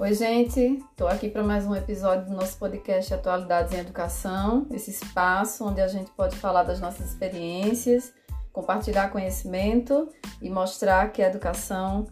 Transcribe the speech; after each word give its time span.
Oi, 0.00 0.14
gente, 0.14 0.60
estou 0.60 1.08
aqui 1.08 1.28
para 1.28 1.42
mais 1.42 1.66
um 1.66 1.74
episódio 1.74 2.26
do 2.26 2.32
nosso 2.32 2.56
podcast 2.56 3.12
Atualidades 3.12 3.72
em 3.72 3.78
Educação, 3.78 4.64
esse 4.70 4.92
espaço 4.92 5.64
onde 5.64 5.80
a 5.80 5.88
gente 5.88 6.08
pode 6.12 6.36
falar 6.36 6.62
das 6.62 6.78
nossas 6.78 7.08
experiências, 7.08 8.12
compartilhar 8.52 9.10
conhecimento 9.10 10.08
e 10.40 10.48
mostrar 10.48 11.10
que 11.10 11.20
a 11.20 11.26
educação 11.26 12.06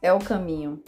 é 0.00 0.12
o 0.12 0.20
caminho. 0.20 0.80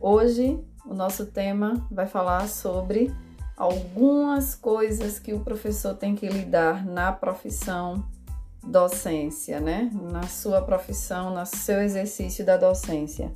Hoje, 0.00 0.58
o 0.84 0.94
nosso 0.94 1.26
tema 1.26 1.86
vai 1.92 2.08
falar 2.08 2.48
sobre 2.48 3.14
algumas 3.56 4.56
coisas 4.56 5.20
que 5.20 5.32
o 5.32 5.44
professor 5.44 5.94
tem 5.94 6.16
que 6.16 6.28
lidar 6.28 6.84
na 6.84 7.12
profissão 7.12 8.04
docência, 8.64 9.60
né? 9.60 9.92
Na 10.10 10.24
sua 10.24 10.60
profissão, 10.62 11.32
no 11.32 11.46
seu 11.46 11.80
exercício 11.80 12.44
da 12.44 12.56
docência. 12.56 13.30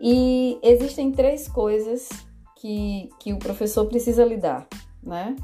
E 0.00 0.58
existem 0.62 1.10
três 1.10 1.48
coisas 1.48 2.08
que, 2.56 3.10
que 3.18 3.32
o 3.32 3.38
professor 3.38 3.86
precisa 3.86 4.24
lidar, 4.24 4.66
né? 5.02 5.34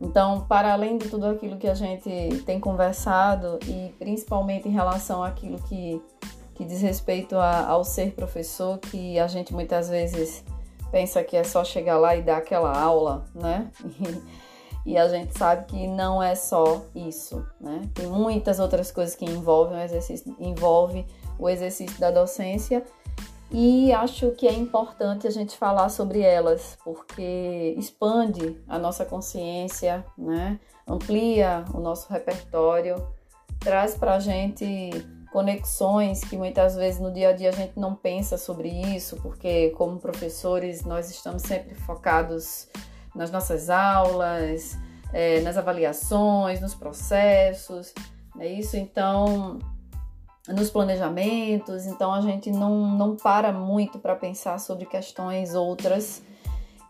Então, 0.00 0.46
para 0.46 0.72
além 0.72 0.98
de 0.98 1.08
tudo 1.08 1.26
aquilo 1.26 1.56
que 1.56 1.66
a 1.66 1.74
gente 1.74 2.10
tem 2.44 2.60
conversado 2.60 3.58
e 3.66 3.92
principalmente 3.98 4.68
em 4.68 4.72
relação 4.72 5.22
àquilo 5.22 5.58
que, 5.62 6.02
que 6.54 6.64
diz 6.64 6.82
respeito 6.82 7.36
a, 7.36 7.66
ao 7.66 7.82
ser 7.82 8.12
professor, 8.12 8.78
que 8.78 9.18
a 9.18 9.26
gente 9.26 9.54
muitas 9.54 9.88
vezes 9.88 10.44
pensa 10.90 11.24
que 11.24 11.36
é 11.36 11.42
só 11.42 11.64
chegar 11.64 11.98
lá 11.98 12.14
e 12.14 12.22
dar 12.22 12.38
aquela 12.38 12.78
aula, 12.78 13.24
né? 13.34 13.70
E, 14.84 14.92
e 14.92 14.98
a 14.98 15.08
gente 15.08 15.36
sabe 15.36 15.64
que 15.64 15.86
não 15.88 16.22
é 16.22 16.34
só 16.34 16.82
isso, 16.94 17.44
né? 17.58 17.82
Tem 17.94 18.06
muitas 18.06 18.60
outras 18.60 18.92
coisas 18.92 19.16
que 19.16 19.24
envolvem 19.24 19.78
o 19.78 19.80
exercício, 19.80 20.36
envolve 20.38 21.06
o 21.38 21.48
exercício 21.48 21.98
da 21.98 22.10
docência 22.10 22.84
e 23.50 23.92
acho 23.92 24.32
que 24.32 24.46
é 24.46 24.52
importante 24.52 25.26
a 25.26 25.30
gente 25.30 25.56
falar 25.56 25.88
sobre 25.88 26.20
elas, 26.20 26.76
porque 26.82 27.74
expande 27.78 28.60
a 28.66 28.78
nossa 28.78 29.04
consciência, 29.04 30.04
né? 30.18 30.58
amplia 30.86 31.64
o 31.72 31.80
nosso 31.80 32.12
repertório, 32.12 32.96
traz 33.60 33.94
para 33.94 34.14
a 34.14 34.20
gente 34.20 34.90
conexões 35.32 36.22
que 36.22 36.36
muitas 36.36 36.76
vezes 36.76 37.00
no 37.00 37.12
dia 37.12 37.28
a 37.28 37.32
dia 37.32 37.50
a 37.50 37.52
gente 37.52 37.78
não 37.78 37.94
pensa 37.94 38.38
sobre 38.38 38.68
isso, 38.68 39.16
porque 39.16 39.70
como 39.70 39.98
professores 39.98 40.84
nós 40.84 41.10
estamos 41.10 41.42
sempre 41.42 41.74
focados 41.74 42.68
nas 43.14 43.30
nossas 43.30 43.68
aulas, 43.68 44.76
é, 45.12 45.40
nas 45.40 45.56
avaliações, 45.56 46.60
nos 46.60 46.74
processos, 46.74 47.92
é 48.38 48.46
isso. 48.46 48.76
Então 48.76 49.58
nos 50.48 50.70
planejamentos, 50.70 51.86
então 51.86 52.12
a 52.12 52.20
gente 52.20 52.50
não, 52.50 52.96
não 52.96 53.16
para 53.16 53.52
muito 53.52 53.98
para 53.98 54.14
pensar 54.14 54.58
sobre 54.60 54.86
questões 54.86 55.54
outras 55.54 56.22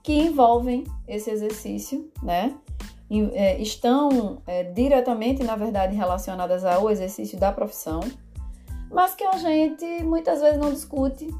que 0.02 0.12
envolvem 0.12 0.84
esse 1.08 1.30
exercício, 1.30 2.10
né? 2.22 2.54
É, 3.34 3.60
estão 3.60 4.42
é, 4.46 4.64
diretamente, 4.64 5.42
na 5.42 5.56
verdade, 5.56 5.94
relacionadas 5.94 6.64
ao 6.64 6.90
exercício 6.90 7.38
da 7.38 7.52
profissão, 7.52 8.00
mas 8.90 9.14
que 9.14 9.24
a 9.24 9.36
gente 9.38 10.02
muitas 10.02 10.40
vezes 10.40 10.58
não 10.58 10.72
discute, 10.72 11.32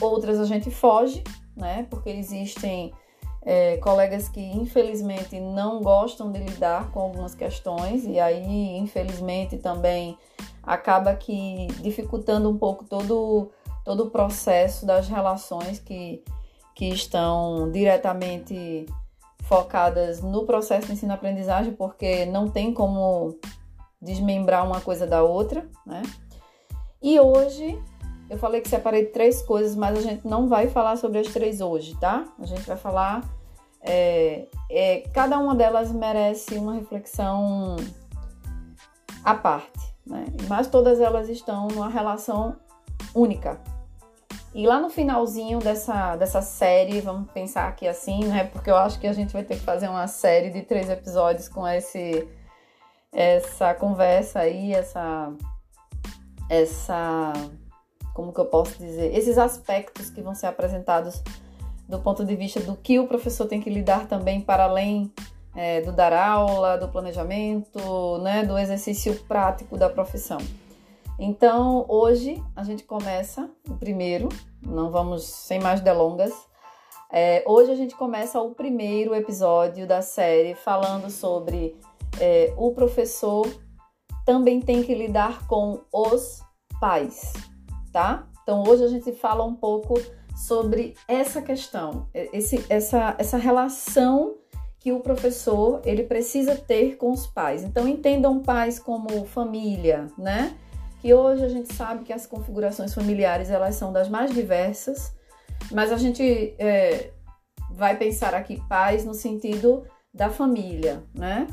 outras 0.00 0.38
a 0.38 0.44
gente 0.44 0.70
foge, 0.70 1.24
né? 1.56 1.86
Porque 1.90 2.10
existem 2.10 2.92
é, 3.42 3.78
colegas 3.78 4.28
que 4.28 4.40
infelizmente 4.40 5.40
não 5.40 5.80
gostam 5.80 6.30
de 6.30 6.38
lidar 6.38 6.90
com 6.92 7.00
algumas 7.00 7.34
questões, 7.34 8.04
e 8.04 8.20
aí, 8.20 8.76
infelizmente, 8.76 9.56
também 9.58 10.16
acaba 10.68 11.16
que 11.16 11.66
dificultando 11.80 12.50
um 12.50 12.58
pouco 12.58 12.84
todo, 12.84 13.50
todo 13.84 14.04
o 14.04 14.10
processo 14.10 14.84
das 14.84 15.08
relações 15.08 15.80
que, 15.80 16.22
que 16.74 16.90
estão 16.90 17.70
diretamente 17.72 18.84
focadas 19.44 20.20
no 20.20 20.44
processo 20.44 20.88
de 20.88 20.92
ensino-aprendizagem, 20.92 21.72
porque 21.72 22.26
não 22.26 22.50
tem 22.50 22.74
como 22.74 23.38
desmembrar 24.00 24.66
uma 24.66 24.78
coisa 24.78 25.06
da 25.06 25.22
outra, 25.22 25.66
né? 25.86 26.02
E 27.00 27.18
hoje 27.18 27.82
eu 28.28 28.36
falei 28.36 28.60
que 28.60 28.68
separei 28.68 29.06
três 29.06 29.40
coisas, 29.40 29.74
mas 29.74 29.96
a 29.96 30.02
gente 30.02 30.28
não 30.28 30.48
vai 30.48 30.68
falar 30.68 30.96
sobre 30.96 31.18
as 31.18 31.28
três 31.28 31.62
hoje, 31.62 31.96
tá? 31.98 32.26
A 32.38 32.44
gente 32.44 32.62
vai 32.62 32.76
falar. 32.76 33.24
É, 33.80 34.46
é, 34.68 35.00
cada 35.14 35.38
uma 35.38 35.54
delas 35.54 35.90
merece 35.92 36.56
uma 36.56 36.74
reflexão 36.74 37.76
à 39.24 39.34
parte 39.34 39.96
né? 40.08 40.24
Mas 40.48 40.66
todas 40.66 41.00
elas 41.00 41.28
estão 41.28 41.68
numa 41.68 41.88
relação 41.88 42.56
única. 43.14 43.60
E 44.54 44.66
lá 44.66 44.80
no 44.80 44.88
finalzinho 44.88 45.58
dessa, 45.58 46.16
dessa 46.16 46.40
série, 46.40 47.00
vamos 47.00 47.30
pensar 47.30 47.68
aqui 47.68 47.86
assim, 47.86 48.24
né? 48.24 48.44
Porque 48.44 48.70
eu 48.70 48.76
acho 48.76 48.98
que 48.98 49.06
a 49.06 49.12
gente 49.12 49.32
vai 49.32 49.44
ter 49.44 49.56
que 49.56 49.64
fazer 49.64 49.88
uma 49.88 50.06
série 50.08 50.50
de 50.50 50.62
três 50.62 50.88
episódios 50.88 51.48
com 51.48 51.68
esse, 51.68 52.26
essa 53.12 53.74
conversa 53.74 54.40
aí, 54.40 54.72
essa, 54.72 55.32
essa, 56.48 57.32
como 58.14 58.32
que 58.32 58.40
eu 58.40 58.46
posso 58.46 58.78
dizer, 58.78 59.14
esses 59.16 59.36
aspectos 59.36 60.08
que 60.10 60.22
vão 60.22 60.34
ser 60.34 60.46
apresentados 60.46 61.22
do 61.86 61.98
ponto 61.98 62.24
de 62.24 62.34
vista 62.34 62.60
do 62.60 62.74
que 62.76 62.98
o 62.98 63.06
professor 63.06 63.46
tem 63.46 63.60
que 63.60 63.70
lidar 63.70 64.06
também 64.06 64.40
para 64.40 64.64
além 64.64 65.12
é, 65.58 65.80
do 65.80 65.90
dar 65.90 66.12
aula, 66.12 66.78
do 66.78 66.86
planejamento, 66.86 68.18
né, 68.18 68.44
do 68.44 68.56
exercício 68.56 69.12
prático 69.24 69.76
da 69.76 69.90
profissão. 69.90 70.38
Então, 71.18 71.84
hoje 71.88 72.40
a 72.54 72.62
gente 72.62 72.84
começa 72.84 73.50
o 73.68 73.74
primeiro, 73.74 74.28
não 74.64 74.88
vamos 74.88 75.24
sem 75.24 75.58
mais 75.58 75.80
delongas. 75.80 76.32
É, 77.12 77.42
hoje 77.44 77.72
a 77.72 77.74
gente 77.74 77.96
começa 77.96 78.40
o 78.40 78.54
primeiro 78.54 79.16
episódio 79.16 79.84
da 79.84 80.00
série 80.00 80.54
falando 80.54 81.10
sobre 81.10 81.76
é, 82.20 82.54
o 82.56 82.70
professor 82.70 83.44
também 84.24 84.60
tem 84.60 84.84
que 84.84 84.94
lidar 84.94 85.44
com 85.48 85.80
os 85.92 86.40
pais, 86.80 87.32
tá? 87.92 88.28
Então 88.44 88.62
hoje 88.62 88.84
a 88.84 88.88
gente 88.88 89.10
fala 89.10 89.42
um 89.42 89.56
pouco 89.56 89.94
sobre 90.36 90.94
essa 91.08 91.42
questão, 91.42 92.06
esse, 92.14 92.64
essa, 92.68 93.16
essa 93.18 93.36
relação 93.36 94.36
que 94.80 94.92
o 94.92 95.00
professor 95.00 95.80
ele 95.84 96.04
precisa 96.04 96.54
ter 96.54 96.96
com 96.96 97.10
os 97.10 97.26
pais. 97.26 97.64
Então 97.64 97.88
entendam 97.88 98.40
pais 98.40 98.78
como 98.78 99.24
família, 99.26 100.06
né? 100.16 100.56
Que 101.00 101.12
hoje 101.14 101.44
a 101.44 101.48
gente 101.48 101.72
sabe 101.74 102.04
que 102.04 102.12
as 102.12 102.26
configurações 102.26 102.94
familiares 102.94 103.50
elas 103.50 103.74
são 103.74 103.92
das 103.92 104.08
mais 104.08 104.32
diversas, 104.32 105.12
mas 105.70 105.92
a 105.92 105.96
gente 105.96 106.54
é, 106.58 107.10
vai 107.70 107.96
pensar 107.96 108.34
aqui 108.34 108.60
pais 108.68 109.04
no 109.04 109.14
sentido 109.14 109.84
da 110.12 110.30
família, 110.30 111.02
né? 111.14 111.46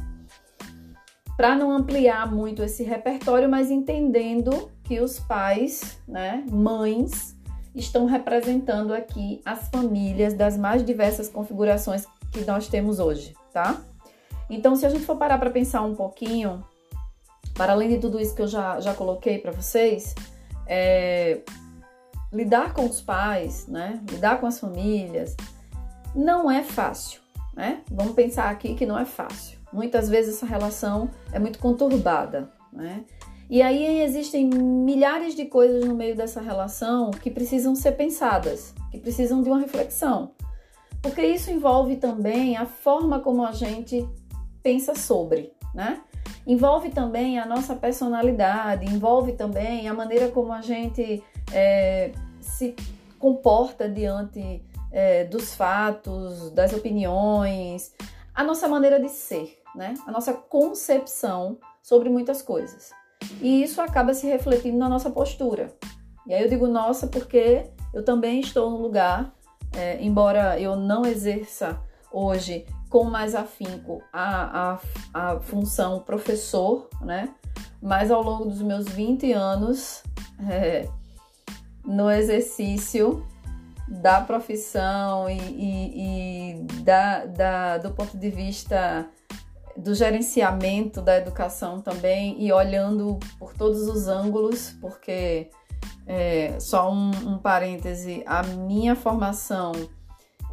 Para 1.35 1.55
não 1.55 1.71
ampliar 1.71 2.31
muito 2.31 2.63
esse 2.63 2.83
repertório, 2.83 3.49
mas 3.49 3.69
entendendo 3.69 4.71
que 4.83 5.01
os 5.01 5.19
pais, 5.19 5.99
né, 6.07 6.45
mães, 6.49 7.35
estão 7.75 8.05
representando 8.05 8.93
aqui 8.93 9.41
as 9.43 9.67
famílias 9.67 10.33
das 10.33 10.57
mais 10.57 10.83
diversas 10.83 11.27
configurações 11.27 12.07
que 12.35 12.45
nós 12.45 12.67
temos 12.67 12.99
hoje, 12.99 13.33
tá? 13.53 13.81
Então, 14.49 14.75
se 14.75 14.85
a 14.85 14.89
gente 14.89 15.05
for 15.05 15.15
parar 15.15 15.37
para 15.37 15.49
pensar 15.49 15.81
um 15.81 15.95
pouquinho, 15.95 16.63
para 17.53 17.71
além 17.71 17.89
de 17.89 17.97
tudo 17.97 18.19
isso 18.19 18.35
que 18.35 18.41
eu 18.41 18.47
já, 18.47 18.79
já 18.81 18.93
coloquei 18.93 19.39
para 19.39 19.51
vocês, 19.51 20.13
é, 20.67 21.39
lidar 22.31 22.73
com 22.73 22.85
os 22.85 23.01
pais, 23.01 23.67
né? 23.67 24.01
Lidar 24.11 24.39
com 24.39 24.45
as 24.45 24.59
famílias, 24.59 25.35
não 26.13 26.51
é 26.51 26.61
fácil, 26.61 27.21
né? 27.55 27.81
Vamos 27.89 28.13
pensar 28.13 28.49
aqui 28.49 28.75
que 28.75 28.85
não 28.85 28.99
é 28.99 29.05
fácil. 29.05 29.57
Muitas 29.71 30.09
vezes 30.09 30.35
essa 30.35 30.45
relação 30.45 31.09
é 31.31 31.39
muito 31.39 31.57
conturbada, 31.59 32.49
né? 32.71 33.05
E 33.49 33.61
aí 33.61 34.01
existem 34.01 34.49
milhares 34.49 35.35
de 35.35 35.45
coisas 35.45 35.85
no 35.85 35.95
meio 35.95 36.15
dessa 36.15 36.41
relação 36.41 37.11
que 37.11 37.29
precisam 37.29 37.75
ser 37.75 37.93
pensadas, 37.93 38.73
que 38.91 38.97
precisam 38.99 39.41
de 39.41 39.49
uma 39.49 39.59
reflexão 39.59 40.31
porque 41.05 41.21
isso 41.23 41.51
envolve 41.51 41.97
também 41.97 42.57
a 42.57 42.65
forma 42.65 43.19
como 43.19 43.45
a 43.45 43.51
gente 43.51 44.09
pensa 44.63 44.95
sobre, 44.95 45.53
né? 45.71 46.01
Envolve 46.47 46.89
também 46.89 47.37
a 47.37 47.45
nossa 47.45 47.75
personalidade, 47.75 48.87
envolve 48.87 49.33
também 49.33 49.87
a 49.87 49.93
maneira 49.93 50.29
como 50.29 50.51
a 50.51 50.61
gente 50.61 51.23
é, 51.53 52.11
se 52.41 52.75
comporta 53.19 53.87
diante 53.87 54.65
é, 54.91 55.25
dos 55.25 55.53
fatos, 55.53 56.49
das 56.49 56.73
opiniões, 56.73 57.93
a 58.33 58.43
nossa 58.43 58.67
maneira 58.67 58.99
de 58.99 59.09
ser, 59.09 59.61
né? 59.75 59.93
A 60.07 60.11
nossa 60.11 60.33
concepção 60.33 61.59
sobre 61.83 62.09
muitas 62.09 62.41
coisas. 62.41 62.89
E 63.39 63.61
isso 63.61 63.79
acaba 63.79 64.15
se 64.15 64.25
refletindo 64.25 64.79
na 64.79 64.89
nossa 64.89 65.11
postura. 65.11 65.71
E 66.25 66.33
aí 66.33 66.41
eu 66.41 66.49
digo 66.49 66.65
nossa 66.65 67.05
porque 67.05 67.69
eu 67.93 68.03
também 68.03 68.39
estou 68.39 68.71
no 68.71 68.77
lugar 68.77 69.34
é, 69.77 70.01
embora 70.01 70.59
eu 70.59 70.75
não 70.75 71.05
exerça 71.05 71.79
hoje 72.11 72.65
com 72.89 73.03
mais 73.03 73.35
afinco 73.35 74.01
a, 74.11 74.79
a, 75.13 75.31
a 75.33 75.39
função 75.39 75.99
professor, 75.99 76.89
né? 77.01 77.33
Mas 77.81 78.09
ao 78.09 78.21
longo 78.23 78.45
dos 78.45 78.61
meus 78.61 78.87
20 78.87 79.31
anos 79.33 80.03
é, 80.49 80.87
no 81.83 82.09
exercício, 82.09 83.25
da 83.87 84.21
profissão 84.21 85.29
e, 85.29 85.37
e, 85.37 86.53
e 86.53 86.81
da, 86.81 87.25
da, 87.25 87.77
do 87.77 87.91
ponto 87.91 88.17
de 88.17 88.29
vista 88.29 89.07
do 89.77 89.93
gerenciamento 89.93 91.01
da 91.01 91.17
educação 91.17 91.81
também 91.81 92.41
e 92.41 92.51
olhando 92.51 93.19
por 93.37 93.53
todos 93.53 93.87
os 93.87 94.07
ângulos, 94.07 94.75
porque 94.81 95.49
é, 96.07 96.55
só 96.59 96.91
um, 96.91 97.11
um 97.25 97.37
parêntese, 97.37 98.23
a 98.25 98.43
minha 98.43 98.95
formação 98.95 99.71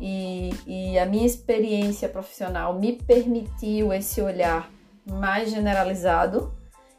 e, 0.00 0.50
e 0.66 0.98
a 0.98 1.06
minha 1.06 1.26
experiência 1.26 2.08
profissional 2.08 2.78
me 2.78 2.92
permitiu 2.92 3.92
esse 3.92 4.20
olhar 4.20 4.70
mais 5.06 5.50
generalizado. 5.50 6.52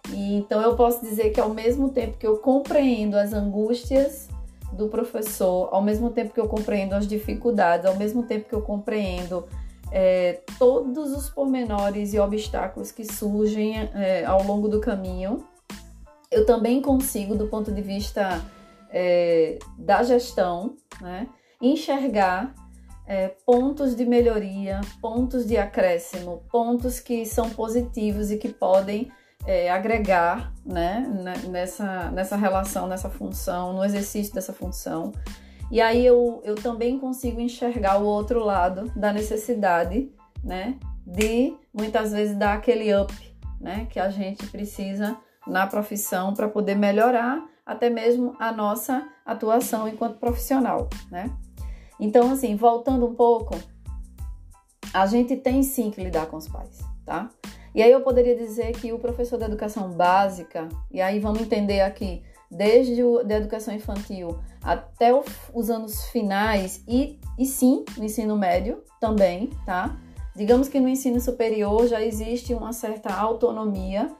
E 0.09 0.35
então 0.35 0.61
eu 0.61 0.75
posso 0.75 1.01
dizer 1.01 1.31
que 1.31 1.39
ao 1.39 1.49
mesmo 1.49 1.89
tempo 1.89 2.17
que 2.17 2.27
eu 2.27 2.37
compreendo 2.37 3.15
as 3.15 3.33
angústias 3.33 4.27
do 4.73 4.87
professor, 4.87 5.69
ao 5.71 5.81
mesmo 5.81 6.09
tempo 6.09 6.33
que 6.33 6.39
eu 6.39 6.47
compreendo 6.47 6.93
as 6.93 7.07
dificuldades, 7.07 7.85
ao 7.85 7.95
mesmo 7.95 8.23
tempo 8.23 8.49
que 8.49 8.55
eu 8.55 8.61
compreendo 8.61 9.47
é, 9.91 10.39
todos 10.57 11.11
os 11.11 11.29
pormenores 11.29 12.13
e 12.13 12.19
obstáculos 12.19 12.91
que 12.91 13.05
surgem 13.05 13.89
é, 13.93 14.25
ao 14.25 14.43
longo 14.43 14.67
do 14.67 14.79
caminho, 14.79 15.45
eu 16.33 16.45
também 16.45 16.81
consigo, 16.81 17.35
do 17.35 17.47
ponto 17.47 17.71
de 17.71 17.81
vista 17.81 18.41
é, 18.89 19.57
da 19.77 20.03
gestão, 20.03 20.75
né, 21.01 21.27
enxergar 21.61 22.53
é, 23.05 23.29
pontos 23.45 23.95
de 23.95 24.05
melhoria, 24.05 24.81
pontos 25.01 25.45
de 25.45 25.57
acréscimo, 25.57 26.43
pontos 26.51 26.99
que 26.99 27.25
são 27.25 27.49
positivos 27.49 28.31
e 28.31 28.37
que 28.37 28.49
podem 28.49 29.11
é, 29.45 29.69
agregar 29.69 30.53
né, 30.65 31.05
nessa, 31.49 32.11
nessa 32.11 32.35
relação, 32.35 32.87
nessa 32.87 33.09
função, 33.09 33.73
no 33.73 33.83
exercício 33.83 34.33
dessa 34.33 34.53
função. 34.53 35.11
E 35.71 35.81
aí 35.81 36.05
eu, 36.05 36.41
eu 36.45 36.55
também 36.55 36.99
consigo 36.99 37.41
enxergar 37.41 37.97
o 37.97 38.05
outro 38.05 38.43
lado 38.43 38.91
da 38.95 39.11
necessidade 39.11 40.11
né, 40.43 40.77
de 41.05 41.53
muitas 41.73 42.11
vezes 42.11 42.37
dar 42.37 42.53
aquele 42.53 42.95
up 42.95 43.13
né, 43.59 43.87
que 43.89 43.99
a 43.99 44.09
gente 44.09 44.45
precisa 44.47 45.17
na 45.47 45.67
profissão 45.67 46.33
para 46.33 46.47
poder 46.47 46.75
melhorar 46.75 47.43
até 47.65 47.89
mesmo 47.89 48.35
a 48.39 48.51
nossa 48.51 49.07
atuação 49.25 49.87
enquanto 49.87 50.19
profissional, 50.19 50.89
né? 51.09 51.31
Então, 51.99 52.31
assim, 52.31 52.55
voltando 52.55 53.05
um 53.05 53.15
pouco, 53.15 53.55
a 54.93 55.05
gente 55.05 55.35
tem 55.37 55.63
sim 55.63 55.89
que 55.89 56.03
lidar 56.03 56.27
com 56.27 56.37
os 56.37 56.47
pais, 56.47 56.79
tá? 57.05 57.29
E 57.73 57.81
aí 57.81 57.91
eu 57.91 58.01
poderia 58.01 58.35
dizer 58.35 58.73
que 58.73 58.93
o 58.93 58.99
professor 58.99 59.37
da 59.37 59.45
educação 59.45 59.89
básica, 59.91 60.69
e 60.91 61.01
aí 61.01 61.19
vamos 61.19 61.41
entender 61.41 61.81
aqui, 61.81 62.23
desde 62.51 63.01
a 63.01 63.23
da 63.23 63.37
educação 63.37 63.73
infantil 63.73 64.37
até 64.61 65.13
o, 65.13 65.23
os 65.53 65.69
anos 65.69 66.05
finais 66.05 66.83
e, 66.87 67.19
e 67.37 67.45
sim 67.45 67.83
no 67.97 68.03
ensino 68.03 68.37
médio 68.37 68.83
também, 68.99 69.49
tá? 69.65 69.97
Digamos 70.35 70.67
que 70.67 70.79
no 70.79 70.87
ensino 70.87 71.19
superior 71.19 71.87
já 71.87 72.01
existe 72.01 72.53
uma 72.53 72.73
certa 72.73 73.13
autonomia 73.13 74.11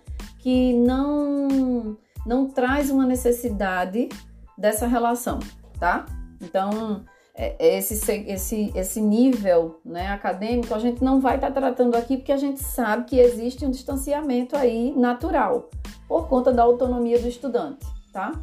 que 0.44 0.74
não 0.74 1.98
não 2.26 2.50
traz 2.50 2.90
uma 2.90 3.06
necessidade 3.06 4.10
dessa 4.58 4.86
relação, 4.86 5.40
tá? 5.80 6.06
Então, 6.42 7.04
é, 7.36 7.56
é 7.60 7.78
esse, 7.78 7.94
esse, 8.28 8.72
esse 8.76 9.02
nível 9.02 9.80
né, 9.84 10.08
acadêmico 10.08 10.74
a 10.74 10.80
gente 10.80 11.04
não 11.04 11.20
vai 11.20 11.36
estar 11.36 11.48
tá 11.48 11.62
tratando 11.62 11.96
aqui 11.96 12.18
porque 12.18 12.32
a 12.32 12.38
gente 12.38 12.62
sabe 12.62 13.06
que 13.06 13.20
existe 13.20 13.66
um 13.66 13.72
distanciamento 13.72 14.56
aí 14.56 14.94
natural 14.96 15.70
por 16.08 16.28
conta 16.28 16.52
da 16.52 16.64
autonomia 16.64 17.20
do 17.20 17.28
estudante, 17.28 17.86
tá? 18.12 18.34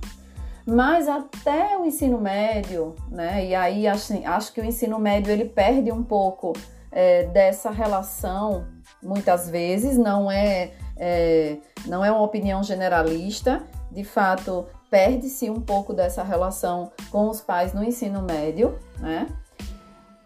Mas 0.66 1.08
até 1.08 1.78
o 1.78 1.86
ensino 1.86 2.20
médio, 2.20 2.94
né? 3.10 3.46
E 3.46 3.54
aí 3.54 3.86
assim, 3.86 4.24
acho 4.24 4.52
que 4.52 4.60
o 4.60 4.64
ensino 4.64 4.98
médio 4.98 5.32
ele 5.32 5.44
perde 5.44 5.90
um 5.92 6.02
pouco 6.02 6.52
é, 6.92 7.24
dessa 7.24 7.70
relação, 7.70 8.66
muitas 9.02 9.48
vezes, 9.48 9.96
não 9.96 10.30
é, 10.30 10.72
é, 11.00 11.56
não 11.86 12.04
é 12.04 12.12
uma 12.12 12.22
opinião 12.22 12.62
generalista. 12.62 13.62
De 13.90 14.04
fato, 14.04 14.66
perde-se 14.90 15.48
um 15.48 15.60
pouco 15.60 15.94
dessa 15.94 16.22
relação 16.22 16.92
com 17.10 17.28
os 17.28 17.40
pais 17.40 17.72
no 17.72 17.82
ensino 17.82 18.22
médio, 18.22 18.78
né? 18.98 19.26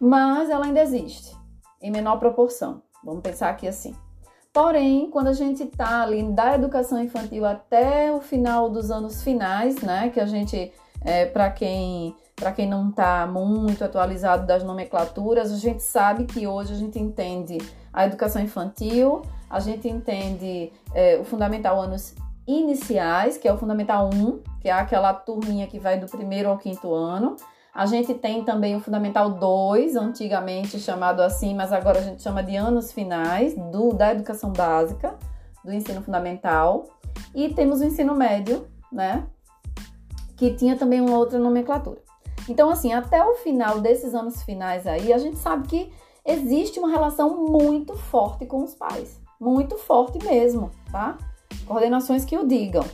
Mas 0.00 0.50
ela 0.50 0.67
ainda 0.67 0.82
existe, 0.82 1.35
em 1.81 1.91
menor 1.91 2.19
proporção. 2.19 2.82
Vamos 3.03 3.23
pensar 3.23 3.50
aqui 3.50 3.69
assim. 3.69 3.94
Porém, 4.53 5.09
quando 5.11 5.29
a 5.29 5.32
gente 5.32 5.62
está 5.62 6.03
ali 6.03 6.23
da 6.32 6.55
educação 6.55 7.03
infantil 7.03 7.44
até 7.44 8.12
o 8.12 8.20
final 8.20 8.69
dos 8.69 8.91
anos 8.91 9.23
finais, 9.23 9.77
né? 9.81 10.11
Que 10.11 10.20
a 10.20 10.27
gente, 10.27 10.73
é, 11.03 11.25
para 11.25 11.50
quem 11.50 12.15
para 12.37 12.50
quem 12.50 12.69
não 12.69 12.88
está 12.88 13.27
muito 13.27 13.85
atualizado 13.85 14.44
das 14.44 14.65
nomenclaturas, 14.65 15.53
a 15.53 15.56
gente 15.56 15.85
sabe 15.85 16.25
que 16.25 16.49
hoje 16.49 16.73
a 16.73 16.77
gente 16.77 16.99
entende 16.99 17.59
a 17.94 18.05
educação 18.05 18.43
infantil, 18.43 19.23
a 19.49 19.61
gente 19.61 19.88
entende 19.88 20.73
é, 20.93 21.17
o 21.17 21.25
fundamental 21.25 21.81
anos 21.81 22.14
iniciais, 22.46 23.38
que 23.38 23.49
é 23.49 23.52
o 23.52 23.56
Fundamental 23.56 24.11
1, 24.12 24.43
que 24.61 24.69
é 24.69 24.73
aquela 24.73 25.14
turminha 25.14 25.67
que 25.67 25.79
vai 25.79 25.99
do 25.99 26.06
primeiro 26.06 26.50
ao 26.50 26.58
quinto 26.58 26.93
ano. 26.93 27.37
A 27.75 27.87
gente 27.87 28.14
tem 28.14 28.44
também 28.44 28.76
o 28.76 28.81
Fundamental 28.81 29.31
2, 29.31 29.96
antigamente 29.96 30.79
chamado 30.79 31.20
assim, 31.20 31.55
mas 31.55 31.73
agora 31.73 31.99
a 31.99 32.02
gente 32.02 32.23
chama 32.23 32.43
de 32.43 32.55
anos 32.55 32.93
finais 32.93 33.55
do, 33.55 33.93
da 33.93 34.12
educação 34.12 34.52
básica, 34.52 35.14
do 35.64 35.73
ensino 35.73 36.02
fundamental. 36.02 36.85
E 37.35 37.49
temos 37.49 37.81
o 37.81 37.85
ensino 37.85 38.14
médio, 38.14 38.67
né? 38.93 39.25
Que 40.37 40.52
tinha 40.52 40.76
também 40.76 41.00
uma 41.00 41.17
outra 41.17 41.38
nomenclatura. 41.38 42.02
Então, 42.49 42.69
assim, 42.70 42.93
até 42.93 43.25
o 43.25 43.37
final 43.37 43.81
desses 43.81 44.14
anos 44.14 44.43
finais 44.43 44.87
aí, 44.87 45.12
a 45.12 45.19
gente 45.19 45.38
sabe 45.38 45.67
que 45.67 45.93
existe 46.25 46.79
uma 46.79 46.88
relação 46.88 47.49
muito 47.49 47.94
forte 47.97 48.47
com 48.47 48.62
os 48.62 48.75
pais. 48.75 49.21
Muito 49.41 49.76
forte 49.76 50.25
mesmo, 50.25 50.71
tá? 50.91 51.19
coordenações 51.65 52.25
que 52.25 52.37
o 52.37 52.47
digam. 52.47 52.85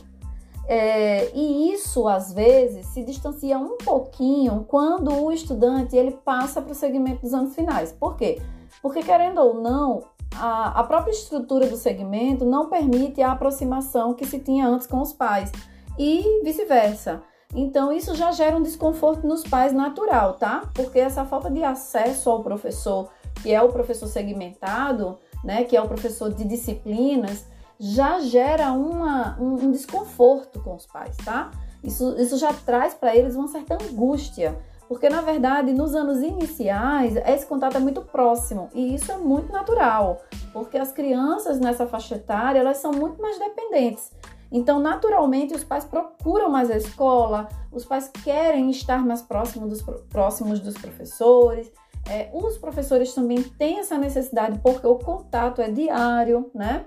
É, 0.67 1.31
e 1.35 1.73
isso 1.73 2.07
às 2.07 2.31
vezes 2.31 2.85
se 2.87 3.03
distancia 3.03 3.57
um 3.57 3.77
pouquinho 3.77 4.65
quando 4.67 5.11
o 5.11 5.31
estudante 5.31 5.97
ele 5.97 6.11
passa 6.11 6.61
para 6.61 6.71
o 6.71 6.75
segmento 6.75 7.21
dos 7.21 7.33
anos 7.33 7.53
finais. 7.53 7.91
Por 7.91 8.15
quê? 8.15 8.41
Porque 8.81 9.01
querendo 9.03 9.39
ou 9.39 9.55
não, 9.55 10.03
a, 10.35 10.79
a 10.79 10.83
própria 10.83 11.11
estrutura 11.11 11.67
do 11.67 11.75
segmento 11.75 12.45
não 12.45 12.69
permite 12.69 13.21
a 13.21 13.31
aproximação 13.31 14.13
que 14.13 14.25
se 14.25 14.39
tinha 14.39 14.67
antes 14.67 14.87
com 14.87 15.01
os 15.01 15.11
pais 15.11 15.51
e 15.97 16.41
vice-versa. 16.43 17.21
Então 17.53 17.91
isso 17.91 18.15
já 18.15 18.31
gera 18.31 18.55
um 18.55 18.61
desconforto 18.61 19.27
nos 19.27 19.43
pais 19.43 19.73
natural, 19.73 20.35
tá? 20.35 20.69
Porque 20.73 20.99
essa 20.99 21.25
falta 21.25 21.49
de 21.49 21.63
acesso 21.63 22.29
ao 22.29 22.41
professor, 22.41 23.09
que 23.41 23.53
é 23.53 23.61
o 23.61 23.69
professor 23.69 24.07
segmentado, 24.07 25.17
né, 25.43 25.63
que 25.63 25.75
é 25.75 25.81
o 25.81 25.87
professor 25.87 26.33
de 26.33 26.43
disciplinas, 26.43 27.45
já 27.79 28.19
gera 28.19 28.71
uma, 28.73 29.37
um, 29.39 29.65
um 29.65 29.71
desconforto 29.71 30.59
com 30.59 30.75
os 30.75 30.85
pais, 30.85 31.17
tá? 31.17 31.49
Isso, 31.83 32.15
isso 32.19 32.37
já 32.37 32.53
traz 32.53 32.93
para 32.93 33.15
eles 33.15 33.35
uma 33.35 33.47
certa 33.47 33.75
angústia, 33.75 34.59
porque 34.87 35.09
na 35.09 35.21
verdade 35.21 35.73
nos 35.73 35.95
anos 35.95 36.21
iniciais 36.21 37.15
esse 37.15 37.45
contato 37.45 37.77
é 37.77 37.79
muito 37.79 38.01
próximo 38.01 38.69
e 38.75 38.93
isso 38.93 39.11
é 39.11 39.17
muito 39.17 39.51
natural, 39.51 40.21
porque 40.53 40.77
as 40.77 40.91
crianças 40.91 41.59
nessa 41.59 41.87
faixa 41.87 42.15
etária 42.15 42.59
elas 42.59 42.77
são 42.77 42.91
muito 42.91 43.19
mais 43.19 43.39
dependentes. 43.39 44.11
Então, 44.51 44.79
naturalmente, 44.81 45.55
os 45.55 45.63
pais 45.63 45.85
procuram 45.85 46.49
mais 46.49 46.69
a 46.69 46.75
escola, 46.75 47.47
os 47.71 47.85
pais 47.85 48.11
querem 48.23 48.69
estar 48.69 49.03
mais 49.05 49.21
próximos 49.21 49.69
dos, 49.69 49.81
próximos 50.09 50.59
dos 50.59 50.73
professores. 50.73 51.71
É, 52.09 52.29
os 52.33 52.57
professores 52.57 53.13
também 53.13 53.41
têm 53.41 53.79
essa 53.79 53.97
necessidade 53.97 54.59
porque 54.59 54.85
o 54.85 54.95
contato 54.95 55.61
é 55.61 55.69
diário, 55.69 56.49
né? 56.53 56.85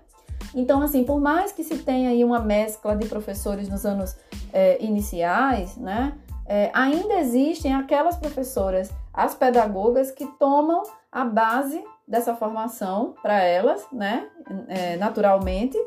Então, 0.54 0.82
assim, 0.82 1.04
por 1.04 1.20
mais 1.20 1.52
que 1.52 1.64
se 1.64 1.78
tenha 1.78 2.10
aí 2.10 2.24
uma 2.24 2.40
mescla 2.40 2.96
de 2.96 3.06
professores 3.08 3.68
nos 3.68 3.84
anos 3.84 4.16
é, 4.52 4.82
iniciais, 4.82 5.76
né, 5.76 6.14
é, 6.46 6.70
ainda 6.74 7.14
existem 7.14 7.74
aquelas 7.74 8.16
professoras, 8.16 8.90
as 9.12 9.34
pedagogas, 9.34 10.10
que 10.10 10.26
tomam 10.38 10.82
a 11.10 11.24
base 11.24 11.82
dessa 12.06 12.34
formação 12.34 13.14
para 13.22 13.42
elas, 13.42 13.86
né, 13.92 14.28
é, 14.68 14.96
naturalmente, 14.96 15.78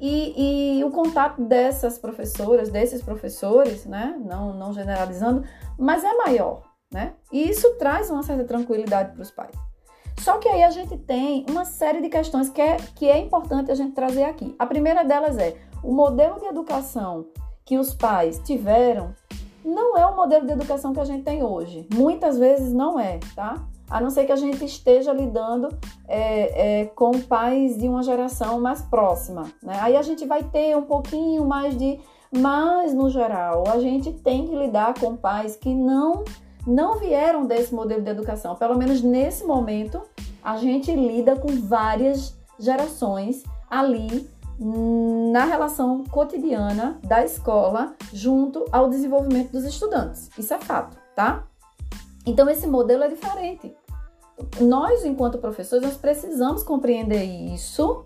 e, 0.00 0.78
e, 0.78 0.84
o 0.84 0.90
contato 0.90 1.42
dessas 1.42 1.96
professoras, 1.96 2.68
desses 2.68 3.00
professores, 3.02 3.86
né, 3.86 4.16
não, 4.24 4.52
não 4.52 4.72
generalizando, 4.72 5.44
mas 5.78 6.04
é 6.04 6.12
maior, 6.14 6.62
né, 6.92 7.14
e 7.32 7.48
isso 7.48 7.74
traz 7.78 8.10
uma 8.10 8.22
certa 8.22 8.44
tranquilidade 8.44 9.12
para 9.12 9.22
os 9.22 9.30
pais. 9.30 9.54
Só 10.18 10.38
que 10.38 10.48
aí 10.48 10.62
a 10.62 10.70
gente 10.70 10.96
tem 10.98 11.44
uma 11.48 11.64
série 11.64 12.00
de 12.00 12.08
questões 12.08 12.48
que 12.48 12.60
é, 12.60 12.76
que 12.94 13.08
é 13.08 13.18
importante 13.18 13.70
a 13.70 13.74
gente 13.74 13.92
trazer 13.92 14.24
aqui. 14.24 14.54
A 14.58 14.66
primeira 14.66 15.02
delas 15.02 15.36
é 15.38 15.56
o 15.82 15.92
modelo 15.92 16.38
de 16.38 16.46
educação 16.46 17.26
que 17.64 17.78
os 17.78 17.94
pais 17.94 18.38
tiveram 18.38 19.14
não 19.64 19.96
é 19.96 20.04
o 20.06 20.16
modelo 20.16 20.46
de 20.46 20.52
educação 20.52 20.92
que 20.92 21.00
a 21.00 21.04
gente 21.04 21.22
tem 21.22 21.42
hoje. 21.42 21.86
Muitas 21.94 22.38
vezes 22.38 22.72
não 22.72 22.98
é, 22.98 23.20
tá? 23.34 23.64
A 23.88 24.00
não 24.00 24.10
ser 24.10 24.24
que 24.24 24.32
a 24.32 24.36
gente 24.36 24.64
esteja 24.64 25.12
lidando 25.12 25.68
é, 26.08 26.80
é, 26.80 26.86
com 26.86 27.12
pais 27.20 27.76
de 27.76 27.88
uma 27.88 28.02
geração 28.02 28.60
mais 28.60 28.82
próxima, 28.82 29.44
né? 29.62 29.78
Aí 29.80 29.96
a 29.96 30.02
gente 30.02 30.26
vai 30.26 30.42
ter 30.42 30.76
um 30.76 30.82
pouquinho 30.82 31.44
mais 31.44 31.76
de. 31.76 32.00
Mas, 32.34 32.94
no 32.94 33.10
geral, 33.10 33.64
a 33.68 33.78
gente 33.78 34.10
tem 34.10 34.46
que 34.46 34.54
lidar 34.54 34.94
com 34.98 35.14
pais 35.14 35.54
que 35.54 35.74
não 35.74 36.24
não 36.66 36.98
vieram 36.98 37.46
desse 37.46 37.74
modelo 37.74 38.02
de 38.02 38.10
educação. 38.10 38.54
Pelo 38.56 38.76
menos 38.76 39.02
nesse 39.02 39.44
momento, 39.44 40.02
a 40.42 40.56
gente 40.56 40.94
lida 40.94 41.36
com 41.36 41.48
várias 41.60 42.36
gerações 42.58 43.42
ali 43.68 44.28
na 44.58 45.44
relação 45.44 46.04
cotidiana 46.04 46.98
da 47.02 47.24
escola 47.24 47.94
junto 48.12 48.64
ao 48.70 48.88
desenvolvimento 48.88 49.50
dos 49.50 49.64
estudantes. 49.64 50.30
Isso 50.38 50.54
é 50.54 50.58
fato, 50.58 50.96
tá? 51.16 51.44
Então 52.24 52.48
esse 52.48 52.66
modelo 52.66 53.02
é 53.02 53.08
diferente. 53.08 53.74
Nós, 54.60 55.04
enquanto 55.04 55.38
professores, 55.38 55.84
nós 55.84 55.96
precisamos 55.96 56.62
compreender 56.62 57.24
isso 57.24 58.04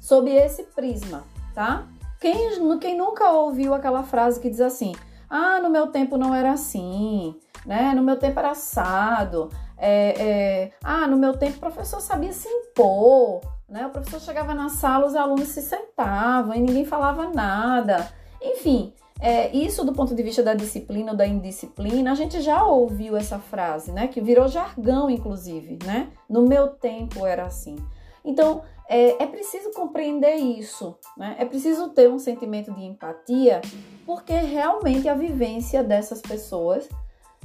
sob 0.00 0.30
esse 0.30 0.62
prisma, 0.64 1.24
tá? 1.54 1.86
Quem, 2.20 2.78
quem 2.78 2.96
nunca 2.96 3.30
ouviu 3.32 3.74
aquela 3.74 4.02
frase 4.02 4.38
que 4.40 4.50
diz 4.50 4.60
assim: 4.60 4.94
Ah, 5.28 5.60
no 5.60 5.70
meu 5.70 5.88
tempo 5.88 6.16
não 6.16 6.34
era 6.34 6.52
assim, 6.52 7.34
né? 7.64 7.92
No 7.94 8.02
meu 8.02 8.16
tempo 8.16 8.38
era 8.38 8.50
assado. 8.50 9.50
É, 9.76 10.14
é, 10.18 10.72
ah, 10.82 11.06
no 11.06 11.16
meu 11.16 11.36
tempo 11.36 11.56
o 11.56 11.60
professor 11.60 12.00
sabia 12.00 12.32
se 12.32 12.48
impor, 12.48 13.40
né? 13.68 13.86
O 13.86 13.90
professor 13.90 14.20
chegava 14.20 14.54
na 14.54 14.68
sala, 14.68 15.06
os 15.06 15.16
alunos 15.16 15.48
se 15.48 15.62
sentavam 15.62 16.54
e 16.54 16.60
ninguém 16.60 16.84
falava 16.84 17.28
nada. 17.28 18.08
Enfim, 18.42 18.92
é, 19.20 19.54
isso 19.54 19.84
do 19.84 19.92
ponto 19.92 20.14
de 20.14 20.22
vista 20.22 20.42
da 20.42 20.54
disciplina 20.54 21.12
ou 21.12 21.16
da 21.16 21.26
indisciplina, 21.26 22.10
a 22.10 22.14
gente 22.14 22.40
já 22.40 22.64
ouviu 22.64 23.16
essa 23.16 23.38
frase, 23.38 23.92
né? 23.92 24.08
Que 24.08 24.20
virou 24.20 24.48
jargão, 24.48 25.10
inclusive, 25.10 25.78
né? 25.84 26.08
No 26.28 26.42
meu 26.42 26.68
tempo 26.68 27.26
era 27.26 27.44
assim. 27.44 27.76
Então, 28.24 28.62
é, 28.88 29.22
é 29.22 29.26
preciso 29.26 29.70
compreender 29.72 30.36
isso, 30.36 30.96
né? 31.16 31.36
É 31.38 31.44
preciso 31.44 31.90
ter 31.90 32.10
um 32.10 32.18
sentimento 32.18 32.72
de 32.72 32.82
empatia, 32.82 33.60
porque 34.06 34.32
realmente 34.32 35.08
a 35.08 35.14
vivência 35.14 35.84
dessas 35.84 36.20
pessoas, 36.20 36.88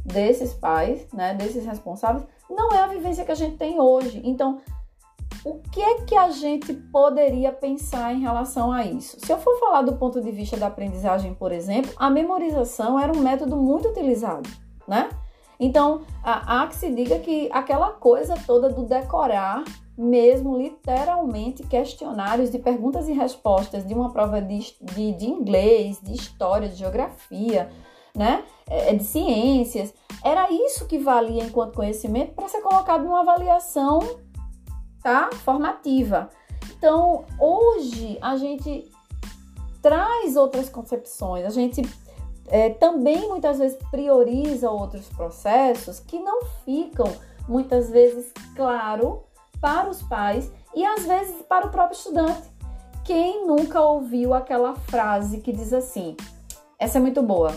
desses 0.06 0.54
pais, 0.54 1.08
né? 1.12 1.34
Desses 1.34 1.66
responsáveis, 1.66 2.24
não 2.50 2.72
é 2.72 2.78
a 2.78 2.88
vivência 2.88 3.26
que 3.26 3.32
a 3.32 3.36
gente 3.36 3.58
tem 3.58 3.80
hoje. 3.80 4.22
Então, 4.24 4.62
o 5.44 5.60
que 5.72 5.82
é 5.82 6.02
que 6.02 6.16
a 6.16 6.30
gente 6.30 6.74
poderia 6.74 7.52
pensar 7.52 8.14
em 8.14 8.22
relação 8.22 8.72
a 8.72 8.86
isso? 8.86 9.18
Se 9.20 9.32
eu 9.32 9.38
for 9.38 9.60
falar 9.60 9.82
do 9.82 9.96
ponto 9.96 10.22
de 10.22 10.32
vista 10.32 10.56
da 10.58 10.68
aprendizagem, 10.68 11.34
por 11.34 11.52
exemplo, 11.52 11.92
a 11.98 12.10
memorização 12.10 13.00
era 13.00 13.12
um 13.12 13.22
método 13.22 13.58
muito 13.58 13.90
utilizado, 13.90 14.50
né? 14.88 15.10
Então, 15.60 16.02
há 16.24 16.68
que 16.68 16.76
se 16.76 16.92
diga 16.92 17.20
que 17.20 17.50
aquela 17.52 17.92
coisa 17.92 18.36
toda 18.46 18.70
do 18.70 18.84
decorar, 18.84 19.64
mesmo 19.98 20.58
literalmente 20.58 21.64
questionários 21.64 22.52
de 22.52 22.60
perguntas 22.60 23.08
e 23.08 23.14
respostas 23.14 23.88
de 23.88 23.94
uma 23.94 24.12
prova 24.12 24.42
de, 24.42 24.60
de, 24.82 25.14
de 25.14 25.26
inglês, 25.26 26.00
de 26.02 26.14
história, 26.14 26.68
de 26.68 26.76
geografia, 26.76 27.70
né? 28.16 28.44
É, 28.68 28.94
de 28.94 29.04
ciências, 29.04 29.94
era 30.24 30.50
isso 30.52 30.88
que 30.88 30.98
valia 30.98 31.44
enquanto 31.44 31.76
conhecimento 31.76 32.34
para 32.34 32.48
ser 32.48 32.62
colocado 32.62 33.04
numa 33.04 33.22
avaliação 33.22 34.00
tá? 35.06 35.30
Formativa. 35.44 36.32
Então, 36.76 37.26
hoje 37.40 38.18
a 38.20 38.36
gente 38.38 38.92
traz 39.80 40.36
outras 40.36 40.68
concepções, 40.68 41.46
a 41.46 41.50
gente 41.52 41.84
é, 42.48 42.72
também 42.72 43.30
muitas 43.30 43.60
vezes 43.60 43.78
prioriza 43.92 44.72
outros 44.72 45.08
processos 45.10 46.00
que 46.00 46.18
não 46.18 46.44
ficam 46.66 47.06
muitas 47.48 47.92
vezes 47.92 48.34
claro 48.56 49.22
para 49.62 49.88
os 49.88 50.02
pais 50.02 50.52
e 50.74 50.84
às 50.84 51.06
vezes 51.06 51.36
para 51.44 51.68
o 51.68 51.70
próprio 51.70 51.96
estudante. 51.96 52.50
Quem 53.04 53.46
nunca 53.46 53.80
ouviu 53.80 54.34
aquela 54.34 54.74
frase 54.74 55.38
que 55.38 55.54
diz 55.54 55.72
assim: 55.72 56.18
essa 56.80 56.98
é 56.98 57.02
muito 57.02 57.22
boa. 57.22 57.56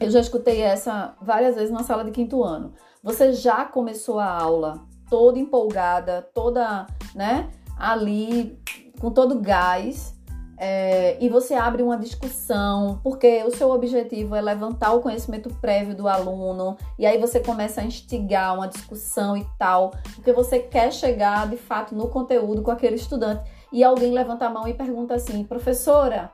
Eu 0.00 0.10
já 0.10 0.20
escutei 0.20 0.60
essa 0.60 1.14
várias 1.20 1.54
vezes 1.54 1.70
na 1.70 1.82
sala 1.82 2.04
de 2.04 2.10
quinto 2.10 2.42
ano. 2.42 2.74
Você 3.02 3.32
já 3.32 3.64
começou 3.64 4.18
a 4.18 4.26
aula 4.26 4.82
toda 5.08 5.38
empolgada, 5.38 6.28
toda, 6.34 6.86
né, 7.14 7.50
ali 7.78 8.58
com 9.00 9.10
todo 9.10 9.40
gás. 9.40 10.14
É, 10.56 11.18
e 11.22 11.28
você 11.28 11.54
abre 11.54 11.82
uma 11.82 11.98
discussão, 11.98 13.00
porque 13.02 13.42
o 13.42 13.50
seu 13.50 13.70
objetivo 13.70 14.36
é 14.36 14.40
levantar 14.40 14.92
o 14.92 15.00
conhecimento 15.00 15.52
prévio 15.60 15.96
do 15.96 16.06
aluno, 16.06 16.76
e 16.96 17.04
aí 17.04 17.18
você 17.18 17.40
começa 17.40 17.80
a 17.80 17.84
instigar 17.84 18.54
uma 18.54 18.68
discussão 18.68 19.36
e 19.36 19.44
tal, 19.58 19.90
porque 20.14 20.32
você 20.32 20.60
quer 20.60 20.92
chegar 20.92 21.48
de 21.48 21.56
fato 21.56 21.94
no 21.94 22.08
conteúdo 22.08 22.62
com 22.62 22.70
aquele 22.70 22.94
estudante. 22.94 23.42
E 23.72 23.82
alguém 23.82 24.12
levanta 24.12 24.46
a 24.46 24.50
mão 24.50 24.68
e 24.68 24.74
pergunta 24.74 25.14
assim: 25.14 25.42
professora, 25.42 26.30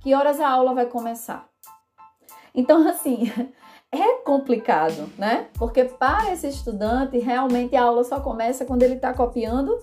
que 0.00 0.14
horas 0.14 0.38
a 0.38 0.48
aula 0.48 0.74
vai 0.74 0.86
começar? 0.86 1.53
Então, 2.54 2.86
assim, 2.88 3.30
é 3.90 4.22
complicado, 4.22 5.10
né? 5.18 5.48
Porque 5.54 5.84
para 5.84 6.32
esse 6.32 6.48
estudante, 6.48 7.18
realmente 7.18 7.74
a 7.74 7.82
aula 7.82 8.04
só 8.04 8.20
começa 8.20 8.64
quando 8.64 8.82
ele 8.82 8.94
está 8.94 9.12
copiando 9.12 9.76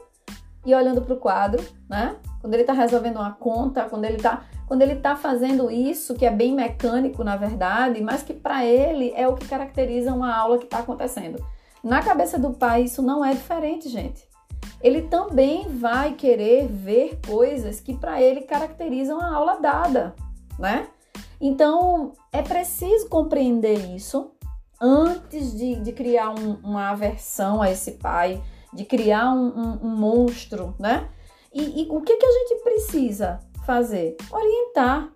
e 0.65 0.73
olhando 0.73 1.01
para 1.01 1.13
o 1.13 1.17
quadro, 1.17 1.63
né? 1.89 2.15
Quando 2.39 2.53
ele 2.53 2.63
está 2.63 2.73
resolvendo 2.73 3.17
uma 3.17 3.33
conta, 3.33 3.83
quando 3.85 4.05
ele 4.05 4.17
está 4.17 4.43
quando 4.67 4.83
ele 4.83 4.93
está 4.93 5.17
fazendo 5.17 5.69
isso, 5.69 6.15
que 6.15 6.25
é 6.25 6.31
bem 6.31 6.55
mecânico 6.55 7.25
na 7.25 7.35
verdade, 7.35 7.99
mas 7.99 8.23
que 8.23 8.33
para 8.33 8.65
ele 8.65 9.11
é 9.17 9.27
o 9.27 9.35
que 9.35 9.45
caracteriza 9.45 10.13
uma 10.13 10.33
aula 10.33 10.57
que 10.57 10.63
está 10.63 10.79
acontecendo. 10.79 11.45
Na 11.83 12.01
cabeça 12.01 12.39
do 12.39 12.53
pai, 12.53 12.83
isso 12.83 13.01
não 13.01 13.25
é 13.25 13.33
diferente, 13.33 13.89
gente. 13.89 14.25
Ele 14.81 15.01
também 15.01 15.67
vai 15.67 16.13
querer 16.13 16.67
ver 16.67 17.19
coisas 17.27 17.81
que 17.81 17.93
para 17.93 18.21
ele 18.21 18.43
caracterizam 18.43 19.19
a 19.19 19.35
aula 19.35 19.59
dada, 19.59 20.15
né? 20.57 20.87
Então, 21.41 22.13
é 22.31 22.43
preciso 22.43 23.09
compreender 23.09 23.95
isso 23.95 24.31
antes 24.79 25.57
de, 25.57 25.75
de 25.75 25.91
criar 25.91 26.29
um, 26.29 26.53
uma 26.63 26.89
aversão 26.89 27.63
a 27.63 27.71
esse 27.71 27.93
pai, 27.93 28.41
de 28.71 28.85
criar 28.85 29.33
um, 29.33 29.47
um, 29.47 29.87
um 29.87 29.95
monstro, 29.95 30.75
né? 30.79 31.09
E, 31.51 31.83
e, 31.83 31.87
o 31.89 31.99
que, 32.01 32.15
que 32.15 32.25
a 32.25 32.31
gente 32.31 32.63
precisa 32.63 33.39
fazer? 33.65 34.15
Orientar. 34.31 35.11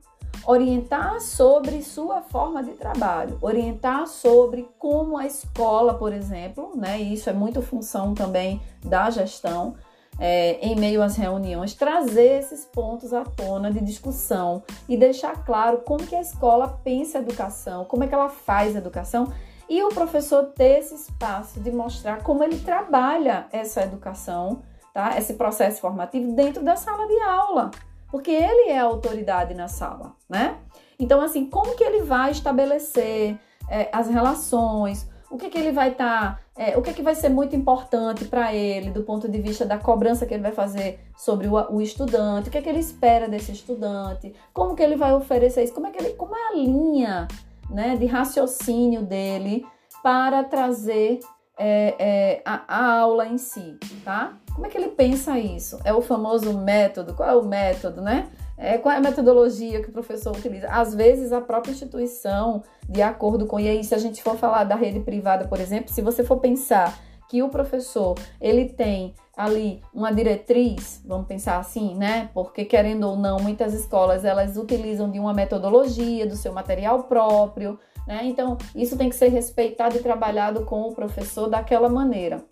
Orientar 0.48 1.22
sobre 1.22 1.82
sua 1.82 2.22
forma 2.22 2.62
de 2.62 2.74
trabalho, 2.74 3.40
orientar 3.42 4.06
sobre 4.06 4.70
como 4.78 5.18
a 5.18 5.26
escola, 5.26 5.96
por 5.96 6.14
exemplo, 6.14 6.74
né? 6.76 7.02
Isso 7.02 7.30
é 7.30 7.34
muito 7.34 7.62
função 7.62 8.14
também 8.14 8.62
da 8.84 9.10
gestão, 9.10 9.76
é, 10.20 10.58
em 10.66 10.76
meio 10.76 11.02
às 11.02 11.16
reuniões, 11.16 11.74
trazer 11.74 12.40
esses 12.40 12.66
pontos 12.66 13.14
à 13.14 13.24
tona 13.24 13.72
de 13.72 13.82
discussão 13.82 14.64
e 14.88 14.96
deixar 14.96 15.44
claro 15.44 15.80
como 15.80 16.06
que 16.06 16.16
a 16.16 16.22
escola 16.22 16.80
pensa 16.84 17.18
a 17.18 17.22
educação, 17.22 17.86
como 17.86 18.04
é 18.04 18.08
que 18.08 18.14
ela 18.14 18.30
faz 18.30 18.76
a 18.76 18.80
educação 18.80 19.32
e 19.68 19.84
o 19.84 19.90
professor 19.90 20.46
ter 20.56 20.80
esse 20.80 20.96
espaço 20.96 21.60
de 21.60 21.72
mostrar 21.72 22.24
como 22.24 22.44
ele 22.44 22.60
trabalha 22.60 23.48
essa 23.52 23.82
educação, 23.82 24.62
tá? 24.94 25.18
Esse 25.18 25.34
processo 25.34 25.82
formativo 25.82 26.34
dentro 26.34 26.64
da 26.64 26.76
sala 26.76 27.08
de 27.08 27.20
aula, 27.22 27.72
porque 28.12 28.32
ele 28.32 28.70
é 28.70 28.80
a 28.80 28.84
autoridade 28.84 29.54
na 29.54 29.68
sala, 29.68 30.14
né? 30.30 30.58
Então, 31.00 31.22
assim, 31.22 31.50
como 31.50 31.76
que 31.76 31.84
ele 31.84 32.04
vai 32.04 32.32
estabelecer 32.32 33.38
é, 33.70 33.90
as 33.92 34.08
relações, 34.08 35.10
o 35.30 35.38
que, 35.38 35.50
que 35.50 35.58
ele 35.58 35.72
vai 35.72 35.92
estar, 35.92 36.36
tá, 36.36 36.40
é, 36.58 36.78
o 36.78 36.82
que, 36.82 36.94
que 36.94 37.02
vai 37.02 37.16
ser 37.16 37.30
muito 37.30 37.56
importante 37.56 38.26
para 38.26 38.54
ele 38.54 38.90
do 38.90 39.04
ponto 39.04 39.28
de 39.28 39.42
vista 39.42 39.66
da 39.66 39.78
cobrança 39.78 40.26
que 40.26 40.34
ele 40.34 40.44
vai 40.44 40.54
fazer 40.54 41.00
sobre 41.18 41.48
o, 41.48 41.54
o, 41.74 41.82
estudante, 41.82 42.48
o 42.48 42.52
que, 42.52 42.62
que 42.62 42.70
ele 42.70 42.80
espera 42.80 43.28
desse 43.28 43.52
estudante, 43.52 44.34
como 44.54 44.76
que 44.76 44.82
ele 44.82 44.96
vai 44.96 45.14
oferecer 45.14 45.64
isso, 45.64 45.74
como 45.74 45.88
é 45.88 45.92
que 45.92 46.02
ele, 46.02 46.14
como 46.14 46.36
é 46.36 46.48
a 46.50 46.56
linha 46.56 47.28
né, 47.70 47.98
de 47.98 48.06
raciocínio 48.06 49.02
dele 49.02 49.66
para 50.02 50.44
trazer 50.44 51.20
é, 51.58 51.96
é, 52.00 52.42
a, 52.46 52.64
a, 52.68 53.00
aula 53.00 53.28
em 53.28 53.38
si, 53.38 53.78
tá? 54.04 54.38
Como 54.54 54.66
é 54.66 54.70
que 54.70 54.78
ele 54.78 54.90
pensa 54.90 55.38
isso? 55.40 55.80
É 55.84 55.94
o 55.94 56.02
famoso 56.02 56.58
método, 56.58 57.14
qual 57.14 57.30
é 57.30 57.36
o 57.36 57.44
método, 57.44 58.02
né? 58.02 58.30
É, 58.58 58.78
qual 58.78 58.94
é 58.94 58.98
a 58.98 59.02
metodologia 59.02 59.82
que 59.82 59.90
o 59.90 59.92
professor 59.92 60.36
utiliza? 60.36 60.68
Às 60.70 60.96
vezes, 60.96 61.34
a 61.34 61.42
própria 61.42 61.72
instituição, 61.72 62.64
de 62.88 63.02
acordo 63.02 63.46
com. 63.46 63.60
E 63.60 63.68
aí, 63.68 63.84
se 63.84 63.94
a 63.94 63.98
gente 63.98 64.24
for 64.24 64.38
falar 64.38 64.64
da 64.64 64.76
rede 64.76 65.02
privada, 65.02 65.48
por 65.48 65.60
exemplo, 65.60 65.92
se 65.92 66.02
você 66.02 66.24
for 66.24 66.38
pensar 66.38 66.98
que 67.28 67.42
o 67.44 67.50
professor 67.50 68.16
ele 68.40 68.70
tem 68.70 69.14
ali 69.36 69.82
uma 69.94 70.14
diretriz, 70.14 71.02
vamos 71.06 71.28
pensar 71.28 71.58
assim, 71.58 71.96
né? 71.96 72.30
Porque 72.34 72.64
querendo 72.64 73.10
ou 73.10 73.18
não, 73.18 73.40
muitas 73.40 73.74
escolas 73.74 74.24
elas 74.24 74.56
utilizam 74.56 75.10
de 75.10 75.20
uma 75.20 75.34
metodologia, 75.34 76.26
do 76.26 76.36
seu 76.36 76.54
material 76.54 77.04
próprio, 77.04 77.78
né? 78.08 78.22
Então, 78.24 78.58
isso 78.74 78.98
tem 78.98 79.10
que 79.10 79.16
ser 79.16 79.30
respeitado 79.30 79.98
e 79.98 80.02
trabalhado 80.02 80.64
com 80.64 80.82
o 80.84 80.96
professor 80.96 81.50
daquela 81.50 81.90
maneira. 81.90 82.46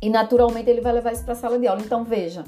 E 0.00 0.10
naturalmente 0.10 0.68
ele 0.68 0.80
vai 0.80 0.92
levar 0.92 1.12
isso 1.12 1.22
para 1.22 1.34
a 1.34 1.36
sala 1.36 1.58
de 1.58 1.68
aula. 1.68 1.80
Então, 1.80 2.02
veja, 2.02 2.42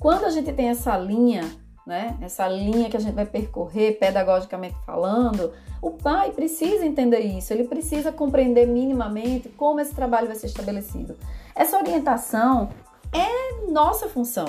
quando 0.00 0.24
a 0.24 0.30
gente 0.30 0.52
tem 0.52 0.70
essa 0.70 0.96
linha 0.96 1.42
né? 1.86 2.16
Essa 2.20 2.48
linha 2.48 2.88
que 2.88 2.96
a 2.96 3.00
gente 3.00 3.14
vai 3.14 3.26
percorrer 3.26 3.98
pedagogicamente 3.98 4.76
falando, 4.86 5.52
o 5.82 5.90
pai 5.90 6.30
precisa 6.30 6.86
entender 6.86 7.20
isso, 7.20 7.52
ele 7.52 7.64
precisa 7.64 8.10
compreender 8.10 8.66
minimamente 8.66 9.48
como 9.50 9.80
esse 9.80 9.94
trabalho 9.94 10.26
vai 10.26 10.36
ser 10.36 10.46
estabelecido. 10.46 11.16
Essa 11.54 11.76
orientação 11.76 12.70
é 13.12 13.70
nossa 13.70 14.08
função. 14.08 14.46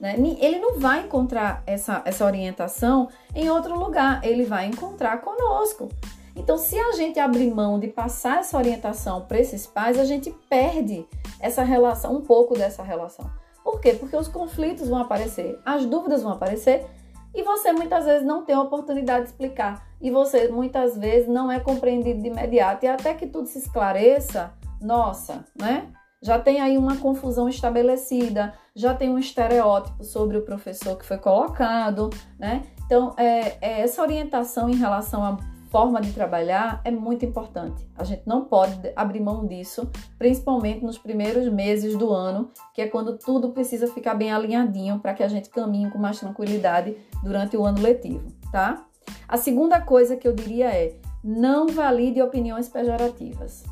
Né? 0.00 0.14
Ele 0.40 0.58
não 0.58 0.78
vai 0.78 1.04
encontrar 1.04 1.62
essa, 1.66 2.02
essa 2.04 2.24
orientação 2.24 3.08
em 3.34 3.50
outro 3.50 3.78
lugar, 3.78 4.24
ele 4.24 4.44
vai 4.44 4.66
encontrar 4.66 5.20
conosco. 5.20 5.88
Então, 6.36 6.56
se 6.56 6.78
a 6.78 6.92
gente 6.92 7.18
abrir 7.18 7.52
mão 7.52 7.80
de 7.80 7.88
passar 7.88 8.38
essa 8.38 8.56
orientação 8.56 9.22
para 9.22 9.40
esses 9.40 9.66
pais, 9.66 9.98
a 9.98 10.04
gente 10.04 10.30
perde 10.48 11.04
essa 11.40 11.64
relação, 11.64 12.14
um 12.14 12.20
pouco 12.20 12.54
dessa 12.54 12.82
relação. 12.82 13.28
Por 13.68 13.82
quê? 13.82 13.92
Porque 13.92 14.16
os 14.16 14.28
conflitos 14.28 14.88
vão 14.88 14.98
aparecer, 14.98 15.60
as 15.62 15.84
dúvidas 15.84 16.22
vão 16.22 16.32
aparecer 16.32 16.86
e 17.34 17.42
você 17.42 17.70
muitas 17.70 18.06
vezes 18.06 18.26
não 18.26 18.42
tem 18.42 18.54
a 18.54 18.62
oportunidade 18.62 19.24
de 19.24 19.30
explicar. 19.32 19.86
E 20.00 20.10
você 20.10 20.48
muitas 20.48 20.96
vezes 20.96 21.28
não 21.28 21.52
é 21.52 21.60
compreendido 21.60 22.22
de 22.22 22.28
imediato. 22.28 22.86
E 22.86 22.88
até 22.88 23.12
que 23.12 23.26
tudo 23.26 23.46
se 23.46 23.58
esclareça, 23.58 24.54
nossa, 24.80 25.44
né? 25.54 25.88
Já 26.22 26.38
tem 26.38 26.62
aí 26.62 26.78
uma 26.78 26.96
confusão 26.96 27.46
estabelecida, 27.46 28.54
já 28.74 28.94
tem 28.94 29.10
um 29.10 29.18
estereótipo 29.18 30.02
sobre 30.02 30.38
o 30.38 30.42
professor 30.42 30.96
que 30.96 31.04
foi 31.04 31.18
colocado, 31.18 32.08
né? 32.38 32.62
Então, 32.86 33.14
é, 33.18 33.58
é 33.60 33.82
essa 33.82 34.00
orientação 34.00 34.70
em 34.70 34.76
relação 34.76 35.22
à 35.22 35.36
forma 35.70 36.00
de 36.00 36.12
trabalhar 36.12 36.80
é 36.84 36.90
muito 36.90 37.24
importante. 37.24 37.86
A 37.96 38.04
gente 38.04 38.22
não 38.26 38.44
pode 38.44 38.80
abrir 38.96 39.20
mão 39.20 39.46
disso, 39.46 39.88
principalmente 40.18 40.84
nos 40.84 40.98
primeiros 40.98 41.48
meses 41.52 41.96
do 41.96 42.10
ano, 42.10 42.50
que 42.74 42.82
é 42.82 42.86
quando 42.86 43.16
tudo 43.18 43.50
precisa 43.50 43.86
ficar 43.86 44.14
bem 44.14 44.32
alinhadinho 44.32 44.98
para 44.98 45.14
que 45.14 45.22
a 45.22 45.28
gente 45.28 45.50
caminhe 45.50 45.90
com 45.90 45.98
mais 45.98 46.18
tranquilidade 46.18 46.96
durante 47.22 47.56
o 47.56 47.64
ano 47.64 47.80
letivo, 47.80 48.32
tá? 48.50 48.84
A 49.28 49.36
segunda 49.36 49.80
coisa 49.80 50.16
que 50.16 50.26
eu 50.26 50.34
diria 50.34 50.70
é: 50.70 50.96
não 51.22 51.68
valide 51.68 52.22
opiniões 52.22 52.68
pejorativas. 52.68 53.64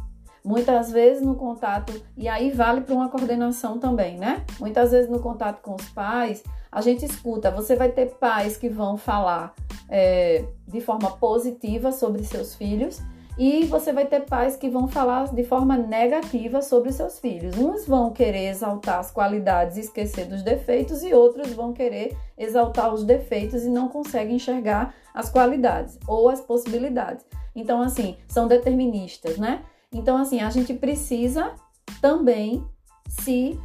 Muitas 0.45 0.93
vezes 0.93 1.23
no 1.25 1.35
contato, 1.35 1.93
e 2.17 2.29
aí 2.29 2.53
vale 2.53 2.81
para 2.83 2.95
uma 2.95 3.09
coordenação 3.09 3.81
também, 3.81 4.17
né? 4.17 4.45
Muitas 4.61 4.93
vezes 4.93 5.11
no 5.11 5.19
contato 5.19 5.61
com 5.61 5.75
os 5.75 5.89
pais, 5.89 6.45
a 6.71 6.81
gente 6.81 7.05
escuta, 7.05 7.51
você 7.51 7.75
vai 7.75 7.89
ter 7.89 8.15
pais 8.15 8.57
que 8.57 8.69
vão 8.69 8.97
falar 8.97 9.55
é, 9.89 10.45
de 10.67 10.81
forma 10.81 11.11
positiva 11.17 11.93
sobre 11.93 12.25
seus 12.25 12.55
filhos 12.55 13.01
e 13.39 13.65
você 13.65 13.93
vai 13.93 14.07
ter 14.07 14.21
pais 14.21 14.57
que 14.57 14.69
vão 14.69 14.89
falar 14.89 15.35
de 15.35 15.45
forma 15.45 15.77
negativa 15.77 16.63
sobre 16.63 16.91
seus 16.91 17.19
filhos. 17.19 17.57
Uns 17.59 17.87
vão 17.87 18.11
querer 18.11 18.49
exaltar 18.49 18.99
as 18.99 19.11
qualidades 19.11 19.77
e 19.77 19.81
esquecer 19.81 20.27
dos 20.27 20.43
defeitos, 20.43 21.03
e 21.03 21.13
outros 21.13 21.53
vão 21.53 21.75
querer 21.75 22.17
exaltar 22.39 22.93
os 22.93 23.05
defeitos 23.05 23.63
e 23.65 23.69
não 23.69 23.89
conseguem 23.89 24.37
enxergar 24.37 24.95
as 25.13 25.29
qualidades 25.29 25.99
ou 26.09 26.31
as 26.31 26.41
possibilidades. 26.41 27.27
Então, 27.55 27.83
assim, 27.83 28.17
são 28.27 28.49
deterministas, 28.49 29.37
né? 29.37 29.63
Então, 29.93 30.17
assim, 30.17 30.41
a 30.41 30.49
gente 30.49 30.73
precisa 30.73 31.53
também 32.01 32.65
se 33.07 33.59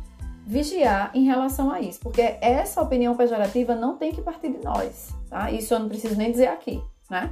vigiar 0.51 1.12
em 1.13 1.24
relação 1.24 1.72
a 1.72 1.79
isso, 1.79 2.01
porque 2.01 2.36
essa 2.41 2.81
opinião 2.81 3.15
pejorativa 3.15 3.74
não 3.74 3.96
tem 3.96 4.12
que 4.12 4.22
partir 4.22 4.51
de 4.51 4.62
nós, 4.62 5.15
tá? 5.29 5.50
Isso 5.50 5.74
eu 5.74 5.79
não 5.79 5.88
preciso 5.88 6.13
nem 6.17 6.29
dizer 6.29 6.48
aqui, 6.48 6.84
né? 7.10 7.31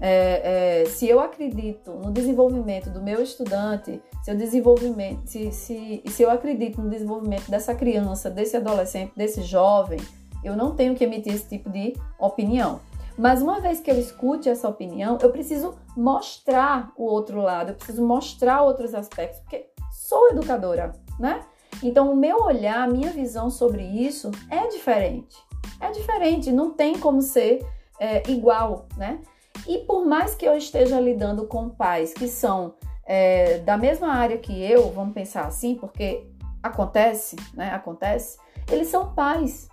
É, 0.00 0.82
é, 0.82 0.84
se 0.84 1.08
eu 1.08 1.18
acredito 1.18 1.90
no 1.90 2.12
desenvolvimento 2.12 2.88
do 2.88 3.02
meu 3.02 3.20
estudante, 3.20 4.00
se 4.22 4.30
eu, 4.30 4.36
desenvolvimento, 4.36 5.26
se, 5.26 5.50
se, 5.50 6.00
se 6.06 6.22
eu 6.22 6.30
acredito 6.30 6.80
no 6.80 6.88
desenvolvimento 6.88 7.50
dessa 7.50 7.74
criança, 7.74 8.30
desse 8.30 8.56
adolescente, 8.56 9.12
desse 9.16 9.42
jovem, 9.42 9.98
eu 10.44 10.56
não 10.56 10.76
tenho 10.76 10.94
que 10.94 11.02
emitir 11.02 11.34
esse 11.34 11.48
tipo 11.48 11.68
de 11.68 11.94
opinião. 12.20 12.80
Mas 13.18 13.42
uma 13.42 13.60
vez 13.60 13.80
que 13.80 13.90
eu 13.90 13.98
escute 13.98 14.48
essa 14.48 14.68
opinião, 14.68 15.18
eu 15.20 15.30
preciso 15.30 15.74
mostrar 15.96 16.92
o 16.96 17.02
outro 17.04 17.42
lado, 17.42 17.70
eu 17.70 17.74
preciso 17.74 18.06
mostrar 18.06 18.62
outros 18.62 18.94
aspectos, 18.94 19.40
porque 19.40 19.66
sou 19.90 20.30
educadora, 20.30 20.92
né? 21.18 21.42
Então, 21.82 22.12
o 22.12 22.16
meu 22.16 22.42
olhar, 22.42 22.82
a 22.82 22.90
minha 22.90 23.10
visão 23.10 23.50
sobre 23.50 23.82
isso 23.82 24.30
é 24.50 24.66
diferente. 24.68 25.36
É 25.80 25.90
diferente, 25.90 26.52
não 26.52 26.70
tem 26.70 26.98
como 26.98 27.22
ser 27.22 27.66
é, 27.98 28.22
igual, 28.30 28.86
né? 28.96 29.20
E 29.66 29.78
por 29.78 30.06
mais 30.06 30.34
que 30.34 30.46
eu 30.46 30.56
esteja 30.56 31.00
lidando 31.00 31.46
com 31.46 31.68
pais 31.68 32.12
que 32.12 32.28
são 32.28 32.74
é, 33.04 33.58
da 33.58 33.76
mesma 33.76 34.12
área 34.12 34.38
que 34.38 34.62
eu, 34.62 34.90
vamos 34.90 35.14
pensar 35.14 35.46
assim, 35.46 35.74
porque 35.74 36.26
acontece, 36.62 37.36
né? 37.54 37.72
Acontece, 37.72 38.38
eles 38.70 38.88
são 38.88 39.14
pais. 39.14 39.68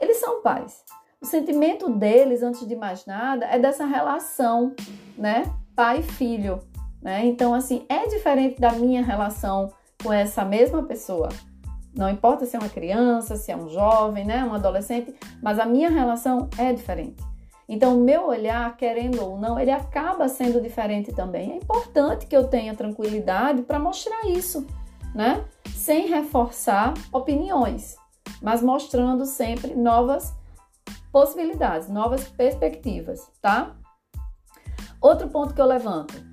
Eles 0.00 0.18
são 0.18 0.42
pais. 0.42 0.84
O 1.20 1.26
sentimento 1.26 1.90
deles, 1.90 2.42
antes 2.42 2.66
de 2.66 2.76
mais 2.76 3.04
nada, 3.06 3.46
é 3.46 3.58
dessa 3.58 3.84
relação, 3.84 4.74
né? 5.16 5.52
Pai-filho, 5.74 6.60
né? 7.02 7.24
Então, 7.26 7.54
assim, 7.54 7.84
é 7.88 8.06
diferente 8.06 8.60
da 8.60 8.72
minha 8.72 9.02
relação 9.02 9.72
com 10.02 10.12
essa 10.12 10.44
mesma 10.44 10.82
pessoa. 10.82 11.28
Não 11.94 12.08
importa 12.08 12.46
se 12.46 12.54
é 12.54 12.58
uma 12.58 12.68
criança, 12.68 13.36
se 13.36 13.50
é 13.50 13.56
um 13.56 13.68
jovem, 13.68 14.24
né? 14.24 14.44
Um 14.44 14.54
adolescente, 14.54 15.14
mas 15.42 15.58
a 15.58 15.66
minha 15.66 15.90
relação 15.90 16.48
é 16.56 16.72
diferente. 16.72 17.22
Então, 17.68 17.98
o 17.98 18.04
meu 18.04 18.28
olhar, 18.28 18.76
querendo 18.76 19.22
ou 19.22 19.38
não, 19.38 19.58
ele 19.58 19.70
acaba 19.70 20.28
sendo 20.28 20.60
diferente 20.60 21.12
também. 21.12 21.52
É 21.52 21.56
importante 21.56 22.26
que 22.26 22.36
eu 22.36 22.48
tenha 22.48 22.74
tranquilidade 22.74 23.62
para 23.62 23.78
mostrar 23.78 24.26
isso, 24.26 24.66
né? 25.14 25.44
Sem 25.74 26.06
reforçar 26.06 26.94
opiniões, 27.12 27.96
mas 28.40 28.62
mostrando 28.62 29.26
sempre 29.26 29.74
novas 29.74 30.34
possibilidades, 31.12 31.88
novas 31.88 32.26
perspectivas, 32.28 33.28
tá? 33.42 33.76
Outro 35.00 35.28
ponto 35.28 35.52
que 35.52 35.60
eu 35.60 35.66
levanto. 35.66 36.27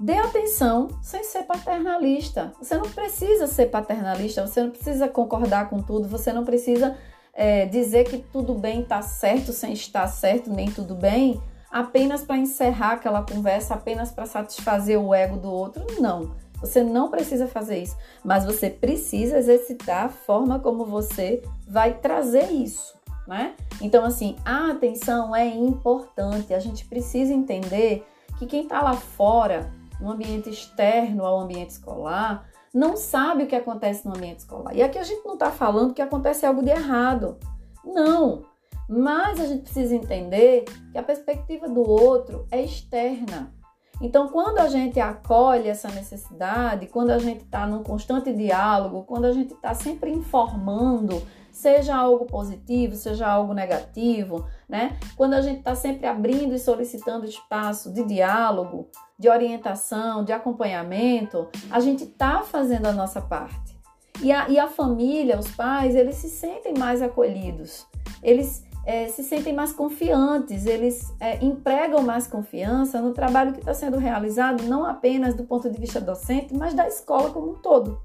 Dê 0.00 0.14
atenção 0.18 0.88
sem 1.02 1.22
ser 1.22 1.44
paternalista. 1.44 2.52
Você 2.60 2.76
não 2.76 2.88
precisa 2.88 3.46
ser 3.46 3.66
paternalista, 3.66 4.46
você 4.46 4.62
não 4.62 4.70
precisa 4.70 5.08
concordar 5.08 5.68
com 5.68 5.80
tudo, 5.80 6.08
você 6.08 6.32
não 6.32 6.44
precisa 6.44 6.96
é, 7.32 7.66
dizer 7.66 8.04
que 8.04 8.18
tudo 8.18 8.54
bem 8.54 8.82
está 8.82 9.00
certo 9.02 9.52
sem 9.52 9.72
estar 9.72 10.06
certo, 10.08 10.50
nem 10.50 10.70
tudo 10.70 10.94
bem, 10.94 11.40
apenas 11.70 12.22
para 12.22 12.36
encerrar 12.36 12.92
aquela 12.92 13.22
conversa, 13.22 13.74
apenas 13.74 14.10
para 14.10 14.26
satisfazer 14.26 14.98
o 15.00 15.14
ego 15.14 15.36
do 15.36 15.50
outro. 15.50 15.86
Não. 16.00 16.34
Você 16.60 16.82
não 16.82 17.10
precisa 17.10 17.48
fazer 17.48 17.82
isso, 17.82 17.96
mas 18.24 18.44
você 18.44 18.70
precisa 18.70 19.36
exercitar 19.36 20.06
a 20.06 20.08
forma 20.08 20.60
como 20.60 20.84
você 20.84 21.42
vai 21.66 21.94
trazer 21.94 22.52
isso 22.52 23.02
né? 23.26 23.54
Então, 23.80 24.04
assim, 24.04 24.36
a 24.44 24.70
atenção 24.70 25.34
é 25.34 25.46
importante. 25.46 26.52
A 26.52 26.58
gente 26.58 26.84
precisa 26.84 27.32
entender 27.32 28.06
que 28.38 28.46
quem 28.46 28.64
está 28.64 28.82
lá 28.82 28.94
fora, 28.94 29.72
no 30.02 30.10
ambiente 30.10 30.50
externo 30.50 31.24
ao 31.24 31.40
ambiente 31.40 31.70
escolar, 31.70 32.48
não 32.74 32.96
sabe 32.96 33.44
o 33.44 33.46
que 33.46 33.54
acontece 33.54 34.06
no 34.06 34.16
ambiente 34.16 34.40
escolar. 34.40 34.74
E 34.74 34.82
aqui 34.82 34.98
a 34.98 35.04
gente 35.04 35.24
não 35.24 35.34
está 35.34 35.50
falando 35.50 35.94
que 35.94 36.02
acontece 36.02 36.44
algo 36.44 36.62
de 36.62 36.70
errado. 36.70 37.38
Não. 37.84 38.44
Mas 38.88 39.40
a 39.40 39.46
gente 39.46 39.62
precisa 39.62 39.94
entender 39.94 40.64
que 40.90 40.98
a 40.98 41.02
perspectiva 41.02 41.68
do 41.68 41.88
outro 41.88 42.46
é 42.50 42.62
externa. 42.62 43.52
Então, 44.00 44.28
quando 44.28 44.58
a 44.58 44.68
gente 44.68 44.98
acolhe 44.98 45.68
essa 45.68 45.88
necessidade, 45.88 46.86
quando 46.86 47.10
a 47.10 47.18
gente 47.18 47.44
está 47.44 47.66
num 47.66 47.84
constante 47.84 48.32
diálogo, 48.32 49.04
quando 49.04 49.26
a 49.26 49.32
gente 49.32 49.54
está 49.54 49.74
sempre 49.74 50.10
informando 50.10 51.22
seja 51.52 51.94
algo 51.94 52.24
positivo, 52.24 52.96
seja 52.96 53.28
algo 53.28 53.52
negativo, 53.52 54.46
né? 54.72 54.96
Quando 55.16 55.34
a 55.34 55.42
gente 55.42 55.58
está 55.58 55.74
sempre 55.74 56.06
abrindo 56.06 56.54
e 56.54 56.58
solicitando 56.58 57.26
espaço 57.26 57.92
de 57.92 58.02
diálogo, 58.04 58.88
de 59.18 59.28
orientação, 59.28 60.24
de 60.24 60.32
acompanhamento, 60.32 61.46
a 61.70 61.78
gente 61.78 62.04
está 62.04 62.42
fazendo 62.42 62.86
a 62.86 62.92
nossa 62.92 63.20
parte. 63.20 63.76
E 64.22 64.32
a, 64.32 64.48
e 64.48 64.58
a 64.58 64.66
família, 64.66 65.38
os 65.38 65.50
pais, 65.54 65.94
eles 65.94 66.14
se 66.14 66.30
sentem 66.30 66.72
mais 66.78 67.02
acolhidos, 67.02 67.86
eles 68.22 68.64
é, 68.86 69.08
se 69.08 69.22
sentem 69.22 69.52
mais 69.52 69.74
confiantes, 69.74 70.64
eles 70.64 71.14
é, 71.20 71.44
empregam 71.44 72.02
mais 72.02 72.26
confiança 72.26 73.00
no 73.00 73.12
trabalho 73.12 73.52
que 73.52 73.60
está 73.60 73.74
sendo 73.74 73.98
realizado, 73.98 74.64
não 74.64 74.86
apenas 74.86 75.34
do 75.34 75.44
ponto 75.44 75.70
de 75.70 75.78
vista 75.78 76.00
docente, 76.00 76.54
mas 76.54 76.72
da 76.72 76.88
escola 76.88 77.30
como 77.30 77.52
um 77.52 77.54
todo. 77.56 78.00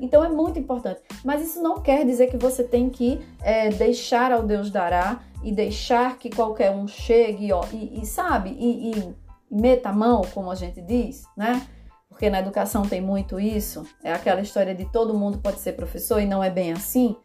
Então 0.00 0.24
é 0.24 0.28
muito 0.28 0.58
importante. 0.58 1.00
Mas 1.24 1.42
isso 1.42 1.62
não 1.62 1.80
quer 1.80 2.04
dizer 2.04 2.28
que 2.28 2.36
você 2.36 2.64
tem 2.64 2.90
que 2.90 3.20
é, 3.40 3.70
deixar 3.70 4.32
ao 4.32 4.42
Deus 4.42 4.70
dará 4.70 5.20
e 5.42 5.52
deixar 5.52 6.18
que 6.18 6.30
qualquer 6.30 6.70
um 6.70 6.86
chegue 6.86 7.52
ó, 7.52 7.64
e, 7.72 8.00
e 8.00 8.06
sabe, 8.06 8.50
e, 8.50 8.90
e 8.90 9.14
meta 9.50 9.90
a 9.90 9.92
mão, 9.92 10.22
como 10.32 10.50
a 10.50 10.54
gente 10.54 10.80
diz, 10.80 11.24
né? 11.36 11.66
Porque 12.08 12.30
na 12.30 12.40
educação 12.40 12.82
tem 12.82 13.00
muito 13.00 13.40
isso. 13.40 13.86
É 14.02 14.12
aquela 14.12 14.40
história 14.40 14.74
de 14.74 14.84
todo 14.86 15.14
mundo 15.14 15.38
pode 15.38 15.60
ser 15.60 15.72
professor 15.72 16.20
e 16.20 16.26
não 16.26 16.42
é 16.42 16.50
bem 16.50 16.72
assim. 16.72 17.16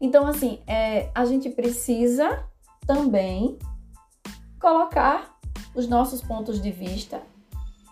Então, 0.00 0.26
assim, 0.26 0.60
é, 0.66 1.10
a 1.14 1.24
gente 1.24 1.50
precisa 1.50 2.44
também 2.86 3.58
colocar 4.58 5.38
os 5.74 5.86
nossos 5.86 6.20
pontos 6.20 6.60
de 6.60 6.70
vista 6.70 7.22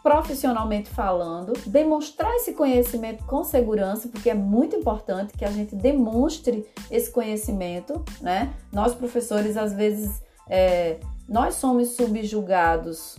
profissionalmente 0.09 0.89
falando, 0.89 1.53
demonstrar 1.67 2.35
esse 2.37 2.55
conhecimento 2.55 3.25
com 3.25 3.45
segurança, 3.45 4.09
porque 4.09 4.31
é 4.31 4.35
muito 4.35 4.75
importante 4.75 5.37
que 5.37 5.45
a 5.45 5.51
gente 5.51 5.77
demonstre 5.77 6.67
esse 6.91 7.11
conhecimento, 7.11 8.03
né? 8.23 8.55
Nós 8.73 8.95
professores 8.95 9.55
às 9.55 9.75
vezes 9.75 10.23
é, 10.49 10.99
nós 11.29 11.57
somos 11.57 11.89
subjugados, 11.89 13.19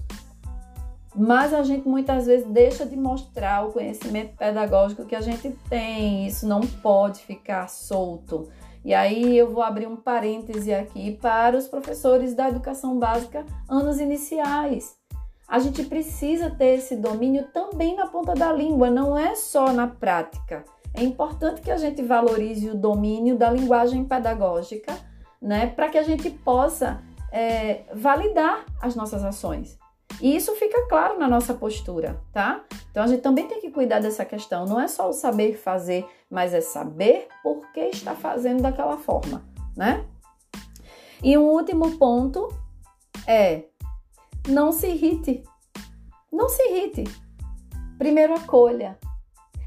mas 1.15 1.53
a 1.53 1.61
gente 1.61 1.87
muitas 1.87 2.25
vezes 2.25 2.47
deixa 2.47 2.87
de 2.87 2.97
mostrar 2.97 3.67
o 3.67 3.71
conhecimento 3.71 4.35
pedagógico 4.35 5.05
que 5.05 5.15
a 5.15 5.21
gente 5.21 5.55
tem. 5.69 6.25
Isso 6.25 6.47
não 6.47 6.61
pode 6.61 7.19
ficar 7.19 7.69
solto. 7.69 8.49
E 8.83 8.95
aí 8.95 9.37
eu 9.37 9.51
vou 9.51 9.61
abrir 9.61 9.85
um 9.85 9.95
parêntese 9.95 10.73
aqui 10.73 11.11
para 11.21 11.55
os 11.55 11.67
professores 11.67 12.33
da 12.33 12.49
educação 12.49 12.97
básica 12.97 13.45
anos 13.69 13.99
iniciais 13.99 14.98
a 15.49 15.57
gente 15.57 15.83
precisa 15.83 16.51
ter 16.51 16.75
esse 16.77 16.95
domínio 16.95 17.47
também 17.51 17.95
na 17.95 18.05
ponta 18.05 18.35
da 18.35 18.53
língua, 18.53 18.91
não 18.91 19.17
é 19.17 19.33
só 19.35 19.73
na 19.73 19.87
prática. 19.87 20.63
É 20.93 21.03
importante 21.03 21.61
que 21.61 21.71
a 21.71 21.77
gente 21.77 22.03
valorize 22.03 22.69
o 22.69 22.75
domínio 22.75 23.35
da 23.35 23.49
linguagem 23.49 24.05
pedagógica, 24.05 24.95
né, 25.41 25.67
para 25.67 25.89
que 25.89 25.97
a 25.97 26.03
gente 26.03 26.29
possa 26.29 27.01
é, 27.31 27.81
validar 27.93 28.63
as 28.79 28.95
nossas 28.95 29.23
ações. 29.23 29.79
E 30.21 30.35
isso 30.35 30.53
fica 30.55 30.87
claro 30.87 31.17
na 31.17 31.27
nossa 31.27 31.53
postura, 31.53 32.19
tá? 32.33 32.63
Então 32.91 33.03
a 33.03 33.07
gente 33.07 33.21
também 33.21 33.47
tem 33.47 33.61
que 33.61 33.71
cuidar 33.71 33.99
dessa 33.99 34.25
questão. 34.25 34.65
Não 34.65 34.79
é 34.79 34.87
só 34.87 35.09
o 35.09 35.13
saber 35.13 35.55
fazer, 35.57 36.05
mas 36.29 36.53
é 36.53 36.61
saber 36.61 37.27
por 37.41 37.71
que 37.71 37.79
está 37.79 38.13
fazendo 38.13 38.61
daquela 38.61 38.97
forma, 38.97 39.43
né? 39.77 40.05
E 41.23 41.37
um 41.37 41.43
último 41.43 41.97
ponto 41.97 42.49
é 43.25 43.63
não 44.49 44.71
se 44.71 44.87
irrite. 44.87 45.43
Não 46.31 46.49
se 46.49 46.61
irrite. 46.63 47.03
Primeiro 47.97 48.33
acolha. 48.33 48.97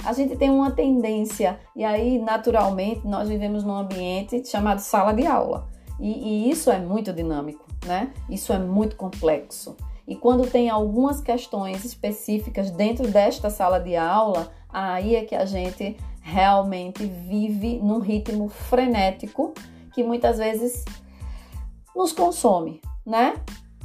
A 0.05 0.13
gente 0.13 0.37
tem 0.37 0.51
uma 0.51 0.73
tendência, 0.73 1.61
e 1.77 1.85
aí 1.85 2.19
naturalmente 2.19 3.07
nós 3.07 3.29
vivemos 3.29 3.63
num 3.63 3.77
ambiente 3.77 4.45
chamado 4.49 4.81
sala 4.81 5.13
de 5.13 5.27
aula. 5.27 5.69
E, 6.01 6.11
e 6.11 6.51
isso 6.51 6.71
é 6.71 6.79
muito 6.79 7.13
dinâmico, 7.13 7.65
né? 7.87 8.13
Isso 8.29 8.53
é 8.53 8.59
muito 8.59 8.97
complexo. 8.97 9.77
E 10.07 10.17
quando 10.17 10.51
tem 10.51 10.69
algumas 10.69 11.21
questões 11.21 11.85
específicas 11.85 12.73
dentro 12.73 13.07
desta 13.07 13.49
sala 13.49 13.79
de 13.79 13.95
aula, 13.95 14.51
aí 14.69 15.15
é 15.15 15.25
que 15.25 15.37
a 15.37 15.45
gente 15.45 15.97
realmente 16.21 17.05
vive 17.05 17.79
num 17.79 18.01
ritmo 18.01 18.49
frenético 18.49 19.55
que 19.95 20.03
muitas 20.03 20.39
vezes 20.39 20.85
nos 21.95 22.13
consome, 22.13 22.81
né? 23.07 23.35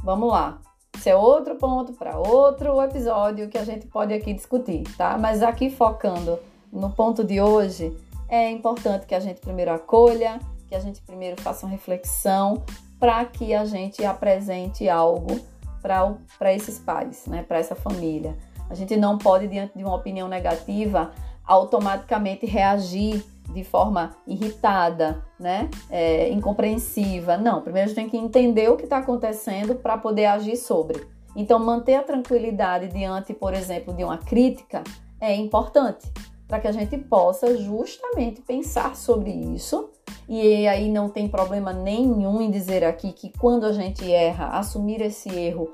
Vamos 0.02 0.30
lá. 0.30 0.60
Esse 0.96 1.10
é 1.10 1.16
outro 1.16 1.54
ponto 1.56 1.92
para 1.92 2.18
outro 2.18 2.80
episódio 2.82 3.48
que 3.48 3.58
a 3.58 3.64
gente 3.64 3.86
pode 3.86 4.12
aqui 4.12 4.32
discutir, 4.32 4.84
tá? 4.96 5.16
Mas 5.18 5.42
aqui 5.42 5.70
focando 5.70 6.38
no 6.72 6.90
ponto 6.90 7.22
de 7.22 7.40
hoje, 7.40 7.96
é 8.28 8.50
importante 8.50 9.06
que 9.06 9.14
a 9.14 9.20
gente 9.20 9.40
primeiro 9.40 9.70
acolha, 9.70 10.38
que 10.66 10.74
a 10.74 10.80
gente 10.80 11.00
primeiro 11.02 11.40
faça 11.40 11.64
uma 11.64 11.72
reflexão 11.72 12.62
para 12.98 13.24
que 13.24 13.54
a 13.54 13.64
gente 13.64 14.04
apresente 14.04 14.88
algo 14.88 15.40
para 15.80 16.52
esses 16.52 16.78
pais, 16.78 17.26
né, 17.26 17.42
para 17.42 17.58
essa 17.58 17.74
família. 17.74 18.36
A 18.68 18.74
gente 18.74 18.96
não 18.96 19.16
pode, 19.16 19.46
diante 19.46 19.78
de 19.78 19.84
uma 19.84 19.94
opinião 19.94 20.28
negativa, 20.28 21.12
automaticamente 21.46 22.44
reagir 22.44 23.24
de 23.52 23.64
forma 23.64 24.16
irritada, 24.26 25.24
né, 25.38 25.70
é, 25.90 26.30
incompreensiva. 26.30 27.36
Não, 27.36 27.62
primeiro 27.62 27.86
a 27.86 27.88
gente 27.88 27.96
tem 27.96 28.08
que 28.08 28.16
entender 28.16 28.70
o 28.70 28.76
que 28.76 28.84
está 28.84 28.98
acontecendo 28.98 29.74
para 29.74 29.96
poder 29.96 30.26
agir 30.26 30.56
sobre. 30.56 31.06
Então, 31.36 31.58
manter 31.58 31.94
a 31.94 32.02
tranquilidade 32.02 32.88
diante, 32.88 33.32
por 33.32 33.54
exemplo, 33.54 33.94
de 33.94 34.02
uma 34.02 34.18
crítica 34.18 34.82
é 35.20 35.34
importante 35.34 36.10
para 36.48 36.58
que 36.58 36.66
a 36.66 36.72
gente 36.72 36.96
possa 36.96 37.56
justamente 37.56 38.40
pensar 38.40 38.96
sobre 38.96 39.30
isso. 39.30 39.90
E 40.28 40.66
aí 40.66 40.90
não 40.90 41.08
tem 41.08 41.28
problema 41.28 41.72
nenhum 41.72 42.40
em 42.40 42.50
dizer 42.50 42.84
aqui 42.84 43.12
que 43.12 43.30
quando 43.38 43.66
a 43.66 43.72
gente 43.72 44.10
erra, 44.10 44.48
assumir 44.58 45.00
esse 45.02 45.28
erro 45.28 45.70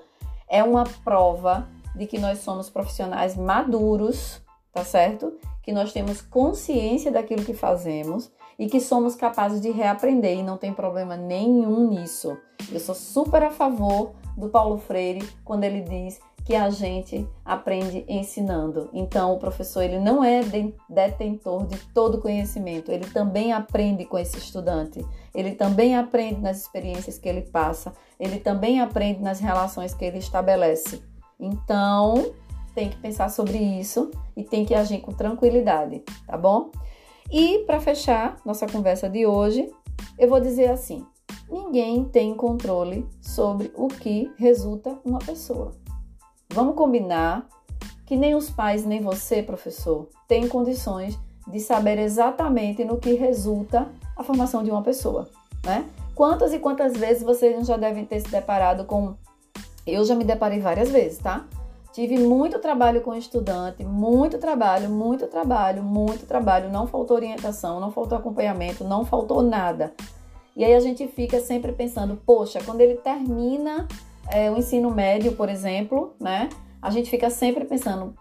é 0.48 0.62
uma 0.62 0.84
prova 1.04 1.68
de 1.94 2.06
que 2.06 2.18
nós 2.18 2.40
somos 2.40 2.68
profissionais 2.68 3.36
maduros, 3.36 4.42
tá 4.72 4.84
certo? 4.84 5.32
Que 5.64 5.72
nós 5.72 5.92
temos 5.92 6.20
consciência 6.20 7.10
daquilo 7.10 7.44
que 7.44 7.54
fazemos 7.54 8.30
e 8.58 8.66
que 8.66 8.80
somos 8.80 9.14
capazes 9.14 9.60
de 9.60 9.70
reaprender 9.70 10.38
e 10.38 10.42
não 10.42 10.56
tem 10.56 10.72
problema 10.72 11.16
nenhum 11.16 11.88
nisso. 11.88 12.36
Eu 12.70 12.78
sou 12.78 12.94
super 12.94 13.42
a 13.42 13.50
favor 13.50 14.12
do 14.36 14.48
Paulo 14.48 14.78
Freire 14.78 15.26
quando 15.44 15.64
ele 15.64 15.80
diz 15.80 16.20
que 16.44 16.54
a 16.54 16.68
gente 16.68 17.26
aprende 17.44 18.04
ensinando. 18.06 18.90
Então, 18.92 19.32
o 19.32 19.38
professor 19.38 19.82
ele 19.82 19.98
não 19.98 20.22
é 20.22 20.42
detentor 20.88 21.66
de 21.66 21.78
todo 21.94 22.20
conhecimento, 22.20 22.92
ele 22.92 23.06
também 23.06 23.52
aprende 23.52 24.04
com 24.04 24.18
esse 24.18 24.36
estudante, 24.36 25.04
ele 25.34 25.52
também 25.52 25.96
aprende 25.96 26.40
nas 26.42 26.60
experiências 26.60 27.16
que 27.16 27.28
ele 27.28 27.42
passa, 27.42 27.94
ele 28.20 28.38
também 28.38 28.78
aprende 28.80 29.22
nas 29.22 29.40
relações 29.40 29.94
que 29.94 30.04
ele 30.04 30.18
estabelece. 30.18 31.02
Então, 31.40 32.32
tem 32.74 32.90
que 32.90 32.96
pensar 32.96 33.30
sobre 33.30 33.58
isso 33.58 34.10
e 34.36 34.42
tem 34.42 34.64
que 34.64 34.74
agir 34.74 35.00
com 35.00 35.12
tranquilidade, 35.12 36.02
tá 36.26 36.36
bom? 36.36 36.70
E 37.30 37.60
para 37.60 37.80
fechar 37.80 38.36
nossa 38.44 38.66
conversa 38.66 39.08
de 39.08 39.26
hoje, 39.26 39.70
eu 40.18 40.28
vou 40.28 40.40
dizer 40.40 40.70
assim: 40.70 41.06
ninguém 41.48 42.04
tem 42.04 42.34
controle 42.34 43.06
sobre 43.20 43.72
o 43.74 43.88
que 43.88 44.30
resulta 44.36 44.98
uma 45.04 45.18
pessoa. 45.18 45.72
Vamos 46.52 46.74
combinar 46.74 47.48
que 48.06 48.16
nem 48.16 48.34
os 48.34 48.50
pais, 48.50 48.84
nem 48.84 49.00
você, 49.00 49.42
professor, 49.42 50.08
têm 50.28 50.46
condições 50.46 51.18
de 51.46 51.60
saber 51.60 51.98
exatamente 51.98 52.84
no 52.84 52.98
que 52.98 53.14
resulta 53.14 53.88
a 54.16 54.22
formação 54.22 54.62
de 54.62 54.70
uma 54.70 54.82
pessoa, 54.82 55.28
né? 55.64 55.88
Quantas 56.14 56.52
e 56.52 56.58
quantas 56.58 56.96
vezes 56.96 57.22
vocês 57.22 57.66
já 57.66 57.76
devem 57.76 58.04
ter 58.04 58.20
se 58.20 58.28
deparado 58.28 58.84
com. 58.84 59.16
Eu 59.86 60.04
já 60.04 60.14
me 60.14 60.24
deparei 60.24 60.60
várias 60.60 60.90
vezes, 60.90 61.18
tá? 61.18 61.44
Tive 61.94 62.18
muito 62.18 62.58
trabalho 62.58 63.02
com 63.02 63.14
estudante, 63.14 63.84
muito 63.84 64.36
trabalho, 64.38 64.90
muito 64.90 65.28
trabalho, 65.28 65.80
muito 65.80 66.26
trabalho. 66.26 66.68
Não 66.68 66.88
faltou 66.88 67.16
orientação, 67.16 67.78
não 67.78 67.92
faltou 67.92 68.18
acompanhamento, 68.18 68.82
não 68.82 69.04
faltou 69.04 69.40
nada. 69.40 69.94
E 70.56 70.64
aí 70.64 70.74
a 70.74 70.80
gente 70.80 71.06
fica 71.06 71.38
sempre 71.38 71.70
pensando, 71.70 72.20
poxa, 72.26 72.58
quando 72.64 72.80
ele 72.80 72.96
termina 72.96 73.86
é, 74.28 74.50
o 74.50 74.58
ensino 74.58 74.90
médio, 74.90 75.36
por 75.36 75.48
exemplo, 75.48 76.16
né? 76.18 76.48
A 76.82 76.90
gente 76.90 77.08
fica 77.08 77.30
sempre 77.30 77.64
pensando, 77.64 78.12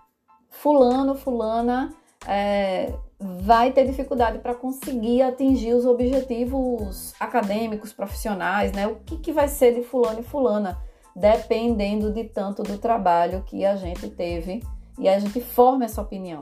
fulano, 0.51 1.15
fulana 1.15 1.91
é, 2.27 2.93
vai 3.19 3.71
ter 3.71 3.87
dificuldade 3.87 4.37
para 4.37 4.53
conseguir 4.53 5.23
atingir 5.23 5.73
os 5.73 5.83
objetivos 5.83 7.15
acadêmicos, 7.19 7.91
profissionais, 7.91 8.71
né? 8.71 8.85
O 8.85 8.97
que, 8.97 9.17
que 9.17 9.31
vai 9.31 9.47
ser 9.47 9.73
de 9.73 9.81
fulano 9.81 10.19
e 10.19 10.23
fulana, 10.23 10.77
dependendo 11.15 12.11
de 12.11 12.23
tanto 12.23 12.63
do 12.63 12.77
trabalho 12.77 13.43
que 13.45 13.65
a 13.65 13.75
gente 13.75 14.09
teve 14.09 14.63
e 14.97 15.07
a 15.07 15.19
gente 15.19 15.39
forma 15.41 15.85
essa 15.85 16.01
opinião. 16.01 16.41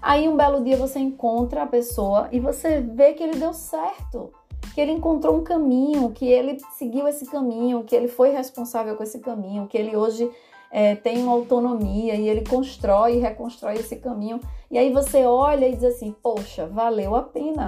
Aí 0.00 0.28
um 0.28 0.36
belo 0.36 0.62
dia 0.62 0.76
você 0.76 0.98
encontra 0.98 1.64
a 1.64 1.66
pessoa 1.66 2.28
e 2.30 2.38
você 2.38 2.80
vê 2.80 3.12
que 3.12 3.22
ele 3.22 3.38
deu 3.38 3.52
certo 3.52 4.32
que 4.74 4.80
ele 4.80 4.92
encontrou 4.92 5.36
um 5.36 5.42
caminho, 5.42 6.10
que 6.12 6.26
ele 6.26 6.58
seguiu 6.76 7.08
esse 7.08 7.26
caminho, 7.26 7.82
que 7.82 7.96
ele 7.96 8.06
foi 8.06 8.30
responsável 8.30 8.94
com 8.94 9.02
esse 9.02 9.18
caminho, 9.18 9.66
que 9.66 9.76
ele 9.76 9.96
hoje 9.96 10.30
é, 10.70 10.94
tem 10.94 11.22
uma 11.22 11.32
autonomia 11.32 12.14
e 12.14 12.28
ele 12.28 12.44
constrói 12.48 13.16
e 13.16 13.18
reconstrói 13.18 13.74
esse 13.74 13.96
caminho. 13.96 14.38
E 14.70 14.78
aí 14.78 14.92
você 14.92 15.24
olha 15.24 15.66
e 15.66 15.74
diz 15.74 15.82
assim: 15.82 16.14
Poxa, 16.22 16.66
valeu 16.66 17.16
a 17.16 17.22
pena, 17.22 17.66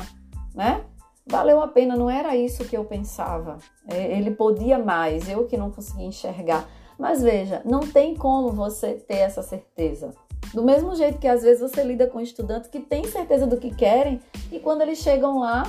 né? 0.54 0.84
Valeu 1.30 1.62
a 1.62 1.68
pena, 1.68 1.96
não 1.96 2.10
era 2.10 2.34
isso 2.34 2.64
que 2.64 2.76
eu 2.76 2.84
pensava. 2.84 3.58
É, 3.88 4.18
ele 4.18 4.32
podia 4.32 4.80
mais, 4.80 5.28
eu 5.28 5.46
que 5.46 5.56
não 5.56 5.70
conseguia 5.70 6.06
enxergar. 6.06 6.68
Mas 6.98 7.22
veja, 7.22 7.62
não 7.64 7.80
tem 7.80 8.16
como 8.16 8.50
você 8.50 8.94
ter 8.94 9.18
essa 9.18 9.40
certeza. 9.40 10.12
Do 10.52 10.64
mesmo 10.64 10.92
jeito 10.96 11.18
que 11.18 11.28
às 11.28 11.42
vezes 11.42 11.60
você 11.60 11.84
lida 11.84 12.08
com 12.08 12.20
estudantes 12.20 12.68
que 12.68 12.80
têm 12.80 13.04
certeza 13.04 13.46
do 13.46 13.58
que 13.58 13.72
querem 13.72 14.20
e 14.50 14.58
quando 14.58 14.82
eles 14.82 14.98
chegam 14.98 15.38
lá, 15.38 15.62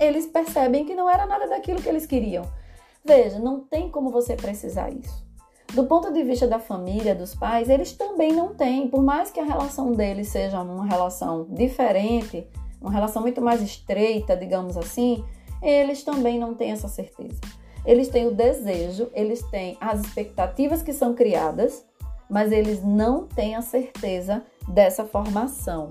eles 0.00 0.26
percebem 0.26 0.84
que 0.84 0.96
não 0.96 1.08
era 1.08 1.26
nada 1.26 1.46
daquilo 1.46 1.80
que 1.80 1.88
eles 1.88 2.04
queriam. 2.04 2.44
Veja, 3.04 3.38
não 3.38 3.60
tem 3.60 3.88
como 3.88 4.10
você 4.10 4.34
precisar 4.34 4.90
isso. 4.92 5.24
Do 5.74 5.84
ponto 5.84 6.12
de 6.12 6.24
vista 6.24 6.46
da 6.48 6.58
família, 6.58 7.14
dos 7.14 7.36
pais, 7.36 7.68
eles 7.68 7.92
também 7.92 8.32
não 8.32 8.52
têm. 8.52 8.88
Por 8.88 9.00
mais 9.00 9.30
que 9.30 9.38
a 9.38 9.44
relação 9.44 9.92
deles 9.92 10.28
seja 10.28 10.60
uma 10.60 10.84
relação 10.84 11.46
diferente, 11.48 12.46
uma 12.82 12.90
relação 12.90 13.22
muito 13.22 13.40
mais 13.40 13.62
estreita, 13.62 14.36
digamos 14.36 14.76
assim, 14.76 15.24
eles 15.62 16.02
também 16.02 16.38
não 16.38 16.54
têm 16.54 16.72
essa 16.72 16.88
certeza. 16.88 17.40
Eles 17.84 18.08
têm 18.08 18.26
o 18.26 18.34
desejo, 18.34 19.08
eles 19.14 19.42
têm 19.50 19.76
as 19.80 20.00
expectativas 20.00 20.82
que 20.82 20.92
são 20.92 21.14
criadas, 21.14 21.84
mas 22.28 22.52
eles 22.52 22.82
não 22.82 23.26
têm 23.26 23.54
a 23.54 23.62
certeza 23.62 24.42
dessa 24.68 25.04
formação 25.04 25.90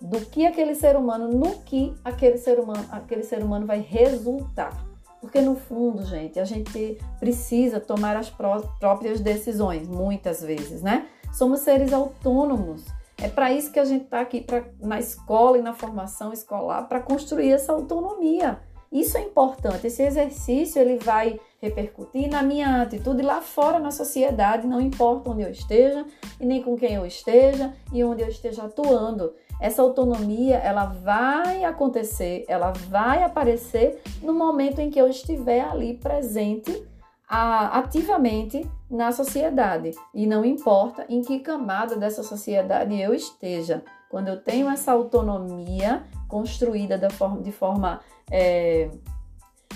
do 0.00 0.20
que 0.20 0.46
aquele 0.46 0.74
ser 0.74 0.96
humano, 0.96 1.28
no 1.28 1.60
que 1.60 1.94
aquele 2.04 2.38
ser 2.38 2.58
humano, 2.58 2.84
aquele 2.90 3.22
ser 3.22 3.42
humano 3.42 3.66
vai 3.66 3.80
resultar. 3.80 4.86
Porque 5.20 5.40
no 5.42 5.54
fundo, 5.54 6.04
gente, 6.04 6.40
a 6.40 6.44
gente 6.44 6.96
precisa 7.18 7.78
tomar 7.78 8.16
as 8.16 8.30
próprias 8.78 9.20
decisões, 9.20 9.86
muitas 9.86 10.40
vezes, 10.40 10.80
né? 10.80 11.06
Somos 11.32 11.60
seres 11.60 11.92
autônomos. 11.92 12.86
É 13.22 13.28
para 13.28 13.52
isso 13.52 13.70
que 13.70 13.78
a 13.78 13.84
gente 13.84 14.04
está 14.04 14.20
aqui 14.20 14.40
pra, 14.40 14.64
na 14.80 14.98
escola 14.98 15.58
e 15.58 15.62
na 15.62 15.74
formação 15.74 16.32
escolar, 16.32 16.88
para 16.88 17.00
construir 17.00 17.52
essa 17.52 17.72
autonomia. 17.72 18.58
Isso 18.90 19.16
é 19.16 19.20
importante. 19.20 19.86
Esse 19.86 20.02
exercício 20.02 20.80
ele 20.80 20.98
vai 20.98 21.38
repercutir 21.60 22.28
na 22.28 22.42
minha 22.42 22.82
atitude 22.82 23.22
lá 23.22 23.40
fora 23.40 23.78
na 23.78 23.90
sociedade, 23.90 24.66
não 24.66 24.80
importa 24.80 25.30
onde 25.30 25.42
eu 25.42 25.50
esteja 25.50 26.04
e 26.40 26.46
nem 26.46 26.62
com 26.62 26.76
quem 26.76 26.94
eu 26.94 27.06
esteja 27.06 27.72
e 27.92 28.02
onde 28.02 28.22
eu 28.22 28.28
esteja 28.28 28.64
atuando. 28.64 29.32
Essa 29.60 29.82
autonomia, 29.82 30.56
ela 30.56 30.86
vai 30.86 31.62
acontecer, 31.64 32.44
ela 32.48 32.72
vai 32.88 33.22
aparecer 33.22 34.00
no 34.22 34.32
momento 34.32 34.80
em 34.80 34.90
que 34.90 34.98
eu 34.98 35.06
estiver 35.06 35.60
ali 35.60 35.94
presente, 35.98 36.82
a, 37.28 37.78
ativamente 37.78 38.66
na 38.90 39.12
sociedade. 39.12 39.92
E 40.12 40.26
não 40.26 40.44
importa 40.44 41.06
em 41.08 41.22
que 41.22 41.38
camada 41.38 41.96
dessa 41.96 42.22
sociedade 42.22 43.00
eu 43.00 43.14
esteja. 43.14 43.84
Quando 44.10 44.28
eu 44.28 44.40
tenho 44.40 44.68
essa 44.68 44.90
autonomia 44.90 46.04
construída 46.26 46.98
de 46.98 47.08
forma, 47.10 47.40
de 47.40 47.52
forma 47.52 48.00
é, 48.30 48.90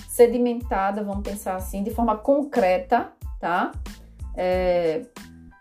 sedimentada, 0.09 1.05
vamos 1.05 1.23
pensar 1.23 1.55
assim, 1.55 1.83
de 1.83 1.91
forma 1.91 2.17
concreta, 2.17 3.13
tá? 3.41 3.71
É, 4.37 5.03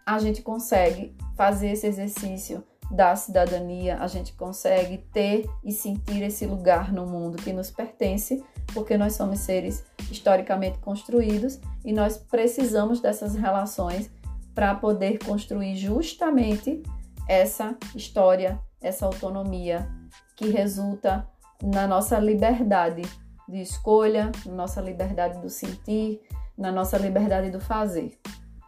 a 0.05 0.17
gente 0.17 0.41
consegue 0.41 1.15
fazer 1.35 1.69
esse 1.69 1.85
exercício 1.85 2.63
da 2.91 3.15
cidadania, 3.15 3.97
a 3.99 4.07
gente 4.07 4.33
consegue 4.33 4.97
ter 5.11 5.49
e 5.63 5.71
sentir 5.71 6.21
esse 6.21 6.45
lugar 6.45 6.91
no 6.91 7.05
mundo 7.05 7.37
que 7.37 7.53
nos 7.53 7.71
pertence, 7.71 8.43
porque 8.73 8.97
nós 8.97 9.13
somos 9.13 9.39
seres 9.39 9.83
historicamente 10.11 10.77
construídos 10.79 11.59
e 11.83 11.91
nós 11.91 12.17
precisamos 12.17 12.99
dessas 12.99 13.35
relações 13.35 14.09
para 14.53 14.75
poder 14.75 15.19
construir 15.19 15.75
justamente 15.75 16.83
essa 17.27 17.75
história, 17.95 18.59
essa 18.81 19.05
autonomia 19.05 19.89
que 20.35 20.49
resulta 20.49 21.27
na 21.61 21.87
nossa 21.87 22.19
liberdade 22.19 23.01
de 23.47 23.61
escolha, 23.61 24.31
na 24.45 24.53
nossa 24.53 24.81
liberdade 24.81 25.39
do 25.39 25.49
sentir, 25.49 26.21
na 26.57 26.71
nossa 26.71 26.97
liberdade 26.97 27.49
do 27.49 27.59
fazer, 27.59 28.17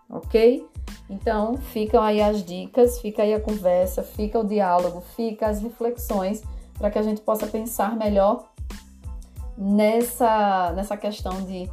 ok? 0.09 0.67
Então, 1.09 1.55
ficam 1.57 2.01
aí 2.01 2.21
as 2.21 2.43
dicas, 2.43 2.99
fica 2.99 3.23
aí 3.23 3.33
a 3.33 3.39
conversa, 3.39 4.01
fica 4.01 4.39
o 4.39 4.47
diálogo, 4.47 5.01
fica 5.15 5.47
as 5.47 5.61
reflexões 5.61 6.41
para 6.77 6.89
que 6.89 6.97
a 6.97 7.01
gente 7.01 7.21
possa 7.21 7.45
pensar 7.45 7.95
melhor 7.95 8.51
nessa, 9.57 10.71
nessa 10.73 10.97
questão 10.97 11.41
de 11.43 11.69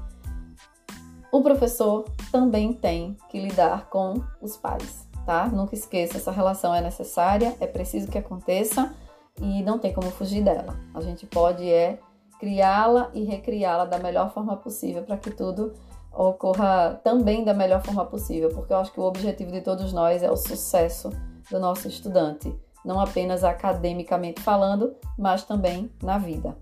o 1.32 1.42
professor 1.42 2.04
também 2.30 2.72
tem 2.72 3.16
que 3.30 3.40
lidar 3.40 3.88
com 3.88 4.22
os 4.40 4.56
pais, 4.56 5.08
tá? 5.24 5.46
Nunca 5.46 5.74
esqueça, 5.74 6.18
essa 6.18 6.30
relação 6.30 6.74
é 6.74 6.80
necessária, 6.80 7.56
é 7.58 7.66
preciso 7.66 8.10
que 8.10 8.18
aconteça 8.18 8.94
e 9.40 9.62
não 9.62 9.78
tem 9.78 9.92
como 9.92 10.10
fugir 10.10 10.44
dela. 10.44 10.78
A 10.94 11.00
gente 11.00 11.26
pode 11.26 11.68
é 11.70 11.98
criá-la 12.38 13.10
e 13.14 13.24
recriá-la 13.24 13.84
da 13.84 13.98
melhor 13.98 14.32
forma 14.32 14.56
possível 14.56 15.04
para 15.04 15.16
que 15.16 15.30
tudo 15.30 15.72
ocorra 16.12 17.00
também 17.02 17.44
da 17.44 17.54
melhor 17.54 17.82
forma 17.82 18.04
possível, 18.04 18.50
porque 18.50 18.72
eu 18.72 18.78
acho 18.78 18.92
que 18.92 19.00
o 19.00 19.04
objetivo 19.04 19.50
de 19.50 19.62
todos 19.62 19.92
nós 19.92 20.22
é 20.22 20.30
o 20.30 20.36
sucesso 20.36 21.08
do 21.50 21.58
nosso 21.58 21.88
estudante, 21.88 22.54
não 22.84 23.00
apenas 23.00 23.44
academicamente 23.44 24.40
falando, 24.42 24.94
mas 25.16 25.44
também 25.44 25.90
na 26.02 26.18
vida. 26.18 26.56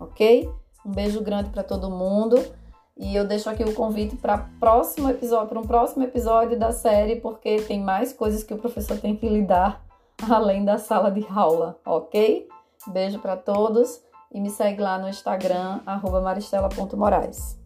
Ok? 0.00 0.50
Um 0.84 0.90
beijo 0.90 1.22
grande 1.22 1.50
para 1.50 1.62
todo 1.62 1.90
mundo 1.90 2.42
e 2.96 3.14
eu 3.14 3.26
deixo 3.26 3.48
aqui 3.48 3.64
o 3.64 3.74
convite 3.74 4.16
para 4.16 4.48
próximo 4.58 5.08
episódio, 5.08 5.48
para 5.48 5.60
um 5.60 5.66
próximo 5.66 6.04
episódio 6.04 6.58
da 6.58 6.72
série, 6.72 7.16
porque 7.16 7.62
tem 7.62 7.80
mais 7.80 8.12
coisas 8.12 8.42
que 8.42 8.52
o 8.52 8.58
professor 8.58 8.98
tem 8.98 9.16
que 9.16 9.28
lidar 9.28 9.84
além 10.28 10.64
da 10.64 10.78
sala 10.78 11.10
de 11.10 11.26
aula, 11.28 11.78
ok? 11.84 12.48
Beijo 12.88 13.18
para 13.18 13.36
todos 13.36 14.02
e 14.32 14.40
me 14.40 14.50
segue 14.50 14.80
lá 14.80 14.98
no 14.98 15.08
Instagram 15.08 15.80
maristela.moraes. 16.22 17.59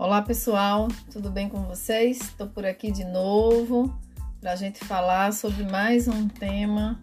Olá 0.00 0.22
pessoal, 0.22 0.88
tudo 1.12 1.30
bem 1.30 1.46
com 1.46 1.62
vocês? 1.64 2.22
Estou 2.22 2.46
por 2.46 2.64
aqui 2.64 2.90
de 2.90 3.04
novo 3.04 3.94
para 4.40 4.52
a 4.52 4.56
gente 4.56 4.82
falar 4.82 5.30
sobre 5.34 5.62
mais 5.64 6.08
um 6.08 6.26
tema 6.26 6.98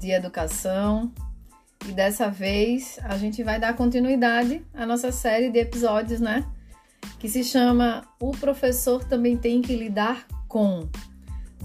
de 0.00 0.10
educação 0.10 1.12
e 1.88 1.92
dessa 1.92 2.28
vez 2.28 2.98
a 3.04 3.16
gente 3.16 3.44
vai 3.44 3.60
dar 3.60 3.76
continuidade 3.76 4.66
à 4.74 4.84
nossa 4.84 5.12
série 5.12 5.50
de 5.50 5.60
episódios, 5.60 6.18
né? 6.18 6.44
Que 7.20 7.28
se 7.28 7.44
chama 7.44 8.04
O 8.18 8.32
Professor 8.32 9.04
Também 9.04 9.36
Tem 9.36 9.62
que 9.62 9.76
Lidar 9.76 10.26
com. 10.48 10.88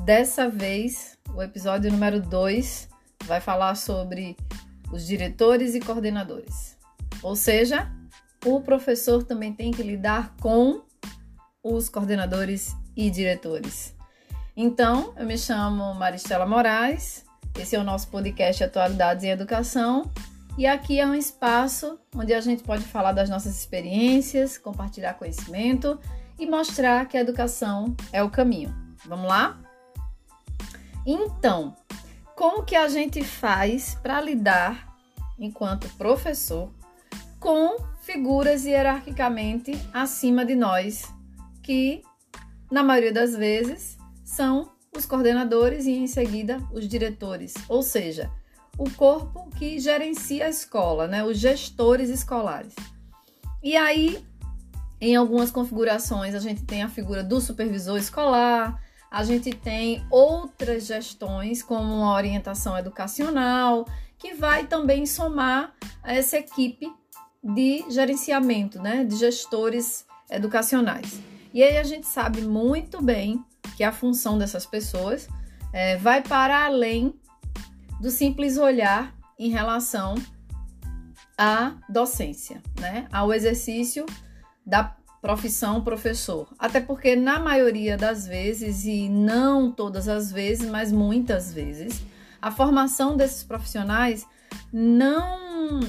Dessa 0.06 0.48
vez, 0.48 1.18
o 1.34 1.42
episódio 1.42 1.92
número 1.92 2.22
2 2.22 2.88
vai 3.26 3.42
falar 3.42 3.74
sobre 3.74 4.38
os 4.92 5.08
diretores 5.08 5.74
e 5.74 5.80
coordenadores. 5.80 6.78
Ou 7.24 7.36
seja, 7.36 7.92
o 8.46 8.62
professor 8.62 9.24
também 9.24 9.54
tem 9.54 9.72
que 9.72 9.82
lidar 9.82 10.36
com 10.42 10.82
os 11.64 11.88
coordenadores 11.90 12.76
e 12.96 13.10
diretores. 13.10 13.96
Então, 14.56 15.14
eu 15.18 15.26
me 15.26 15.38
chamo 15.38 15.94
Maristela 15.96 16.46
Moraes, 16.46 17.26
esse 17.60 17.76
é 17.76 17.80
o 17.80 17.84
nosso 17.84 18.08
podcast 18.10 18.64
Atualidades 18.64 19.24
em 19.24 19.30
Educação, 19.30 20.12
e 20.58 20.68
aqui 20.68 21.00
é 21.00 21.08
um 21.08 21.16
espaço 21.16 21.98
onde 22.16 22.34
a 22.34 22.42
gente 22.42 22.64
pode 22.64 22.84
falar 22.84 23.14
das 23.14 23.30
nossas 23.30 23.58
experiências, 23.58 24.58
compartilhar 24.58 25.16
conhecimento 25.16 26.00
e 26.38 26.46
mostrar 26.46 27.08
que 27.08 27.18
a 27.18 27.22
educação 27.22 27.96
é 28.12 28.22
o 28.22 28.30
caminho. 28.30 28.76
Vamos 29.06 29.28
lá? 29.28 29.58
Então, 31.06 31.76
como 32.36 32.64
que 32.64 32.76
a 32.76 32.88
gente 32.88 33.24
faz 33.24 33.96
para 33.96 34.22
lidar 34.22 34.94
enquanto 35.40 35.90
professor 35.96 36.72
com 37.40 37.93
figuras 38.04 38.66
hierarquicamente 38.66 39.72
acima 39.94 40.46
de 40.46 40.56
nós, 40.56 41.12
que 41.64 42.04
na 42.70 42.84
maioria 42.84 43.14
das 43.14 43.34
vezes 43.36 43.98
são 44.26 44.72
os 44.96 45.06
coordenadores 45.06 45.86
e 45.86 45.92
em 45.92 46.06
seguida 46.06 46.62
os 46.74 46.88
diretores, 46.88 47.54
ou 47.70 47.82
seja, 47.82 48.30
o 48.78 48.90
corpo 48.92 49.50
que 49.58 49.80
gerencia 49.80 50.46
a 50.46 50.50
escola, 50.50 51.08
né, 51.08 51.24
os 51.24 51.38
gestores 51.38 52.10
escolares. 52.10 52.76
E 53.64 53.78
aí, 53.78 54.24
em 55.00 55.16
algumas 55.16 55.50
configurações, 55.50 56.36
a 56.36 56.40
gente 56.40 56.64
tem 56.64 56.84
a 56.84 56.90
figura 56.90 57.24
do 57.24 57.40
supervisor 57.40 57.98
escolar, 57.98 58.84
a 59.10 59.24
gente 59.24 59.52
tem 59.52 60.06
outras 60.12 60.86
gestões, 60.86 61.64
como 61.64 62.04
a 62.04 62.16
orientação 62.16 62.78
educacional, 62.78 63.88
que 64.18 64.34
vai 64.34 64.68
também 64.68 65.06
somar 65.06 65.74
essa 66.04 66.38
equipe 66.38 66.92
de 67.44 67.84
gerenciamento, 67.90 68.82
né, 68.82 69.04
de 69.04 69.16
gestores 69.18 70.06
educacionais. 70.30 71.20
E 71.54 71.62
aí 71.62 71.78
a 71.78 71.84
gente 71.84 72.08
sabe 72.08 72.42
muito 72.42 73.02
bem 73.02 73.44
que 73.76 73.84
a 73.84 73.92
função 73.92 74.38
dessas 74.38 74.66
pessoas 74.66 75.28
é, 75.72 75.98
vai 75.98 76.22
para 76.22 76.66
além 76.66 77.14
do 78.00 78.10
simples 78.10 78.58
olhar 78.58 79.14
em 79.38 79.50
relação 79.50 80.16
à 81.38 81.74
docência, 81.90 82.62
né, 82.80 83.08
ao 83.12 83.34
exercício 83.34 84.06
da 84.66 84.96
profissão 85.22 85.82
professor. 85.82 86.54
Até 86.60 86.82
porque 86.82 87.16
na 87.16 87.40
maioria 87.40 87.98
das 87.98 88.28
vezes 88.28 88.86
e 88.86 89.08
não 89.08 89.72
todas 89.72 90.08
as 90.08 90.32
vezes, 90.32 90.70
mas 90.70 90.92
muitas 90.92 91.54
vezes, 91.54 92.04
a 92.42 92.52
formação 92.52 93.16
desses 93.16 93.44
profissionais 93.44 94.26
não 94.72 95.80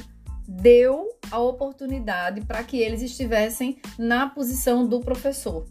deu 0.47 1.09
a 1.31 1.39
oportunidade 1.39 2.41
para 2.43 2.63
que 2.63 2.79
eles 2.79 3.03
estivessem 3.03 3.79
na 3.99 4.29
posição 4.29 4.87
do 4.87 5.01
professor. 5.01 5.67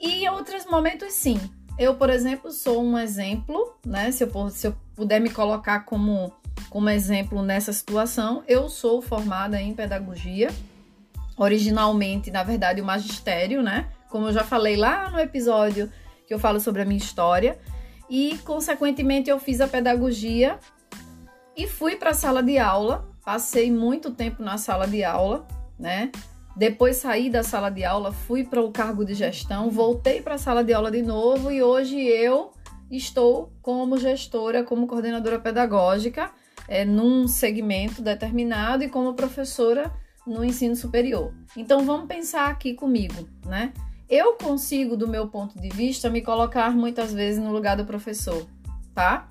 E 0.00 0.24
em 0.24 0.28
outros 0.28 0.66
momentos, 0.66 1.12
sim. 1.12 1.38
Eu, 1.78 1.94
por 1.94 2.10
exemplo, 2.10 2.50
sou 2.50 2.82
um 2.82 2.98
exemplo, 2.98 3.76
né? 3.84 4.12
Se 4.12 4.24
eu, 4.24 4.50
se 4.50 4.66
eu 4.68 4.76
puder 4.94 5.20
me 5.20 5.30
colocar 5.30 5.80
como, 5.80 6.32
como 6.70 6.88
exemplo 6.88 7.42
nessa 7.42 7.72
situação, 7.72 8.44
eu 8.46 8.68
sou 8.68 9.02
formada 9.02 9.60
em 9.60 9.74
pedagogia, 9.74 10.50
originalmente, 11.36 12.30
na 12.30 12.42
verdade, 12.42 12.80
o 12.80 12.84
magistério, 12.84 13.62
né? 13.62 13.88
Como 14.08 14.28
eu 14.28 14.32
já 14.32 14.44
falei 14.44 14.76
lá 14.76 15.10
no 15.10 15.18
episódio 15.18 15.90
que 16.26 16.32
eu 16.32 16.38
falo 16.38 16.60
sobre 16.60 16.82
a 16.82 16.84
minha 16.84 16.98
história, 16.98 17.58
e 18.08 18.38
consequentemente 18.44 19.30
eu 19.30 19.38
fiz 19.38 19.60
a 19.60 19.68
pedagogia 19.68 20.58
e 21.56 21.66
fui 21.66 21.96
para 21.96 22.10
a 22.10 22.14
sala 22.14 22.42
de 22.42 22.58
aula 22.58 23.13
Passei 23.24 23.70
muito 23.70 24.10
tempo 24.10 24.42
na 24.42 24.58
sala 24.58 24.86
de 24.86 25.02
aula, 25.02 25.46
né? 25.78 26.12
Depois 26.56 26.96
saí 26.96 27.28
da 27.28 27.42
sala 27.42 27.70
de 27.70 27.84
aula, 27.84 28.12
fui 28.12 28.44
para 28.44 28.62
o 28.62 28.70
cargo 28.70 29.04
de 29.04 29.14
gestão, 29.14 29.70
voltei 29.70 30.22
para 30.22 30.34
a 30.34 30.38
sala 30.38 30.62
de 30.62 30.72
aula 30.72 30.90
de 30.90 31.02
novo 31.02 31.50
e 31.50 31.62
hoje 31.62 31.98
eu 32.00 32.52
estou 32.90 33.52
como 33.60 33.98
gestora, 33.98 34.62
como 34.62 34.86
coordenadora 34.86 35.38
pedagógica, 35.38 36.30
é, 36.68 36.84
num 36.84 37.26
segmento 37.26 38.00
determinado 38.00 38.84
e 38.84 38.88
como 38.88 39.14
professora 39.14 39.92
no 40.26 40.44
ensino 40.44 40.76
superior. 40.76 41.34
Então 41.56 41.84
vamos 41.84 42.06
pensar 42.06 42.48
aqui 42.48 42.74
comigo, 42.74 43.28
né? 43.44 43.72
Eu 44.08 44.34
consigo, 44.34 44.96
do 44.96 45.08
meu 45.08 45.28
ponto 45.28 45.58
de 45.58 45.70
vista, 45.70 46.08
me 46.08 46.22
colocar 46.22 46.70
muitas 46.70 47.12
vezes 47.12 47.42
no 47.42 47.50
lugar 47.50 47.76
do 47.76 47.84
professor, 47.84 48.46
tá? 48.94 49.28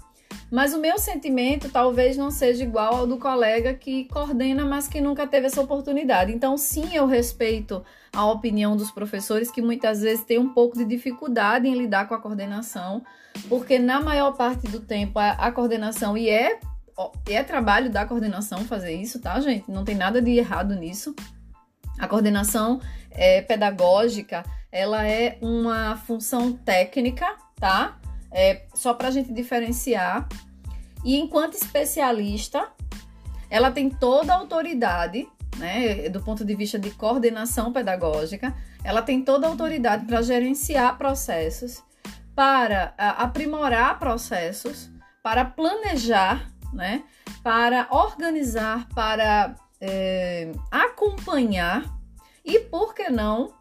Mas 0.52 0.74
o 0.74 0.80
meu 0.80 0.98
sentimento 0.98 1.70
talvez 1.70 2.16
não 2.16 2.30
seja 2.30 2.64
igual 2.64 2.96
ao 2.96 3.08
do 3.08 3.18
colega 3.18 3.74
que 3.74 4.06
coordena, 4.06 4.66
mas 4.66 4.88
que 4.88 5.02
nunca 5.02 5.26
teve 5.26 5.48
essa 5.48 5.62
oportunidade. 5.62 6.32
Então, 6.32 6.58
sim, 6.58 6.96
eu 6.96 7.08
respeito 7.08 7.84
a 8.12 8.26
opinião 8.26 8.78
dos 8.78 8.92
professores 8.92 9.50
que 9.50 9.62
muitas 9.62 10.02
vezes 10.02 10.24
têm 10.24 10.38
um 10.38 10.50
pouco 10.50 10.78
de 10.78 10.86
dificuldade 10.86 11.68
em 11.68 11.76
lidar 11.76 12.08
com 12.08 12.14
a 12.14 12.20
coordenação, 12.20 13.04
porque 13.50 13.80
na 13.80 14.00
maior 14.00 14.34
parte 14.34 14.68
do 14.68 14.80
tempo 14.80 15.18
a, 15.18 15.32
a 15.32 15.52
coordenação 15.52 16.16
e 16.18 16.30
é 16.30 16.60
é 17.28 17.44
trabalho 17.44 17.90
da 17.90 18.06
coordenação 18.06 18.60
fazer 18.66 18.94
isso, 18.94 19.20
tá, 19.20 19.40
gente? 19.40 19.70
Não 19.72 19.84
tem 19.84 19.96
nada 19.96 20.22
de 20.22 20.32
errado 20.32 20.76
nisso. 20.76 21.16
A 21.98 22.08
coordenação 22.08 22.80
é, 23.10 23.42
pedagógica, 23.42 24.44
ela 24.72 25.08
é 25.08 25.38
uma 25.42 25.98
função 25.98 26.54
técnica, 26.54 27.26
tá? 27.60 27.98
É, 28.34 28.64
só 28.74 28.94
para 28.94 29.10
a 29.10 29.12
gente 29.12 29.32
diferenciar. 29.32 30.28
E 31.06 31.18
enquanto 31.18 31.54
especialista, 31.54 32.70
ela 33.50 33.70
tem 33.70 33.90
toda 33.90 34.34
a 34.34 34.38
autoridade, 34.38 35.28
né, 35.58 36.10
do 36.10 36.22
ponto 36.22 36.44
de 36.44 36.56
vista 36.56 36.80
de 36.80 36.90
coordenação 36.92 37.72
pedagógica, 37.72 38.56
ela 38.84 39.02
tem 39.02 39.24
toda 39.24 39.46
a 39.46 39.50
autoridade 39.50 40.06
para 40.06 40.22
gerenciar 40.22 40.98
processos, 40.98 41.84
para 42.36 42.94
aprimorar 42.98 44.00
processos, 44.00 44.90
para 45.22 45.46
planejar, 45.46 46.50
né, 46.74 47.04
para 47.44 47.88
organizar, 47.92 48.88
para 48.90 49.56
é, 49.80 50.52
acompanhar 50.72 51.96
e, 52.44 52.60
por 52.60 52.96
que 52.96 53.10
não, 53.10 53.54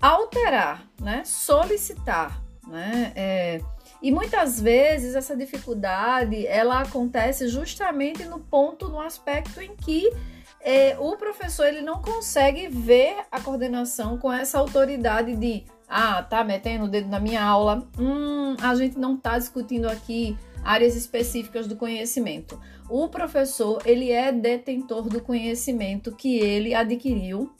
alterar, 0.00 0.84
né, 1.00 1.22
solicitar 1.24 2.45
né? 2.66 3.12
É, 3.14 3.60
e 4.02 4.10
muitas 4.10 4.60
vezes 4.60 5.14
essa 5.14 5.36
dificuldade 5.36 6.46
ela 6.46 6.80
acontece 6.80 7.48
justamente 7.48 8.24
no 8.24 8.40
ponto, 8.40 8.88
no 8.88 9.00
aspecto 9.00 9.60
em 9.60 9.74
que 9.76 10.12
é, 10.60 10.96
o 10.98 11.16
professor 11.16 11.66
ele 11.66 11.80
não 11.80 12.02
consegue 12.02 12.68
ver 12.68 13.18
a 13.30 13.40
coordenação 13.40 14.18
com 14.18 14.32
essa 14.32 14.58
autoridade 14.58 15.36
de 15.36 15.64
ah, 15.88 16.22
tá 16.22 16.42
metendo 16.42 16.86
o 16.86 16.88
dedo 16.88 17.08
na 17.08 17.20
minha 17.20 17.42
aula, 17.42 17.88
hum, 17.96 18.56
a 18.60 18.74
gente 18.74 18.98
não 18.98 19.14
está 19.14 19.38
discutindo 19.38 19.88
aqui 19.88 20.36
áreas 20.64 20.96
específicas 20.96 21.68
do 21.68 21.76
conhecimento. 21.76 22.60
O 22.88 23.08
professor 23.08 23.80
ele 23.86 24.10
é 24.10 24.32
detentor 24.32 25.08
do 25.08 25.20
conhecimento 25.20 26.10
que 26.10 26.38
ele 26.38 26.74
adquiriu 26.74 27.54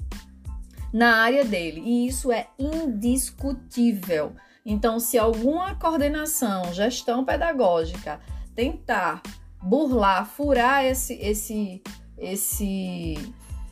na 0.93 1.19
área 1.19 1.45
dele 1.45 1.81
e 1.85 2.09
isso 2.09 2.33
é 2.33 2.49
indiscutível. 2.59 4.35
Então, 4.69 4.99
se 4.99 5.17
alguma 5.17 5.77
coordenação, 5.77 6.75
gestão 6.75 7.25
pedagógica 7.25 8.21
tentar 8.53 9.23
burlar, 9.63 10.27
furar 10.27 10.85
esse 10.85 11.15
esse 11.15 11.83
esse 12.19 13.15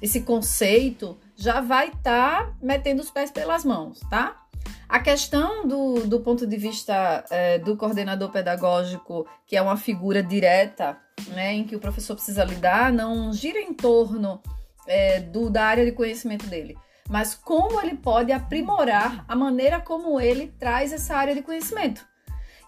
esse 0.01 0.21
conceito, 0.21 1.19
já 1.35 1.61
vai 1.61 1.89
estar 1.89 2.47
tá 2.47 2.55
metendo 2.63 3.03
os 3.03 3.11
pés 3.11 3.33
pelas 3.33 3.65
mãos, 3.65 3.99
tá? 4.09 4.41
A 4.89 5.01
questão 5.01 5.67
do, 5.67 6.07
do 6.07 6.21
ponto 6.21 6.47
de 6.47 6.57
vista 6.57 7.25
é, 7.29 7.59
do 7.59 7.77
coordenador 7.77 8.31
pedagógico, 8.31 9.27
que 9.47 9.57
é 9.57 9.63
uma 9.63 9.77
figura 9.77 10.23
direta, 10.23 10.97
né, 11.29 11.55
em 11.55 11.65
que 11.65 11.75
o 11.75 11.81
professor 11.81 12.15
precisa 12.15 12.45
lidar, 12.45 12.93
não 12.93 13.33
gira 13.33 13.59
em 13.59 13.75
torno 13.75 14.41
é, 14.87 15.21
do, 15.21 15.51
da 15.51 15.65
área 15.65 15.85
de 15.85 15.93
conhecimento 15.93 16.47
dele 16.47 16.77
mas 17.09 17.35
como 17.35 17.81
ele 17.81 17.97
pode 17.97 18.33
aprimorar 18.33 19.25
a 19.29 19.37
maneira 19.37 19.81
como 19.81 20.21
ele 20.21 20.53
traz 20.59 20.93
essa 20.93 21.17
área 21.17 21.35
de 21.35 21.43
conhecimento. 21.43 22.07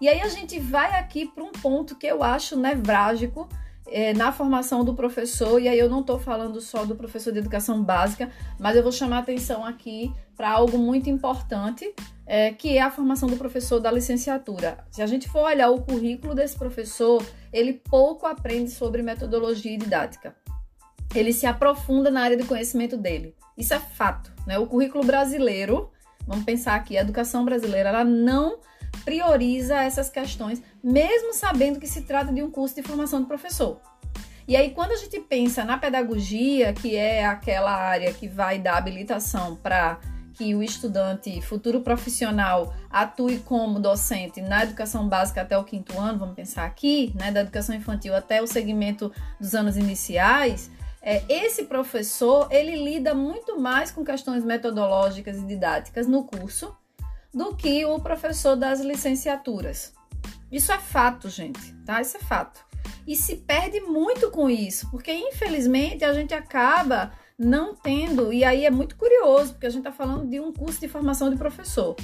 E 0.01 0.09
aí 0.09 0.20
a 0.20 0.29
gente 0.29 0.59
vai 0.59 0.99
aqui 0.99 1.27
para 1.27 1.42
um 1.42 1.53
ponto 1.53 1.96
que 1.96 2.07
eu 2.07 2.22
acho 2.22 2.57
nevrágico 2.57 3.49
é, 3.87 4.12
na 4.12 4.33
formação 4.33 4.85
do 4.85 4.94
professor, 4.94 5.61
e 5.61 5.68
aí 5.68 5.79
eu 5.79 5.88
não 5.88 6.01
estou 6.01 6.18
falando 6.18 6.61
só 6.61 6.85
do 6.85 6.96
professor 6.96 7.33
de 7.33 7.38
educação 7.38 7.83
básica, 7.83 8.31
mas 8.59 8.77
eu 8.77 8.83
vou 8.83 8.92
chamar 8.92 9.18
atenção 9.18 9.64
aqui 9.64 10.12
para 10.37 10.51
algo 10.51 10.77
muito 10.77 11.09
importante, 11.09 11.94
é, 12.27 12.51
que 12.51 12.77
é 12.77 12.83
a 12.83 12.90
formação 12.90 13.29
do 13.29 13.37
professor 13.37 13.81
da 13.81 13.90
licenciatura. 13.90 14.85
Se 14.90 15.01
a 15.01 15.07
gente 15.07 15.29
for 15.29 15.44
olhar 15.44 15.70
o 15.70 15.81
currículo 15.81 16.35
desse 16.35 16.59
professor, 16.59 17.25
ele 17.53 17.72
pouco 17.72 18.27
aprende 18.27 18.70
sobre 18.70 19.03
metodologia 19.03 19.72
e 19.72 19.79
didática. 19.79 20.35
Ele 21.14 21.33
se 21.33 21.46
aprofunda 21.46 22.11
na 22.11 22.22
área 22.22 22.37
de 22.37 22.44
conhecimento 22.44 22.96
dele. 22.96 23.35
Isso 23.57 23.75
é 23.75 23.79
fato, 23.79 24.33
né? 24.47 24.59
O 24.59 24.66
currículo 24.66 25.05
brasileiro, 25.05 25.90
vamos 26.27 26.45
pensar 26.45 26.75
aqui, 26.75 26.97
a 26.97 27.01
educação 27.01 27.45
brasileira, 27.45 27.88
ela 27.88 28.05
não 28.05 28.59
prioriza 29.05 29.77
essas 29.77 30.09
questões, 30.09 30.62
mesmo 30.83 31.33
sabendo 31.33 31.79
que 31.79 31.87
se 31.87 32.03
trata 32.03 32.33
de 32.33 32.42
um 32.42 32.51
curso 32.51 32.75
de 32.75 32.83
formação 32.83 33.21
de 33.21 33.27
professor. 33.27 33.81
E 34.49 34.57
aí, 34.57 34.71
quando 34.71 34.92
a 34.92 34.97
gente 34.97 35.19
pensa 35.21 35.64
na 35.64 35.77
pedagogia, 35.77 36.73
que 36.73 36.95
é 36.95 37.27
aquela 37.27 37.73
área 37.73 38.12
que 38.12 38.29
vai 38.29 38.59
dar 38.59 38.77
habilitação 38.77 39.57
para 39.57 39.99
que 40.35 40.55
o 40.55 40.62
estudante 40.62 41.40
futuro 41.40 41.81
profissional 41.81 42.75
atue 42.90 43.38
como 43.38 43.81
docente 43.81 44.40
na 44.42 44.62
educação 44.62 45.09
básica 45.09 45.40
até 45.40 45.57
o 45.57 45.64
quinto 45.64 45.99
ano, 45.99 46.19
vamos 46.19 46.35
pensar 46.35 46.64
aqui, 46.66 47.12
né, 47.16 47.33
da 47.33 47.40
educação 47.40 47.75
infantil 47.75 48.14
até 48.14 48.42
o 48.42 48.47
segmento 48.47 49.11
dos 49.40 49.55
anos 49.55 49.77
iniciais, 49.77 50.71
é, 51.07 51.23
esse 51.29 51.66
professor 51.66 52.49
ele 52.51 52.75
lida 52.75 53.14
muito 53.14 53.61
mais 53.61 53.92
com 53.92 54.05
questões 54.05 54.45
metodológicas 54.45 55.37
e 55.37 55.47
didáticas 55.47 56.09
no 56.09 56.25
curso 56.25 56.77
do 57.33 57.55
que 57.55 57.85
o 57.85 58.01
professor 58.01 58.57
das 58.57 58.81
licenciaturas. 58.81 59.92
Isso 60.51 60.73
é 60.73 60.79
fato, 60.79 61.29
gente, 61.29 61.73
tá? 61.85 62.01
Isso 62.01 62.16
é 62.16 62.21
fato. 62.21 62.66
E 63.07 63.14
se 63.14 63.37
perde 63.37 63.81
muito 63.81 64.33
com 64.33 64.51
isso, 64.51 64.90
porque 64.90 65.12
infelizmente 65.12 66.05
a 66.05 66.12
gente 66.12 66.35
acaba 66.35 67.12
não 67.38 67.73
tendo, 67.73 68.33
e 68.33 68.42
aí 68.42 68.64
é 68.64 68.71
muito 68.71 68.97
curioso, 68.97 69.53
porque 69.53 69.66
a 69.66 69.71
gente 69.71 69.87
está 69.87 69.92
falando 69.92 70.29
de 70.29 70.40
um 70.40 70.53
curso 70.53 70.81
de 70.81 70.88
formação 70.88 71.31
de 71.31 71.37
professor. 71.37 71.95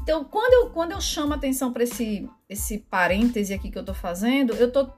Então, 0.00 0.22
quando 0.22 0.52
eu, 0.52 0.70
quando 0.70 0.92
eu 0.92 1.00
chamo 1.00 1.34
atenção 1.34 1.72
para 1.72 1.82
esse, 1.82 2.30
esse 2.48 2.78
parêntese 2.78 3.52
aqui 3.52 3.68
que 3.68 3.78
eu 3.78 3.82
estou 3.82 3.96
fazendo, 3.96 4.54
eu 4.54 4.68
estou 4.68 4.92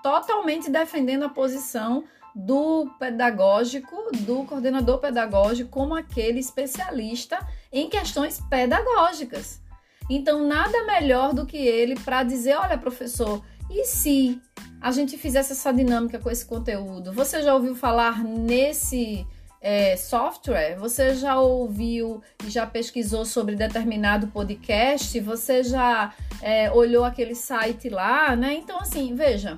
totalmente 0.00 0.70
defendendo 0.70 1.24
a 1.24 1.28
posição 1.28 2.04
do 2.38 2.88
pedagógico, 3.00 3.96
do 4.20 4.44
coordenador 4.44 4.98
pedagógico, 4.98 5.68
como 5.70 5.96
aquele 5.96 6.38
especialista 6.38 7.44
em 7.72 7.90
questões 7.90 8.40
pedagógicas. 8.48 9.60
Então, 10.08 10.46
nada 10.46 10.84
melhor 10.84 11.34
do 11.34 11.44
que 11.44 11.56
ele 11.56 11.98
para 11.98 12.22
dizer: 12.22 12.56
olha, 12.56 12.78
professor, 12.78 13.44
e 13.68 13.84
se 13.84 14.40
a 14.80 14.92
gente 14.92 15.18
fizesse 15.18 15.50
essa 15.50 15.72
dinâmica 15.72 16.20
com 16.20 16.30
esse 16.30 16.46
conteúdo? 16.46 17.12
Você 17.12 17.42
já 17.42 17.52
ouviu 17.52 17.74
falar 17.74 18.22
nesse 18.22 19.26
é, 19.60 19.96
software? 19.96 20.76
Você 20.76 21.16
já 21.16 21.40
ouviu 21.40 22.22
e 22.46 22.50
já 22.50 22.64
pesquisou 22.64 23.24
sobre 23.24 23.56
determinado 23.56 24.28
podcast? 24.28 25.18
Você 25.18 25.64
já 25.64 26.14
é, 26.40 26.70
olhou 26.70 27.04
aquele 27.04 27.34
site 27.34 27.88
lá, 27.88 28.36
né? 28.36 28.54
Então, 28.54 28.78
assim, 28.78 29.12
veja, 29.16 29.56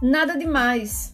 nada 0.00 0.38
demais 0.38 1.11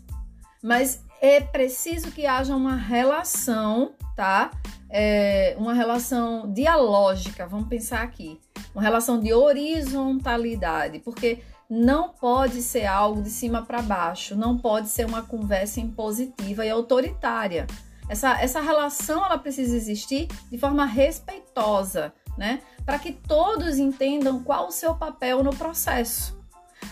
mas 0.62 1.04
é 1.20 1.40
preciso 1.40 2.10
que 2.10 2.26
haja 2.26 2.54
uma 2.54 2.76
relação, 2.76 3.92
tá? 4.16 4.50
É, 4.90 5.54
uma 5.58 5.74
relação 5.74 6.50
dialógica, 6.52 7.46
vamos 7.46 7.68
pensar 7.68 8.02
aqui, 8.02 8.40
uma 8.74 8.82
relação 8.82 9.20
de 9.20 9.32
horizontalidade, 9.32 11.00
porque 11.00 11.40
não 11.68 12.08
pode 12.08 12.62
ser 12.62 12.86
algo 12.86 13.20
de 13.20 13.28
cima 13.28 13.62
para 13.62 13.82
baixo, 13.82 14.34
não 14.34 14.56
pode 14.56 14.88
ser 14.88 15.06
uma 15.06 15.22
conversa 15.22 15.80
impositiva 15.80 16.64
e 16.64 16.70
autoritária. 16.70 17.66
Essa, 18.08 18.40
essa 18.40 18.60
relação 18.60 19.24
ela 19.24 19.36
precisa 19.36 19.76
existir 19.76 20.28
de 20.50 20.56
forma 20.56 20.86
respeitosa, 20.86 22.12
né? 22.38 22.62
Para 22.86 22.98
que 22.98 23.12
todos 23.12 23.76
entendam 23.76 24.42
qual 24.42 24.68
o 24.68 24.72
seu 24.72 24.94
papel 24.94 25.42
no 25.42 25.54
processo. 25.54 26.38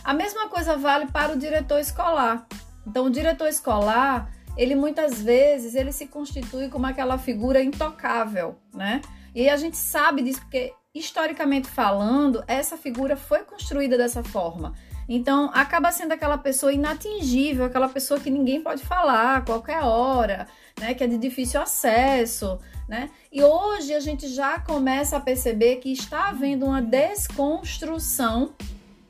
A 0.05 0.13
mesma 0.13 0.49
coisa 0.49 0.77
vale 0.77 1.07
para 1.07 1.33
o 1.33 1.39
diretor 1.39 1.79
escolar. 1.79 2.47
Então, 2.87 3.07
o 3.07 3.11
diretor 3.11 3.49
escolar, 3.49 4.31
ele 4.57 4.75
muitas 4.75 5.20
vezes 5.20 5.74
ele 5.74 5.93
se 5.93 6.07
constitui 6.07 6.68
como 6.68 6.87
aquela 6.87 7.18
figura 7.18 7.62
intocável, 7.62 8.57
né? 8.72 9.03
E 9.34 9.49
a 9.51 9.57
gente 9.57 9.76
sabe 9.76 10.22
disso 10.22 10.41
porque 10.41 10.72
historicamente 10.95 11.68
falando, 11.68 12.43
essa 12.47 12.76
figura 12.76 13.16
foi 13.16 13.41
construída 13.41 13.99
dessa 13.99 14.22
forma. 14.22 14.74
Então, 15.09 15.51
acaba 15.53 15.93
sendo 15.93 16.12
aquela 16.12 16.39
pessoa 16.39 16.72
inatingível, 16.72 17.64
aquela 17.66 17.89
pessoa 17.89 18.18
que 18.18 18.30
ninguém 18.30 18.62
pode 18.62 18.82
falar 18.82 19.37
a 19.37 19.41
qualquer 19.41 19.82
hora, 19.82 20.49
né, 20.80 20.95
que 20.95 21.05
é 21.05 21.07
de 21.07 21.18
difícil 21.18 21.61
acesso, 21.61 22.59
né? 22.89 23.11
E 23.30 23.43
hoje 23.43 23.95
a 23.95 24.01
gente 24.01 24.26
já 24.26 24.59
começa 24.59 25.16
a 25.16 25.20
perceber 25.20 25.76
que 25.76 25.93
está 25.93 26.28
havendo 26.28 26.66
uma 26.66 26.80
desconstrução, 26.80 28.55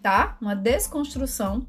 tá? 0.02 0.36
Uma 0.40 0.54
desconstrução 0.54 1.66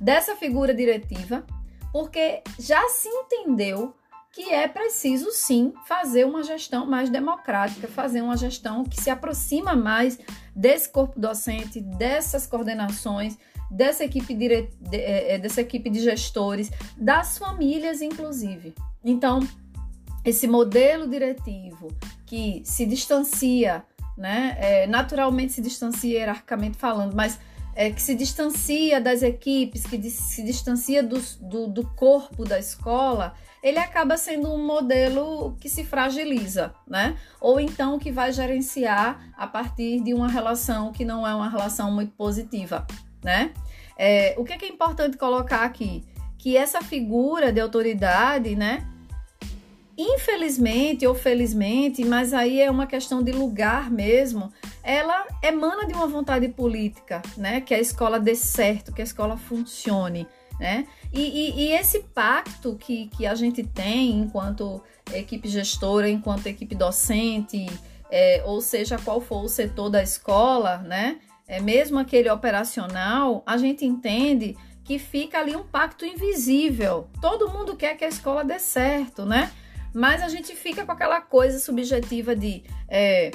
dessa 0.00 0.36
figura 0.36 0.74
diretiva, 0.74 1.44
porque 1.92 2.42
já 2.58 2.88
se 2.88 3.08
entendeu 3.08 3.94
que 4.32 4.50
é 4.52 4.68
preciso 4.68 5.30
sim 5.32 5.72
fazer 5.86 6.24
uma 6.24 6.42
gestão 6.42 6.86
mais 6.86 7.10
democrática, 7.10 7.88
fazer 7.88 8.22
uma 8.22 8.36
gestão 8.36 8.84
que 8.84 9.00
se 9.00 9.10
aproxima 9.10 9.74
mais 9.74 10.18
desse 10.54 10.88
corpo 10.88 11.18
docente, 11.18 11.80
dessas 11.80 12.46
coordenações, 12.46 13.36
dessa 13.70 14.04
equipe, 14.04 14.34
dire... 14.34 14.70
É, 14.92 15.34
é, 15.34 15.38
dessa 15.38 15.60
equipe 15.60 15.90
de 15.90 16.00
gestores, 16.00 16.70
das 16.96 17.38
famílias, 17.38 18.00
inclusive. 18.00 18.74
Então, 19.04 19.40
esse 20.24 20.46
modelo 20.46 21.08
diretivo 21.08 21.88
que 22.24 22.62
se 22.64 22.86
distancia, 22.86 23.82
né, 24.16 24.56
é, 24.60 24.86
naturalmente 24.86 25.52
se 25.52 25.60
distancia 25.60 26.18
hierarquicamente 26.18 26.76
falando, 26.76 27.14
mas 27.16 27.38
é, 27.74 27.90
que 27.90 28.02
se 28.02 28.14
distancia 28.14 29.00
das 29.00 29.22
equipes, 29.22 29.84
que 29.84 30.10
se 30.10 30.42
distancia 30.42 31.02
do, 31.02 31.20
do, 31.40 31.66
do 31.68 31.86
corpo 31.94 32.44
da 32.44 32.58
escola, 32.58 33.34
ele 33.62 33.78
acaba 33.78 34.16
sendo 34.16 34.52
um 34.52 34.64
modelo 34.64 35.56
que 35.60 35.68
se 35.68 35.84
fragiliza, 35.84 36.74
né? 36.86 37.16
Ou 37.40 37.60
então 37.60 37.98
que 37.98 38.10
vai 38.10 38.32
gerenciar 38.32 39.32
a 39.36 39.46
partir 39.46 40.00
de 40.00 40.14
uma 40.14 40.28
relação 40.28 40.92
que 40.92 41.04
não 41.04 41.26
é 41.26 41.34
uma 41.34 41.48
relação 41.48 41.90
muito 41.90 42.12
positiva, 42.12 42.86
né? 43.22 43.52
É, 43.98 44.34
o 44.38 44.44
que 44.44 44.54
é, 44.54 44.56
que 44.56 44.64
é 44.64 44.68
importante 44.68 45.18
colocar 45.18 45.62
aqui? 45.62 46.04
Que 46.38 46.56
essa 46.56 46.80
figura 46.80 47.52
de 47.52 47.60
autoridade, 47.60 48.56
né? 48.56 48.86
Infelizmente 50.02 51.06
ou 51.06 51.14
felizmente, 51.14 52.02
mas 52.06 52.32
aí 52.32 52.58
é 52.58 52.70
uma 52.70 52.86
questão 52.86 53.22
de 53.22 53.32
lugar 53.32 53.90
mesmo, 53.90 54.50
ela 54.82 55.26
emana 55.42 55.86
de 55.86 55.92
uma 55.92 56.06
vontade 56.06 56.48
política, 56.48 57.20
né? 57.36 57.60
Que 57.60 57.74
a 57.74 57.78
escola 57.78 58.18
dê 58.18 58.34
certo, 58.34 58.94
que 58.94 59.02
a 59.02 59.04
escola 59.04 59.36
funcione, 59.36 60.26
né? 60.58 60.86
E, 61.12 61.20
e, 61.20 61.60
e, 61.64 61.72
esse 61.72 62.00
pacto 62.00 62.76
que, 62.76 63.08
que 63.08 63.26
a 63.26 63.34
gente 63.34 63.62
tem 63.62 64.20
enquanto 64.20 64.82
equipe 65.12 65.46
gestora, 65.50 66.08
enquanto 66.08 66.46
equipe 66.46 66.74
docente, 66.74 67.66
é, 68.10 68.42
ou 68.46 68.62
seja, 68.62 68.96
qual 68.96 69.20
for 69.20 69.44
o 69.44 69.48
setor 69.48 69.90
da 69.90 70.02
escola, 70.02 70.78
né? 70.78 71.18
É, 71.46 71.60
mesmo 71.60 71.98
aquele 71.98 72.30
operacional, 72.30 73.42
a 73.44 73.58
gente 73.58 73.84
entende 73.84 74.56
que 74.82 74.98
fica 74.98 75.40
ali 75.40 75.54
um 75.54 75.62
pacto 75.62 76.06
invisível. 76.06 77.06
Todo 77.20 77.50
mundo 77.50 77.76
quer 77.76 77.98
que 77.98 78.04
a 78.04 78.08
escola 78.08 78.42
dê 78.42 78.58
certo, 78.58 79.26
né? 79.26 79.52
Mas 79.92 80.22
a 80.22 80.28
gente 80.28 80.54
fica 80.54 80.84
com 80.84 80.92
aquela 80.92 81.20
coisa 81.20 81.58
subjetiva 81.58 82.34
de 82.36 82.64
é, 82.88 83.30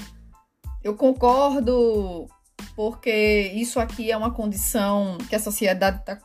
eu 0.84 0.96
concordo 0.96 2.28
porque 2.76 3.52
isso 3.56 3.80
aqui 3.80 4.12
é 4.12 4.18
uma 4.18 4.32
condição 4.32 5.18
que 5.30 5.36
a 5.36 5.40
sociedade 5.40 6.00
está 6.00 6.20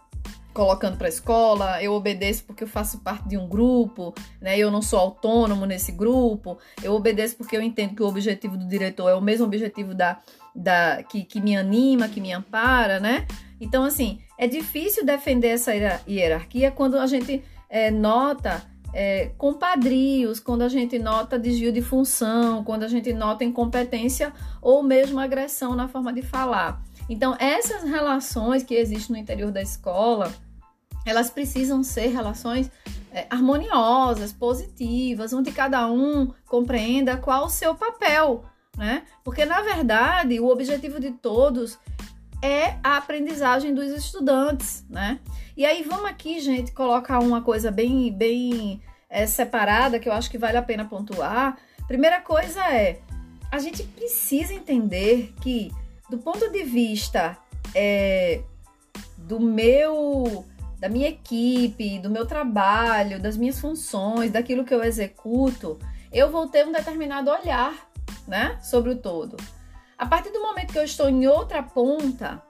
colocando 0.53 0.97
para 0.97 1.07
a 1.07 1.09
escola, 1.09 1.83
eu 1.83 1.93
obedeço 1.93 2.45
porque 2.45 2.65
eu 2.65 2.69
faço 2.69 2.99
parte 2.99 3.29
de 3.29 3.39
um 3.39 3.49
grupo, 3.49 4.13
né? 4.41 4.59
Eu 4.59 4.71
não 4.71 4.83
sou 4.83 4.99
autônomo 4.99 5.65
nesse 5.65 5.93
grupo, 5.93 6.59
eu 6.83 6.93
obedeço 6.93 7.37
porque 7.37 7.57
eu 7.57 7.63
entendo 7.63 7.95
que 7.95 8.03
o 8.03 8.07
objetivo 8.07 8.57
do 8.57 8.67
diretor 8.67 9.09
é 9.09 9.15
o 9.15 9.21
mesmo 9.21 9.47
objetivo 9.47 9.95
da, 9.95 10.21
da 10.55 11.03
que, 11.05 11.25
que 11.25 11.41
me 11.41 11.57
anima, 11.57 12.09
que 12.09 12.21
me 12.21 12.33
ampara, 12.33 12.99
né? 12.99 13.27
Então, 13.61 13.85
assim, 13.85 14.21
é 14.37 14.47
difícil 14.47 15.05
defender 15.05 15.49
essa 15.49 15.73
hierarquia 16.09 16.71
quando 16.71 16.99
a 16.99 17.07
gente 17.07 17.45
é, 17.69 17.91
nota 17.91 18.63
é, 18.93 19.31
compadrios, 19.39 20.41
quando 20.41 20.63
a 20.63 20.69
gente 20.69 20.99
nota 20.99 21.39
desvio 21.39 21.73
de 21.73 21.83
função, 21.83 22.65
quando 22.65 22.83
a 22.83 22.89
gente 22.89 23.13
nota 23.13 23.45
incompetência 23.45 24.33
ou 24.61 24.83
mesmo 24.83 25.19
agressão 25.19 25.75
na 25.75 25.89
forma 25.89 26.13
de 26.13 26.23
falar. 26.23 26.83
Então, 27.09 27.37
essas 27.39 27.83
relações 27.83 28.63
que 28.63 28.75
existem 28.75 29.17
no 29.17 29.23
interior 29.23 29.51
da 29.51 29.61
escola, 29.61 30.33
elas 31.05 31.31
precisam 31.31 31.83
ser 31.83 32.09
relações 32.09 32.71
é, 33.13 33.27
harmoniosas, 33.29 34.33
positivas, 34.33 35.33
onde 35.33 35.51
cada 35.51 35.87
um 35.91 36.33
compreenda 36.47 37.17
qual 37.17 37.47
o 37.47 37.51
seu 37.51 37.75
papel, 37.75 38.45
né? 38.77 39.03
Porque, 39.25 39.45
na 39.45 39.61
verdade, 39.61 40.39
o 40.39 40.49
objetivo 40.49 41.01
de 41.01 41.11
todos 41.11 41.79
é 42.43 42.77
a 42.83 42.97
aprendizagem 42.97 43.75
dos 43.75 43.91
estudantes, 43.91 44.85
né? 44.89 45.21
E 45.61 45.67
aí, 45.67 45.83
vamos 45.83 46.07
aqui, 46.07 46.41
gente, 46.41 46.73
colocar 46.73 47.19
uma 47.19 47.43
coisa 47.43 47.71
bem, 47.71 48.11
bem 48.11 48.81
é, 49.11 49.27
separada 49.27 50.01
que 50.01 50.09
eu 50.09 50.13
acho 50.15 50.31
que 50.31 50.39
vale 50.39 50.57
a 50.57 50.63
pena 50.63 50.87
pontuar. 50.87 51.59
Primeira 51.87 52.19
coisa 52.19 52.65
é, 52.73 52.99
a 53.53 53.59
gente 53.59 53.83
precisa 53.83 54.55
entender 54.55 55.35
que 55.43 55.71
do 56.09 56.17
ponto 56.17 56.51
de 56.51 56.65
vista 56.65 57.37
é, 57.75 58.41
do 59.19 59.39
meu 59.39 60.47
da 60.79 60.89
minha 60.89 61.11
equipe, 61.11 61.99
do 61.99 62.09
meu 62.09 62.25
trabalho, 62.25 63.21
das 63.21 63.37
minhas 63.37 63.61
funções, 63.61 64.31
daquilo 64.31 64.65
que 64.65 64.73
eu 64.73 64.83
executo, 64.83 65.79
eu 66.11 66.31
vou 66.31 66.49
ter 66.49 66.67
um 66.67 66.73
determinado 66.73 67.31
olhar, 67.31 67.75
né, 68.27 68.59
sobre 68.63 68.93
o 68.93 68.97
todo. 68.97 69.37
A 69.99 70.07
partir 70.07 70.31
do 70.31 70.41
momento 70.41 70.73
que 70.73 70.79
eu 70.79 70.85
estou 70.85 71.11
em 71.11 71.27
outra 71.27 71.63
ponta, 71.63 72.43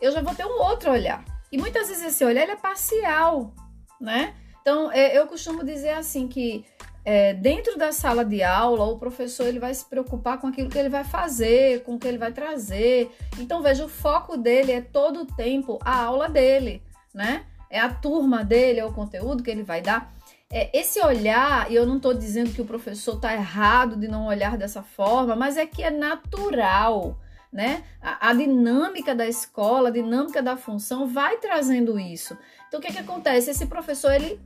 eu 0.00 0.10
já 0.10 0.20
vou 0.20 0.34
ter 0.34 0.44
um 0.44 0.60
outro 0.60 0.90
olhar. 0.90 1.37
E 1.50 1.58
muitas 1.58 1.88
vezes 1.88 2.04
esse 2.04 2.24
olhar 2.24 2.48
é 2.48 2.56
parcial, 2.56 3.54
né? 4.00 4.34
Então, 4.60 4.92
é, 4.92 5.16
eu 5.16 5.26
costumo 5.26 5.64
dizer 5.64 5.90
assim 5.90 6.28
que 6.28 6.64
é, 7.04 7.32
dentro 7.32 7.78
da 7.78 7.90
sala 7.90 8.22
de 8.22 8.42
aula, 8.42 8.84
o 8.84 8.98
professor 8.98 9.46
ele 9.46 9.58
vai 9.58 9.72
se 9.72 9.84
preocupar 9.84 10.38
com 10.38 10.46
aquilo 10.46 10.68
que 10.68 10.78
ele 10.78 10.90
vai 10.90 11.04
fazer, 11.04 11.82
com 11.82 11.94
o 11.94 11.98
que 11.98 12.06
ele 12.06 12.18
vai 12.18 12.32
trazer. 12.32 13.10
Então, 13.38 13.62
veja, 13.62 13.84
o 13.84 13.88
foco 13.88 14.36
dele 14.36 14.72
é 14.72 14.82
todo 14.82 15.22
o 15.22 15.26
tempo 15.26 15.78
a 15.82 16.04
aula 16.04 16.28
dele, 16.28 16.82
né? 17.14 17.46
É 17.70 17.80
a 17.80 17.88
turma 17.88 18.44
dele, 18.44 18.80
é 18.80 18.84
o 18.84 18.92
conteúdo 18.92 19.42
que 19.42 19.50
ele 19.50 19.62
vai 19.62 19.80
dar. 19.80 20.12
É, 20.50 20.70
esse 20.78 21.00
olhar, 21.00 21.70
e 21.70 21.74
eu 21.74 21.86
não 21.86 21.96
estou 21.96 22.12
dizendo 22.12 22.52
que 22.52 22.60
o 22.60 22.66
professor 22.66 23.16
está 23.16 23.32
errado 23.32 23.96
de 23.96 24.06
não 24.06 24.26
olhar 24.26 24.58
dessa 24.58 24.82
forma, 24.82 25.34
mas 25.34 25.56
é 25.56 25.64
que 25.64 25.82
é 25.82 25.90
natural, 25.90 27.18
né? 27.52 27.82
A, 28.00 28.30
a, 28.30 28.34
dinâmica 28.34 29.14
da 29.14 29.26
escola, 29.26 29.88
a 29.88 29.92
dinâmica 29.92 30.42
da 30.42 30.56
função 30.56 31.06
vai 31.06 31.38
trazendo 31.38 31.98
isso. 31.98 32.36
Então, 32.66 32.78
o 32.78 32.82
que, 32.82 32.92
que 32.92 32.98
acontece? 32.98 33.50
Esse 33.50 33.66
professor, 33.66 34.12
ele 34.12 34.40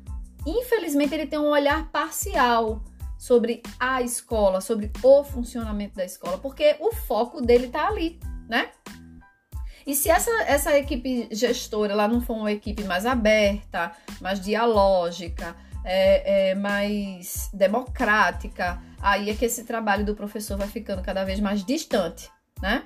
infelizmente, 0.47 1.15
ele 1.15 1.27
tem 1.27 1.39
um 1.39 1.49
olhar 1.49 1.89
parcial 1.91 2.83
sobre 3.19 3.63
a 3.79 4.03
escola, 4.03 4.61
sobre 4.61 4.91
o 5.03 5.25
funcionamento 5.25 5.95
da 5.95 6.05
escola, 6.05 6.39
porque 6.39 6.77
o 6.81 6.93
foco 6.93 7.41
dele 7.41 7.69
tá 7.69 7.87
ali, 7.87 8.19
né? 8.49 8.71
E 9.87 9.95
se 9.95 10.09
essa, 10.11 10.31
essa 10.43 10.79
equipe 10.79 11.29
gestora 11.33 11.95
lá 11.95 12.07
não 12.07 12.21
for 12.21 12.37
uma 12.37 12.53
equipe 12.53 12.85
mais 12.85 13.05
aberta, 13.05 13.93
mais 14.21 14.41
dialógica, 14.41 15.57
é, 15.85 16.51
é, 16.51 16.55
mais 16.55 17.51
democrática, 17.53 18.81
aí 19.01 19.31
é 19.31 19.35
que 19.35 19.45
esse 19.45 19.65
trabalho 19.65 20.05
do 20.05 20.15
professor 20.15 20.57
vai 20.57 20.69
ficando 20.69 21.03
cada 21.03 21.25
vez 21.25 21.41
mais 21.41 21.65
distante, 21.65 22.31
né? 22.63 22.85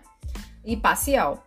E 0.65 0.77
parcial. 0.77 1.47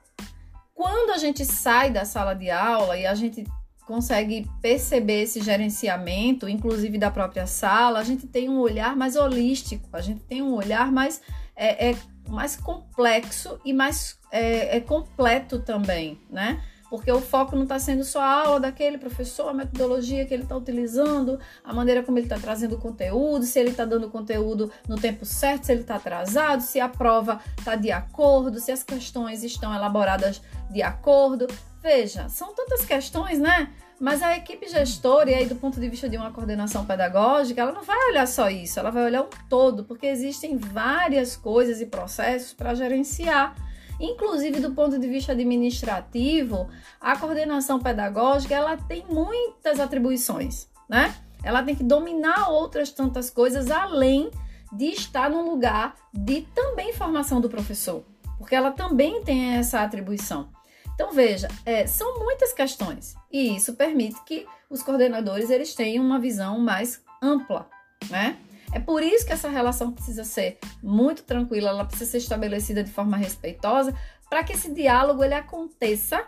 Quando 0.73 1.09
a 1.09 1.17
gente 1.17 1.43
sai 1.43 1.91
da 1.91 2.05
sala 2.05 2.33
de 2.33 2.49
aula 2.49 2.97
e 2.97 3.05
a 3.05 3.13
gente 3.13 3.45
consegue 3.85 4.47
perceber 4.61 5.23
esse 5.23 5.41
gerenciamento, 5.41 6.47
inclusive 6.47 6.97
da 6.97 7.09
própria 7.09 7.47
sala, 7.47 7.99
a 7.99 8.03
gente 8.03 8.27
tem 8.27 8.47
um 8.47 8.59
olhar 8.59 8.95
mais 8.95 9.15
holístico, 9.15 9.89
a 9.91 9.99
gente 9.99 10.21
tem 10.21 10.43
um 10.43 10.53
olhar 10.53 10.91
mais, 10.91 11.21
é, 11.55 11.89
é 11.89 11.97
mais 12.29 12.55
complexo 12.55 13.59
e 13.65 13.73
mais 13.73 14.17
é, 14.31 14.77
é 14.77 14.79
completo 14.79 15.59
também, 15.59 16.19
né? 16.29 16.63
Porque 16.89 17.11
o 17.11 17.21
foco 17.21 17.55
não 17.55 17.63
está 17.63 17.77
sendo 17.77 18.03
só 18.03 18.19
a 18.19 18.45
aula 18.45 18.59
daquele 18.59 18.97
professor, 18.97 19.49
a 19.49 19.53
metodologia 19.53 20.25
que 20.25 20.33
ele 20.33 20.43
está 20.43 20.55
utilizando, 20.55 21.39
a 21.63 21.73
maneira 21.73 22.03
como 22.03 22.17
ele 22.17 22.25
está 22.25 22.39
trazendo 22.39 22.75
o 22.75 22.79
conteúdo, 22.79 23.45
se 23.45 23.59
ele 23.59 23.69
está 23.69 23.85
dando 23.85 24.07
o 24.07 24.09
conteúdo 24.09 24.71
no 24.87 24.95
tempo 24.95 25.25
certo, 25.25 25.65
se 25.65 25.71
ele 25.71 25.81
está 25.81 25.95
atrasado, 25.95 26.61
se 26.61 26.79
a 26.79 26.89
prova 26.89 27.39
está 27.57 27.75
de 27.75 27.91
acordo, 27.91 28.59
se 28.59 28.71
as 28.71 28.83
questões 28.83 29.43
estão 29.43 29.73
elaboradas 29.73 30.41
de 30.69 30.81
acordo. 30.81 31.47
Veja, 31.81 32.27
são 32.27 32.53
tantas 32.53 32.83
questões, 32.83 33.39
né? 33.39 33.71
Mas 33.99 34.23
a 34.23 34.35
equipe 34.35 34.67
gestora, 34.67 35.29
e 35.29 35.33
aí 35.33 35.45
do 35.45 35.55
ponto 35.55 35.79
de 35.79 35.89
vista 35.89 36.07
de 36.07 36.15
uma 36.15 36.31
coordenação 36.31 36.85
pedagógica, 36.85 37.61
ela 37.61 37.73
não 37.73 37.83
vai 37.83 37.97
olhar 38.09 38.27
só 38.27 38.49
isso, 38.49 38.79
ela 38.79 38.91
vai 38.91 39.03
olhar 39.03 39.23
o 39.23 39.29
todo, 39.49 39.83
porque 39.83 40.07
existem 40.07 40.57
várias 40.57 41.35
coisas 41.35 41.81
e 41.81 41.85
processos 41.85 42.53
para 42.53 42.73
gerenciar. 42.73 43.53
Inclusive 43.99 44.59
do 44.59 44.71
ponto 44.71 44.97
de 44.97 45.07
vista 45.07 45.33
administrativo, 45.33 46.69
a 47.01 47.17
coordenação 47.17 47.79
pedagógica, 47.79 48.55
ela 48.55 48.77
tem 48.77 49.05
muitas 49.09 49.79
atribuições, 49.79 50.67
né? 50.87 51.13
Ela 51.43 51.63
tem 51.63 51.75
que 51.75 51.83
dominar 51.83 52.49
outras 52.49 52.91
tantas 52.91 53.29
coisas 53.29 53.69
além 53.69 54.31
de 54.71 54.85
estar 54.85 55.29
no 55.29 55.49
lugar 55.49 55.95
de 56.13 56.41
também 56.53 56.93
formação 56.93 57.41
do 57.41 57.49
professor, 57.49 58.03
porque 58.37 58.55
ela 58.55 58.71
também 58.71 59.23
tem 59.23 59.55
essa 59.55 59.81
atribuição. 59.81 60.49
Então 60.93 61.11
veja, 61.11 61.47
é, 61.65 61.87
são 61.87 62.19
muitas 62.19 62.53
questões 62.53 63.15
e 63.31 63.55
isso 63.55 63.73
permite 63.73 64.21
que 64.25 64.45
os 64.69 64.83
coordenadores 64.83 65.49
eles 65.49 65.73
tenham 65.73 66.05
uma 66.05 66.19
visão 66.19 66.59
mais 66.59 67.01
ampla, 67.21 67.69
né? 68.09 68.37
É 68.71 68.79
por 68.79 69.01
isso 69.01 69.25
que 69.25 69.33
essa 69.33 69.49
relação 69.49 69.91
precisa 69.91 70.23
ser 70.23 70.59
muito 70.81 71.23
tranquila, 71.23 71.69
ela 71.69 71.85
precisa 71.85 72.11
ser 72.11 72.17
estabelecida 72.17 72.83
de 72.83 72.91
forma 72.91 73.17
respeitosa, 73.17 73.95
para 74.29 74.43
que 74.43 74.53
esse 74.53 74.71
diálogo 74.71 75.23
ele 75.23 75.33
aconteça 75.33 76.23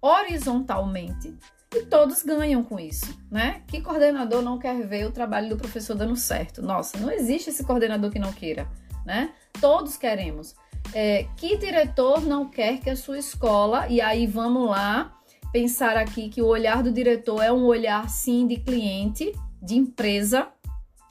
horizontalmente 0.00 1.34
e 1.74 1.82
todos 1.82 2.22
ganham 2.22 2.62
com 2.62 2.78
isso, 2.78 3.18
né? 3.30 3.62
Que 3.66 3.80
coordenador 3.80 4.42
não 4.42 4.58
quer 4.58 4.86
ver 4.86 5.06
o 5.06 5.10
trabalho 5.10 5.48
do 5.48 5.56
professor 5.56 5.94
dando 5.94 6.16
certo? 6.16 6.62
Nossa, 6.62 6.98
não 6.98 7.10
existe 7.10 7.50
esse 7.50 7.64
coordenador 7.64 8.10
que 8.10 8.18
não 8.18 8.32
queira, 8.32 8.68
né? 9.04 9.32
Todos 9.60 9.96
queremos. 9.96 10.54
é, 10.94 11.26
que 11.36 11.56
diretor 11.56 12.22
não 12.22 12.48
quer 12.48 12.78
que 12.78 12.88
a 12.90 12.96
sua 12.96 13.18
escola, 13.18 13.88
e 13.88 14.00
aí 14.00 14.26
vamos 14.26 14.68
lá 14.70 15.12
pensar 15.52 15.96
aqui 15.96 16.28
que 16.28 16.42
o 16.42 16.46
olhar 16.46 16.82
do 16.82 16.92
diretor 16.92 17.42
é 17.42 17.52
um 17.52 17.64
olhar 17.64 18.08
sim 18.08 18.46
de 18.46 18.56
cliente, 18.58 19.32
de 19.60 19.74
empresa. 19.74 20.48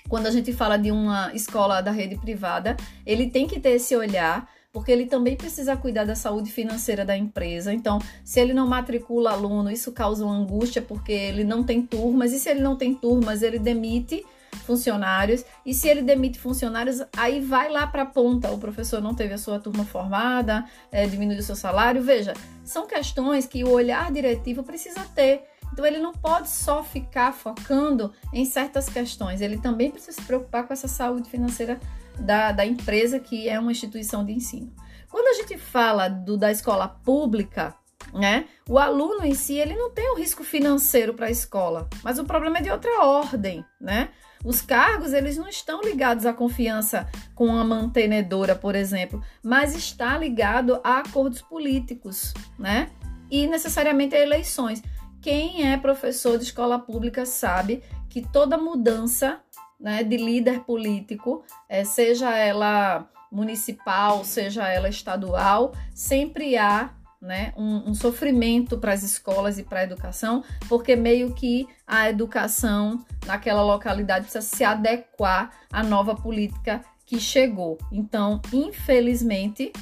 Quando 0.07 0.27
a 0.27 0.31
gente 0.31 0.53
fala 0.53 0.77
de 0.77 0.91
uma 0.91 1.33
escola 1.33 1.81
da 1.81 1.91
rede 1.91 2.15
privada, 2.15 2.77
ele 3.05 3.29
tem 3.29 3.47
que 3.47 3.59
ter 3.59 3.71
esse 3.71 3.95
olhar 3.95 4.47
porque 4.75 4.91
ele 4.91 5.05
também 5.05 5.37
precisa 5.37 5.77
cuidar 5.77 6.03
da 6.03 6.15
saúde 6.15 6.51
financeira 6.51 7.05
da 7.05 7.15
empresa. 7.15 7.73
Então, 7.73 7.97
se 8.25 8.41
ele 8.41 8.53
não 8.53 8.67
matricula 8.67 9.31
aluno, 9.31 9.71
isso 9.71 9.89
causa 9.93 10.25
uma 10.25 10.35
angústia 10.35 10.81
porque 10.81 11.13
ele 11.13 11.45
não 11.45 11.63
tem 11.63 11.81
turmas, 11.81 12.33
e 12.33 12.39
se 12.39 12.49
ele 12.49 12.59
não 12.59 12.75
tem 12.75 12.93
turmas, 12.93 13.41
ele 13.41 13.57
demite 13.57 14.25
funcionários, 14.65 15.45
e 15.65 15.73
se 15.73 15.87
ele 15.87 16.01
demite 16.01 16.37
funcionários, 16.37 17.01
aí 17.15 17.39
vai 17.39 17.69
lá 17.69 17.87
para 17.87 18.01
a 18.01 18.05
ponta. 18.05 18.51
O 18.51 18.57
professor 18.57 19.01
não 19.01 19.15
teve 19.15 19.33
a 19.33 19.37
sua 19.37 19.61
turma 19.61 19.85
formada, 19.85 20.65
é, 20.91 21.07
diminuiu 21.07 21.39
o 21.39 21.43
seu 21.43 21.55
salário. 21.55 22.03
Veja, 22.03 22.33
são 22.65 22.85
questões 22.85 23.47
que 23.47 23.63
o 23.63 23.69
olhar 23.69 24.11
diretivo 24.11 24.61
precisa 24.61 25.05
ter. 25.15 25.43
Então, 25.75 25.85
ele 25.85 25.99
não 25.99 26.13
pode 26.13 26.47
só 26.47 26.81
ficar 26.81 27.33
focando 27.33 28.13
em 28.31 28.45
certas 28.45 28.87
questões, 28.87 29.41
ele 29.41 29.57
também 29.57 29.91
precisa 29.91 30.13
se 30.13 30.21
preocupar 30.21 30.65
com 30.65 30.71
essa 30.71 30.87
saúde 30.87 31.29
financeira 31.29 31.77
da, 32.17 32.53
da 32.53 32.65
empresa 32.65 33.19
que 33.19 33.49
é 33.49 33.59
uma 33.59 33.73
instituição 33.73 34.23
de 34.23 34.31
ensino. 34.31 34.73
Quando 35.11 35.27
a 35.27 35.33
gente 35.33 35.57
fala 35.57 36.07
do, 36.07 36.37
da 36.37 36.49
escola 36.49 36.87
pública, 36.87 37.75
né, 38.13 38.45
o 38.69 38.79
aluno 38.79 39.25
em 39.25 39.33
si 39.33 39.55
ele 39.55 39.75
não 39.75 39.91
tem 39.91 40.13
um 40.13 40.15
risco 40.15 40.45
financeiro 40.45 41.13
para 41.13 41.25
a 41.25 41.31
escola, 41.31 41.89
mas 42.01 42.17
o 42.19 42.23
problema 42.23 42.59
é 42.59 42.61
de 42.61 42.71
outra 42.71 43.03
ordem, 43.03 43.65
né? 43.81 44.11
Os 44.45 44.61
cargos 44.61 45.11
eles 45.11 45.35
não 45.35 45.49
estão 45.49 45.81
ligados 45.81 46.25
à 46.25 46.31
confiança 46.31 47.05
com 47.33 47.51
a 47.51 47.65
mantenedora, 47.65 48.55
por 48.55 48.75
exemplo, 48.75 49.21
mas 49.43 49.75
está 49.75 50.17
ligado 50.17 50.79
a 50.85 50.99
acordos 50.99 51.41
políticos, 51.41 52.33
né? 52.57 52.91
E 53.29 53.45
necessariamente 53.45 54.15
a 54.15 54.21
eleições. 54.21 54.81
Quem 55.25 55.67
é 55.67 55.75
professor 55.75 56.37
de 56.37 56.43
escola 56.43 56.77
pública 56.77 57.25
sabe 57.25 57.81
que 58.07 58.21
toda 58.21 58.59
mudança 58.59 59.39
né, 59.79 60.03
de 60.03 60.17
líder 60.17 60.59
político, 60.59 61.43
é, 61.67 61.83
seja 61.83 62.37
ela 62.37 63.09
municipal, 63.31 64.23
seja 64.23 64.67
ela 64.67 64.87
estadual, 64.87 65.73
sempre 65.95 66.55
há 66.55 66.91
né, 67.19 67.55
um, 67.57 67.89
um 67.89 67.95
sofrimento 67.95 68.77
para 68.77 68.93
as 68.93 69.01
escolas 69.01 69.57
e 69.57 69.63
para 69.63 69.79
a 69.79 69.83
educação, 69.83 70.43
porque 70.69 70.95
meio 70.95 71.33
que 71.33 71.67
a 71.87 72.07
educação 72.07 73.03
naquela 73.25 73.63
localidade 73.63 74.25
precisa 74.25 74.45
se 74.45 74.63
adequar 74.63 75.49
à 75.71 75.81
nova 75.81 76.13
política 76.13 76.85
que 77.03 77.19
chegou. 77.19 77.79
Então, 77.91 78.39
infelizmente, 78.53 79.73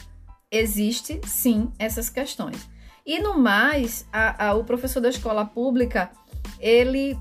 existe 0.49 1.19
sim 1.27 1.69
essas 1.77 2.09
questões. 2.09 2.71
E 3.05 3.19
no 3.19 3.37
mais, 3.37 4.07
a, 4.11 4.47
a, 4.47 4.53
o 4.53 4.63
professor 4.63 5.01
da 5.01 5.09
escola 5.09 5.45
pública, 5.45 6.11
ele, 6.59 7.17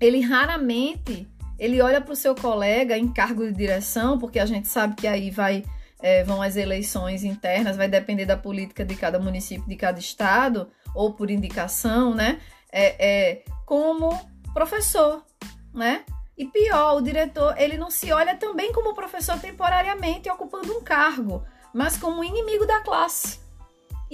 ele 0.00 0.20
raramente 0.20 1.28
ele 1.58 1.80
olha 1.80 2.00
para 2.00 2.12
o 2.12 2.16
seu 2.16 2.34
colega 2.34 2.98
em 2.98 3.12
cargo 3.12 3.44
de 3.46 3.52
direção, 3.52 4.18
porque 4.18 4.38
a 4.38 4.46
gente 4.46 4.68
sabe 4.68 4.96
que 4.96 5.06
aí 5.06 5.30
vai 5.30 5.64
é, 6.00 6.22
vão 6.24 6.42
as 6.42 6.56
eleições 6.56 7.24
internas, 7.24 7.76
vai 7.76 7.88
depender 7.88 8.26
da 8.26 8.36
política 8.36 8.84
de 8.84 8.94
cada 8.94 9.18
município, 9.18 9.66
de 9.66 9.76
cada 9.76 9.98
estado, 9.98 10.68
ou 10.94 11.14
por 11.14 11.30
indicação, 11.30 12.14
né? 12.14 12.40
É, 12.70 13.32
é, 13.32 13.44
como 13.64 14.10
professor, 14.52 15.24
né? 15.72 16.04
E 16.36 16.44
pior, 16.44 16.96
o 16.96 17.00
diretor, 17.00 17.54
ele 17.56 17.78
não 17.78 17.90
se 17.90 18.12
olha 18.12 18.36
também 18.36 18.72
como 18.72 18.92
professor 18.92 19.38
temporariamente 19.38 20.28
ocupando 20.28 20.76
um 20.76 20.82
cargo, 20.82 21.42
mas 21.72 21.96
como 21.96 22.22
inimigo 22.22 22.66
da 22.66 22.80
classe. 22.80 23.40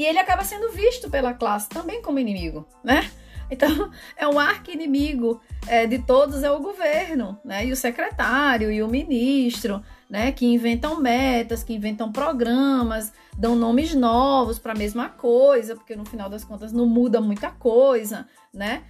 E 0.01 0.07
ele 0.07 0.19
acaba 0.19 0.43
sendo 0.43 0.73
visto 0.73 1.11
pela 1.11 1.35
classe 1.35 1.69
também 1.69 2.01
como 2.01 2.19
inimigo, 2.19 2.67
né? 2.83 3.11
Então, 3.51 3.91
é 4.17 4.27
um 4.27 4.39
arqui-inimigo 4.39 5.43
é, 5.67 5.87
de 5.87 5.99
todos 5.99 6.43
é 6.43 6.51
o 6.51 6.59
governo, 6.59 7.39
né? 7.45 7.67
E 7.67 7.71
o 7.71 7.77
secretário 7.77 8.73
e 8.73 8.83
o 8.83 8.89
ministro, 8.89 9.85
né? 10.09 10.33
Que 10.33 10.47
inventam 10.47 10.99
metas, 10.99 11.63
que 11.63 11.75
inventam 11.75 12.11
programas, 12.11 13.13
dão 13.37 13.55
nomes 13.55 13.95
novos 13.95 14.59
para 14.59 14.73
a 14.73 14.75
mesma 14.75 15.11
coisa, 15.11 15.77
porque 15.77 15.95
no 15.95 16.07
final 16.07 16.31
das 16.31 16.45
contas 16.45 16.73
não 16.73 16.87
muda 16.87 17.21
muita 17.21 17.51
coisa, 17.51 18.27
né? 18.55 18.85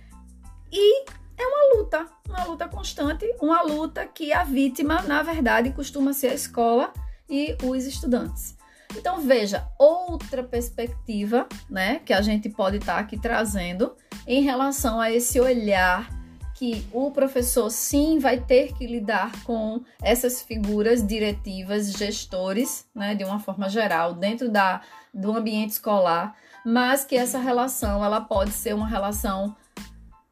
E 0.70 1.06
é 1.36 1.44
uma 1.44 1.76
luta, 1.76 2.06
uma 2.28 2.44
luta 2.44 2.68
constante, 2.68 3.26
uma 3.42 3.62
luta 3.62 4.06
que 4.06 4.32
a 4.32 4.44
vítima, 4.44 5.02
na 5.02 5.24
verdade, 5.24 5.72
costuma 5.72 6.12
ser 6.12 6.28
a 6.28 6.34
escola 6.34 6.92
e 7.28 7.56
os 7.64 7.84
estudantes. 7.84 8.59
Então 8.96 9.20
veja 9.20 9.66
outra 9.78 10.42
perspectiva, 10.42 11.48
né, 11.68 12.00
que 12.04 12.12
a 12.12 12.20
gente 12.20 12.48
pode 12.48 12.78
estar 12.78 12.94
tá 12.94 13.00
aqui 13.00 13.18
trazendo 13.18 13.94
em 14.26 14.42
relação 14.42 15.00
a 15.00 15.10
esse 15.10 15.40
olhar 15.40 16.08
que 16.54 16.86
o 16.92 17.10
professor 17.10 17.70
sim 17.70 18.18
vai 18.18 18.38
ter 18.38 18.74
que 18.74 18.86
lidar 18.86 19.32
com 19.44 19.82
essas 20.02 20.42
figuras 20.42 21.06
diretivas, 21.06 21.92
gestores, 21.92 22.86
né, 22.94 23.14
de 23.14 23.24
uma 23.24 23.38
forma 23.38 23.66
geral, 23.70 24.12
dentro 24.12 24.50
da, 24.50 24.82
do 25.14 25.32
ambiente 25.32 25.70
escolar, 25.70 26.36
mas 26.64 27.02
que 27.02 27.16
essa 27.16 27.38
relação 27.38 28.04
ela 28.04 28.20
pode 28.20 28.50
ser 28.50 28.74
uma 28.74 28.86
relação 28.86 29.56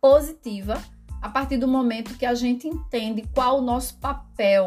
positiva 0.03 0.79
a 1.23 1.31
partir 1.31 1.57
do 1.57 1.67
momento 1.67 2.19
que 2.19 2.27
a 2.27 2.35
gente 2.35 2.69
entende 2.69 3.25
qual 3.35 3.59
o 3.59 3.63
nosso 3.63 3.97
papel 3.97 4.67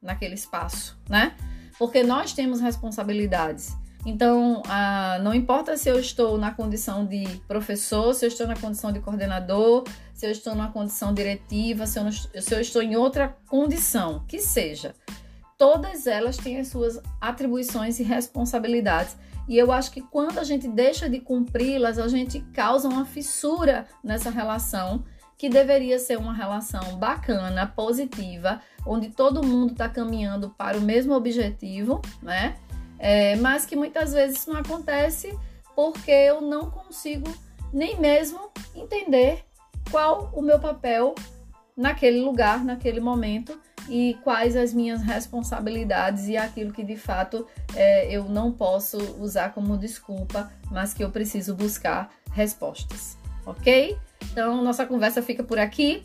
naquele 0.00 0.34
espaço, 0.34 0.98
né? 1.06 1.36
Porque 1.78 2.02
nós 2.02 2.32
temos 2.32 2.60
responsabilidades. 2.60 3.76
Então, 4.06 4.62
ah, 4.68 5.18
não 5.22 5.32
importa 5.32 5.76
se 5.76 5.88
eu 5.88 5.98
estou 5.98 6.36
na 6.36 6.50
condição 6.50 7.06
de 7.06 7.24
professor, 7.48 8.14
se 8.14 8.24
eu 8.24 8.28
estou 8.28 8.46
na 8.46 8.54
condição 8.54 8.92
de 8.92 9.00
coordenador, 9.00 9.84
se 10.12 10.26
eu 10.26 10.30
estou 10.30 10.54
na 10.54 10.68
condição 10.68 11.14
diretiva, 11.14 11.86
se 11.86 11.98
eu, 11.98 12.04
não, 12.04 12.12
se 12.12 12.54
eu 12.54 12.60
estou 12.60 12.82
em 12.82 12.96
outra 12.96 13.34
condição, 13.48 14.22
que 14.28 14.38
seja. 14.38 14.94
Todas 15.56 16.06
elas 16.06 16.36
têm 16.36 16.60
as 16.60 16.68
suas 16.68 17.00
atribuições 17.20 17.98
e 17.98 18.02
responsabilidades. 18.02 19.16
E 19.48 19.56
eu 19.56 19.72
acho 19.72 19.90
que 19.90 20.00
quando 20.00 20.38
a 20.38 20.44
gente 20.44 20.68
deixa 20.68 21.08
de 21.08 21.20
cumpri-las, 21.20 21.98
a 21.98 22.08
gente 22.08 22.40
causa 22.52 22.88
uma 22.88 23.04
fissura 23.04 23.86
nessa 24.02 24.30
relação, 24.30 25.04
que 25.36 25.48
deveria 25.48 25.98
ser 25.98 26.18
uma 26.18 26.32
relação 26.32 26.96
bacana, 26.96 27.66
positiva, 27.66 28.60
onde 28.86 29.10
todo 29.10 29.44
mundo 29.44 29.72
está 29.72 29.88
caminhando 29.88 30.50
para 30.50 30.78
o 30.78 30.80
mesmo 30.80 31.14
objetivo, 31.14 32.00
né? 32.22 32.56
É, 32.98 33.36
mas 33.36 33.66
que 33.66 33.76
muitas 33.76 34.12
vezes 34.12 34.46
não 34.46 34.56
acontece 34.56 35.36
porque 35.74 36.10
eu 36.10 36.40
não 36.40 36.70
consigo 36.70 37.28
nem 37.72 37.98
mesmo 37.98 38.50
entender 38.74 39.44
qual 39.90 40.30
o 40.32 40.40
meu 40.40 40.58
papel 40.60 41.14
naquele 41.76 42.20
lugar, 42.20 42.64
naquele 42.64 43.00
momento 43.00 43.58
e 43.88 44.16
quais 44.22 44.56
as 44.56 44.72
minhas 44.72 45.02
responsabilidades 45.02 46.28
e 46.28 46.36
aquilo 46.36 46.72
que 46.72 46.84
de 46.84 46.96
fato 46.96 47.46
é, 47.74 48.10
eu 48.10 48.24
não 48.24 48.52
posso 48.52 48.96
usar 49.20 49.52
como 49.52 49.76
desculpa, 49.76 50.50
mas 50.70 50.94
que 50.94 51.02
eu 51.02 51.10
preciso 51.10 51.54
buscar 51.54 52.10
respostas, 52.32 53.18
ok? 53.44 53.98
Então, 54.30 54.62
nossa 54.62 54.86
conversa 54.86 55.22
fica 55.22 55.42
por 55.42 55.58
aqui 55.58 56.02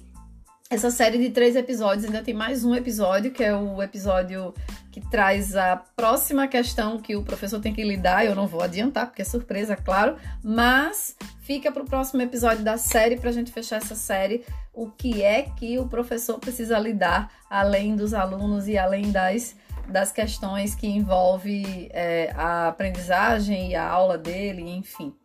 essa 0.71 0.91
série 0.91 1.17
de 1.17 1.31
três 1.31 1.55
episódios 1.55 2.05
ainda 2.05 2.21
tem 2.21 2.31
mais 2.31 2.63
um 2.63 2.75
episódio, 2.75 3.31
que 3.31 3.43
é 3.43 3.55
o 3.55 3.81
episódio 3.81 4.53
que 4.91 5.01
traz 5.01 5.55
a 5.55 5.75
próxima 5.75 6.47
questão 6.47 6.99
que 6.99 7.15
o 7.15 7.23
professor 7.23 7.59
tem 7.59 7.73
que 7.73 7.83
lidar. 7.83 8.23
Eu 8.23 8.35
não 8.35 8.45
vou 8.45 8.61
adiantar, 8.61 9.07
porque 9.07 9.23
é 9.23 9.25
surpresa, 9.25 9.75
claro, 9.75 10.15
mas 10.43 11.15
fica 11.41 11.71
para 11.71 11.81
o 11.81 11.87
próximo 11.87 12.21
episódio 12.21 12.63
da 12.63 12.77
série 12.77 13.17
para 13.17 13.31
a 13.31 13.33
gente 13.33 13.51
fechar 13.51 13.77
essa 13.77 13.95
série. 13.95 14.45
O 14.71 14.91
que 14.91 15.23
é 15.23 15.41
que 15.41 15.79
o 15.79 15.87
professor 15.87 16.37
precisa 16.37 16.77
lidar 16.77 17.31
além 17.49 17.95
dos 17.95 18.13
alunos 18.13 18.67
e 18.67 18.77
além 18.77 19.11
das, 19.11 19.55
das 19.87 20.11
questões 20.11 20.75
que 20.75 20.85
envolve 20.85 21.89
é, 21.91 22.31
a 22.35 22.67
aprendizagem 22.67 23.71
e 23.71 23.75
a 23.75 23.89
aula 23.89 24.19
dele, 24.19 24.69
enfim. 24.69 25.15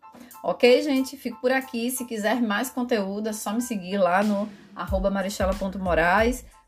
Ok, 0.47 0.83
gente? 0.83 1.17
Fico 1.17 1.41
por 1.41 1.51
aqui. 1.51 1.91
Se 1.91 2.05
quiser 2.05 2.39
mais 2.43 2.69
conteúdo, 2.69 3.31
é 3.31 3.33
só 3.33 3.55
me 3.55 3.63
seguir 3.63 3.97
lá 3.97 4.23
no 4.23 4.47
arroba. 4.77 5.11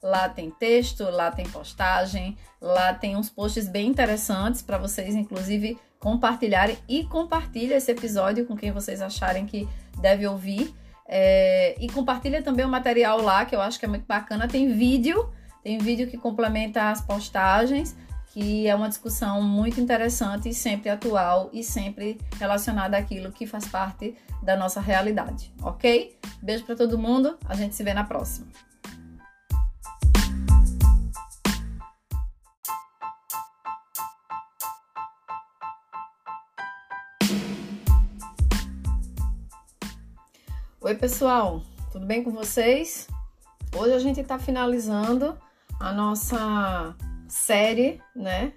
Lá 0.03 0.29
tem 0.31 0.51
texto, 0.51 1.05
lá 1.05 1.31
tem 1.31 1.47
postagem, 1.47 2.39
lá 2.59 2.95
tem 2.95 3.17
uns 3.17 3.29
posts 3.29 3.69
bem 3.69 3.89
interessantes 3.89 4.63
para 4.63 4.79
vocês, 4.79 5.15
inclusive, 5.15 5.79
compartilharem. 6.01 6.79
E 6.89 7.05
compartilha 7.05 7.75
esse 7.75 7.93
episódio 7.93 8.47
com 8.47 8.57
quem 8.57 8.73
vocês 8.73 9.03
acharem 9.03 9.45
que 9.45 9.69
deve 10.01 10.27
ouvir. 10.27 10.75
É, 11.07 11.77
e 11.79 11.87
compartilha 11.91 12.43
também 12.43 12.65
o 12.65 12.71
material 12.71 13.21
lá, 13.21 13.45
que 13.45 13.55
eu 13.55 13.61
acho 13.61 13.79
que 13.79 13.85
é 13.85 13.89
muito 13.89 14.07
bacana. 14.07 14.49
Tem 14.49 14.73
vídeo, 14.73 15.31
tem 15.63 15.77
vídeo 15.77 16.09
que 16.09 16.17
complementa 16.17 16.89
as 16.89 17.03
postagens 17.03 17.95
que 18.37 18.67
é 18.67 18.75
uma 18.75 18.87
discussão 18.87 19.41
muito 19.41 19.81
interessante 19.81 20.51
e 20.51 20.53
sempre 20.53 20.91
atual 20.91 21.49
e 21.55 21.65
sempre 21.65 22.21
relacionada 22.39 22.95
àquilo 22.95 23.33
que 23.33 23.47
faz 23.47 23.67
parte 23.67 24.15
da 24.43 24.55
nossa 24.55 24.79
realidade, 24.79 25.51
ok? 25.63 26.19
Beijo 26.43 26.63
para 26.65 26.77
todo 26.77 26.99
mundo, 26.99 27.39
a 27.47 27.55
gente 27.55 27.75
se 27.75 27.83
vê 27.83 27.95
na 27.95 28.05
próxima. 28.05 28.47
Oi, 40.83 40.95
pessoal, 40.95 41.63
tudo 41.91 42.05
bem 42.05 42.23
com 42.23 42.33
vocês? 42.33 43.09
Hoje 43.75 43.95
a 43.95 43.99
gente 43.99 44.21
está 44.21 44.39
finalizando 44.39 45.39
a 45.81 45.91
nossa 45.91 46.95
série, 47.37 48.01
né, 48.15 48.53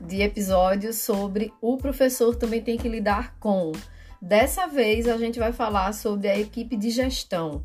de 0.00 0.22
episódios 0.22 0.96
sobre 0.96 1.52
o 1.60 1.76
professor 1.76 2.34
também 2.34 2.62
tem 2.62 2.78
que 2.78 2.88
lidar 2.88 3.36
com. 3.38 3.72
Dessa 4.20 4.66
vez 4.66 5.06
a 5.06 5.18
gente 5.18 5.38
vai 5.38 5.52
falar 5.52 5.92
sobre 5.92 6.28
a 6.28 6.38
equipe 6.38 6.76
de 6.76 6.90
gestão. 6.90 7.62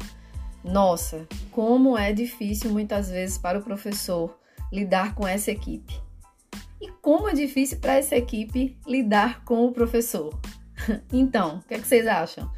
Nossa, 0.63 1.25
como 1.51 1.97
é 1.97 2.11
difícil 2.11 2.71
muitas 2.71 3.09
vezes 3.09 3.37
para 3.37 3.57
o 3.57 3.63
professor 3.63 4.37
lidar 4.71 5.15
com 5.15 5.25
essa 5.25 5.49
equipe. 5.49 5.99
E 6.81 6.91
como 7.01 7.29
é 7.29 7.33
difícil 7.33 7.79
para 7.79 7.95
essa 7.95 8.15
equipe 8.15 8.77
lidar 8.85 9.43
com 9.45 9.65
o 9.65 9.71
professor. 9.71 10.37
Então, 11.11 11.57
o 11.57 11.67
que, 11.67 11.73
é 11.73 11.79
que 11.79 11.85
vocês 11.85 12.07
acham? 12.07 12.49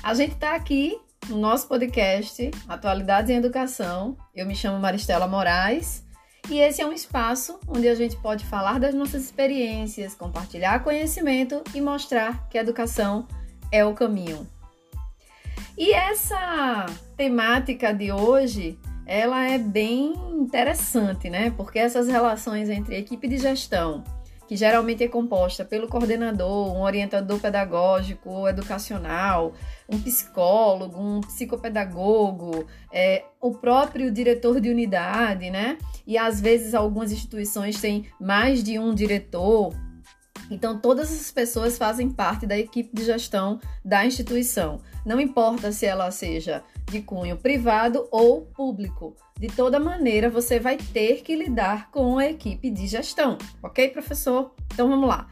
A 0.00 0.14
gente 0.14 0.34
está 0.34 0.54
aqui 0.54 0.96
no 1.28 1.36
nosso 1.36 1.66
podcast 1.66 2.48
Atualidades 2.68 3.28
em 3.28 3.34
Educação. 3.34 4.16
Eu 4.32 4.46
me 4.46 4.54
chamo 4.54 4.78
Maristela 4.78 5.26
Moraes 5.26 6.05
e 6.48 6.60
esse 6.60 6.80
é 6.80 6.86
um 6.86 6.92
espaço 6.92 7.58
onde 7.66 7.88
a 7.88 7.94
gente 7.94 8.16
pode 8.16 8.44
falar 8.44 8.78
das 8.78 8.94
nossas 8.94 9.24
experiências, 9.24 10.14
compartilhar 10.14 10.82
conhecimento 10.84 11.62
e 11.74 11.80
mostrar 11.80 12.48
que 12.48 12.56
a 12.56 12.60
educação 12.60 13.26
é 13.72 13.84
o 13.84 13.94
caminho. 13.94 14.46
E 15.76 15.92
essa 15.92 16.86
temática 17.16 17.92
de 17.92 18.12
hoje, 18.12 18.78
ela 19.04 19.44
é 19.48 19.58
bem 19.58 20.14
interessante, 20.32 21.28
né? 21.28 21.50
Porque 21.50 21.78
essas 21.78 22.08
relações 22.08 22.70
entre 22.70 22.96
equipe 22.96 23.28
de 23.28 23.36
gestão 23.36 24.02
que 24.46 24.56
geralmente 24.56 25.02
é 25.02 25.08
composta 25.08 25.64
pelo 25.64 25.88
coordenador, 25.88 26.74
um 26.74 26.82
orientador 26.82 27.38
pedagógico 27.40 28.30
ou 28.30 28.48
educacional, 28.48 29.54
um 29.88 30.00
psicólogo, 30.00 31.00
um 31.00 31.20
psicopedagogo, 31.20 32.66
é, 32.92 33.24
o 33.40 33.52
próprio 33.52 34.10
diretor 34.10 34.60
de 34.60 34.70
unidade, 34.70 35.50
né? 35.50 35.78
E 36.06 36.16
às 36.16 36.40
vezes 36.40 36.74
algumas 36.74 37.12
instituições 37.12 37.80
têm 37.80 38.06
mais 38.20 38.62
de 38.62 38.78
um 38.78 38.94
diretor. 38.94 39.74
Então, 40.50 40.78
todas 40.78 41.10
essas 41.12 41.30
pessoas 41.30 41.76
fazem 41.76 42.10
parte 42.10 42.46
da 42.46 42.56
equipe 42.56 42.90
de 42.94 43.04
gestão 43.04 43.60
da 43.84 44.06
instituição. 44.06 44.80
Não 45.04 45.20
importa 45.20 45.72
se 45.72 45.86
ela 45.86 46.10
seja 46.10 46.62
de 46.84 47.02
cunho 47.02 47.36
privado 47.36 48.06
ou 48.10 48.42
público. 48.42 49.16
De 49.38 49.48
toda 49.48 49.78
maneira, 49.78 50.30
você 50.30 50.58
vai 50.58 50.76
ter 50.76 51.22
que 51.22 51.34
lidar 51.34 51.90
com 51.90 52.18
a 52.18 52.26
equipe 52.26 52.70
de 52.70 52.86
gestão, 52.86 53.36
ok, 53.62 53.88
professor? 53.88 54.54
Então 54.72 54.88
vamos 54.88 55.08
lá. 55.08 55.28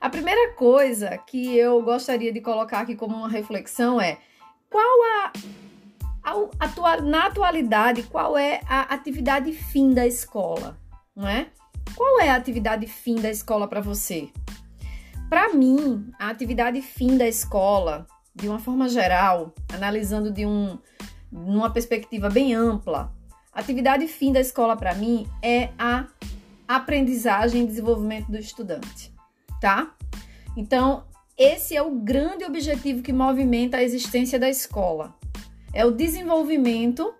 A 0.00 0.10
primeira 0.10 0.52
coisa 0.54 1.16
que 1.18 1.56
eu 1.56 1.82
gostaria 1.82 2.32
de 2.32 2.40
colocar 2.40 2.80
aqui 2.80 2.94
como 2.94 3.16
uma 3.16 3.28
reflexão 3.28 4.00
é 4.00 4.18
qual 4.70 5.02
a, 5.02 5.32
na 7.02 7.26
atualidade 7.26 8.02
qual 8.04 8.36
é 8.36 8.60
a 8.68 8.82
atividade 8.94 9.52
fim 9.52 9.92
da 9.92 10.06
escola, 10.06 10.78
não 11.16 11.26
é? 11.26 11.48
Qual 11.94 12.20
é 12.20 12.30
a 12.30 12.36
atividade 12.36 12.86
fim 12.86 13.16
da 13.16 13.30
escola 13.30 13.66
para 13.68 13.80
você? 13.80 14.28
Para 15.28 15.52
mim, 15.52 16.10
a 16.18 16.30
atividade 16.30 16.80
fim 16.80 17.16
da 17.16 17.26
escola, 17.26 18.06
de 18.34 18.48
uma 18.48 18.58
forma 18.58 18.88
geral, 18.88 19.52
analisando 19.72 20.30
de 20.30 20.46
um 20.46 20.78
numa 21.30 21.70
perspectiva 21.70 22.30
bem 22.30 22.54
ampla, 22.54 23.12
a 23.52 23.60
atividade 23.60 24.06
fim 24.06 24.32
da 24.32 24.40
escola 24.40 24.76
para 24.76 24.94
mim 24.94 25.28
é 25.42 25.70
a 25.78 26.06
aprendizagem 26.66 27.64
e 27.64 27.66
desenvolvimento 27.66 28.30
do 28.30 28.38
estudante, 28.38 29.12
tá? 29.60 29.94
Então, 30.56 31.04
esse 31.36 31.76
é 31.76 31.82
o 31.82 31.90
grande 31.90 32.44
objetivo 32.44 33.02
que 33.02 33.12
movimenta 33.12 33.76
a 33.76 33.82
existência 33.82 34.38
da 34.38 34.48
escola. 34.48 35.14
É 35.72 35.84
o 35.84 35.90
desenvolvimento 35.90 37.14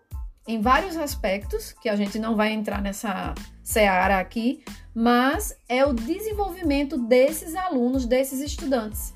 em 0.47 0.61
vários 0.61 0.97
aspectos, 0.97 1.73
que 1.73 1.89
a 1.89 1.97
gente 1.97 2.19
não 2.19 2.35
vai 2.35 2.53
entrar 2.53 2.81
nessa 2.81 3.35
seara 3.69 4.19
aqui, 4.19 4.65
mas 4.95 5.55
é 5.69 5.85
o 5.85 5.93
desenvolvimento 5.93 6.97
desses 6.97 7.55
alunos, 7.55 8.07
desses 8.07 8.41
estudantes. 8.41 9.13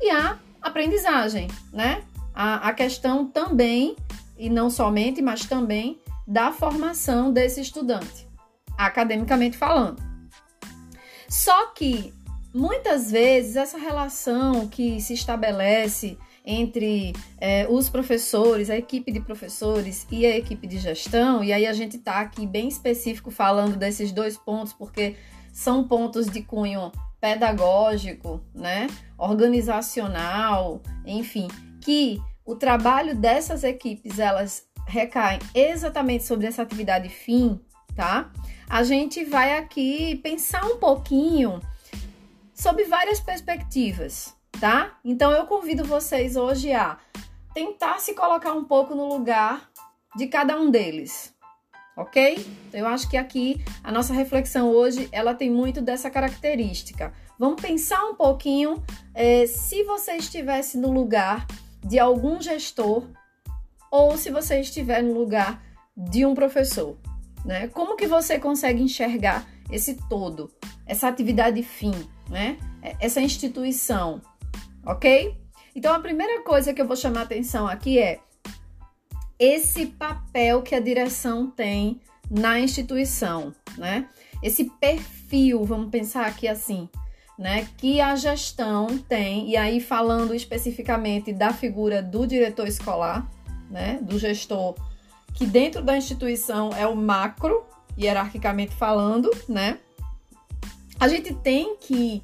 E 0.00 0.08
a 0.08 0.38
aprendizagem, 0.62 1.48
né? 1.72 2.04
A, 2.32 2.68
a 2.68 2.72
questão 2.72 3.26
também, 3.26 3.96
e 4.38 4.48
não 4.48 4.70
somente, 4.70 5.20
mas 5.20 5.46
também 5.46 6.00
da 6.24 6.52
formação 6.52 7.32
desse 7.32 7.60
estudante, 7.60 8.28
academicamente 8.76 9.56
falando. 9.56 10.00
Só 11.28 11.66
que 11.72 12.14
muitas 12.54 13.10
vezes 13.10 13.56
essa 13.56 13.78
relação 13.78 14.68
que 14.68 15.00
se 15.00 15.12
estabelece 15.12 16.16
entre 16.50 17.12
é, 17.38 17.66
os 17.68 17.90
professores, 17.90 18.70
a 18.70 18.76
equipe 18.76 19.12
de 19.12 19.20
professores 19.20 20.06
e 20.10 20.24
a 20.24 20.34
equipe 20.34 20.66
de 20.66 20.78
gestão, 20.78 21.44
e 21.44 21.52
aí 21.52 21.66
a 21.66 21.74
gente 21.74 21.98
está 21.98 22.20
aqui 22.20 22.46
bem 22.46 22.68
específico 22.68 23.30
falando 23.30 23.76
desses 23.76 24.10
dois 24.10 24.38
pontos, 24.38 24.72
porque 24.72 25.14
são 25.52 25.86
pontos 25.86 26.26
de 26.26 26.40
cunho 26.40 26.90
pedagógico, 27.20 28.40
né, 28.54 28.86
organizacional, 29.18 30.80
enfim, 31.04 31.48
que 31.82 32.18
o 32.46 32.54
trabalho 32.54 33.14
dessas 33.14 33.62
equipes 33.62 34.18
elas 34.18 34.66
recaem 34.86 35.40
exatamente 35.54 36.24
sobre 36.24 36.46
essa 36.46 36.62
atividade 36.62 37.10
fim, 37.10 37.60
tá? 37.94 38.32
A 38.70 38.82
gente 38.82 39.22
vai 39.22 39.58
aqui 39.58 40.16
pensar 40.22 40.64
um 40.64 40.78
pouquinho 40.78 41.60
sobre 42.54 42.84
várias 42.84 43.20
perspectivas, 43.20 44.34
tá? 44.60 44.98
Então 45.04 45.30
eu 45.30 45.46
convido 45.46 45.84
vocês 45.84 46.36
hoje 46.36 46.72
a 46.72 46.98
tentar 47.54 47.98
se 48.00 48.14
colocar 48.14 48.52
um 48.52 48.64
pouco 48.64 48.94
no 48.94 49.08
lugar 49.08 49.70
de 50.16 50.26
cada 50.26 50.58
um 50.58 50.70
deles, 50.70 51.34
ok? 51.96 52.44
Eu 52.72 52.86
acho 52.86 53.08
que 53.08 53.16
aqui 53.16 53.62
a 53.82 53.92
nossa 53.92 54.12
reflexão 54.12 54.70
hoje 54.70 55.08
ela 55.12 55.34
tem 55.34 55.50
muito 55.50 55.80
dessa 55.80 56.10
característica. 56.10 57.12
Vamos 57.38 57.60
pensar 57.60 58.04
um 58.04 58.14
pouquinho 58.14 58.82
é, 59.14 59.46
se 59.46 59.84
você 59.84 60.16
estivesse 60.16 60.76
no 60.76 60.90
lugar 60.90 61.46
de 61.84 61.98
algum 61.98 62.40
gestor 62.40 63.04
ou 63.90 64.16
se 64.16 64.30
você 64.30 64.60
estiver 64.60 65.02
no 65.02 65.14
lugar 65.14 65.62
de 65.96 66.26
um 66.26 66.34
professor, 66.34 66.96
né? 67.44 67.68
Como 67.68 67.96
que 67.96 68.06
você 68.06 68.38
consegue 68.38 68.82
enxergar 68.82 69.46
esse 69.70 69.94
todo, 70.08 70.50
essa 70.86 71.08
atividade 71.08 71.62
fim, 71.62 71.94
né? 72.28 72.58
É, 72.82 72.96
essa 73.00 73.20
instituição, 73.20 74.20
ok? 74.84 75.36
Então 75.74 75.94
a 75.94 76.00
primeira 76.00 76.42
coisa 76.42 76.74
que 76.74 76.80
eu 76.80 76.86
vou 76.86 76.96
chamar 76.96 77.22
atenção 77.22 77.66
aqui 77.66 77.98
é 77.98 78.20
esse 79.38 79.86
papel 79.86 80.62
que 80.62 80.74
a 80.74 80.80
direção 80.80 81.48
tem 81.48 82.00
na 82.30 82.58
instituição, 82.58 83.54
né? 83.76 84.08
Esse 84.42 84.64
perfil, 84.64 85.64
vamos 85.64 85.90
pensar 85.90 86.26
aqui 86.26 86.48
assim, 86.48 86.88
né? 87.38 87.68
Que 87.76 88.00
a 88.00 88.16
gestão 88.16 88.98
tem, 88.98 89.48
e 89.48 89.56
aí 89.56 89.80
falando 89.80 90.34
especificamente 90.34 91.32
da 91.32 91.52
figura 91.52 92.02
do 92.02 92.26
diretor 92.26 92.66
escolar, 92.66 93.30
né, 93.70 93.98
do 94.02 94.18
gestor, 94.18 94.74
que 95.34 95.46
dentro 95.46 95.82
da 95.82 95.96
instituição 95.96 96.70
é 96.70 96.86
o 96.86 96.96
macro, 96.96 97.64
hierarquicamente 97.98 98.74
falando, 98.74 99.30
né? 99.48 99.78
A 100.98 101.06
gente 101.06 101.32
tem 101.34 101.76
que 101.76 102.22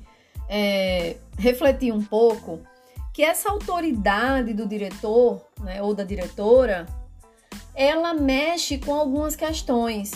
é, 0.57 1.17
refletir 1.37 1.93
um 1.93 2.01
pouco 2.01 2.61
que 3.13 3.25
essa 3.25 3.51
autoridade 3.51 4.55
do 4.55 4.69
diretor, 4.69 5.45
né, 5.61 5.83
ou 5.83 5.93
da 5.93 6.05
diretora, 6.05 6.87
ela 7.75 8.15
mexe 8.15 8.79
com 8.79 8.95
algumas 8.95 9.35
questões, 9.35 10.13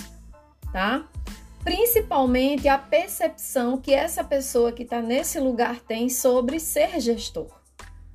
tá? 0.72 1.05
Principalmente 1.64 2.68
a 2.68 2.78
percepção 2.78 3.78
que 3.78 3.93
essa 3.93 4.22
pessoa 4.22 4.70
que 4.70 4.84
está 4.84 5.03
nesse 5.03 5.41
lugar 5.41 5.80
tem 5.80 6.09
sobre 6.09 6.61
ser 6.61 7.01
gestor, 7.01 7.49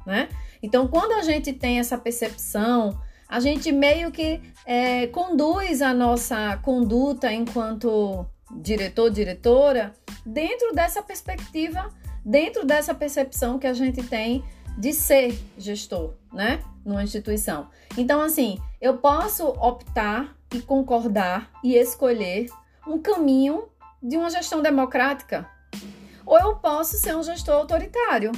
né? 0.06 0.30
Então, 0.62 0.88
quando 0.88 1.12
a 1.12 1.24
gente 1.24 1.52
tem 1.52 1.78
essa 1.78 1.98
percepção, 1.98 2.98
a 3.28 3.42
gente 3.42 3.70
meio 3.70 4.14
que 4.14 4.42
é, 4.66 5.08
conduz 5.08 5.82
a 5.82 5.94
nossa 5.94 6.58
conduta 6.64 7.34
enquanto 7.34 8.26
diretor, 8.50 9.12
diretora, 9.12 9.94
dentro 10.26 10.74
dessa 10.74 11.02
perspectiva, 11.02 11.92
dentro 12.26 12.66
dessa 12.66 12.94
percepção 12.94 13.60
que 13.60 13.68
a 13.68 13.74
gente 13.74 14.02
tem 14.04 14.44
de 14.78 14.94
ser 14.94 15.38
gestor, 15.58 16.14
né, 16.32 16.64
numa 16.84 17.04
instituição. 17.04 17.70
Então, 17.98 18.22
assim, 18.22 18.60
eu 18.82 18.98
posso 18.98 19.48
optar 19.48 20.36
e 20.54 20.62
concordar 20.62 21.52
e 21.64 21.76
escolher 21.76 22.48
um 22.88 23.00
caminho 23.00 23.70
de 24.02 24.18
uma 24.18 24.30
gestão 24.30 24.62
democrática, 24.62 25.48
ou 26.26 26.40
eu 26.40 26.56
posso 26.56 26.98
ser 26.98 27.16
um 27.16 27.24
gestor 27.24 27.56
autoritário, 27.56 28.32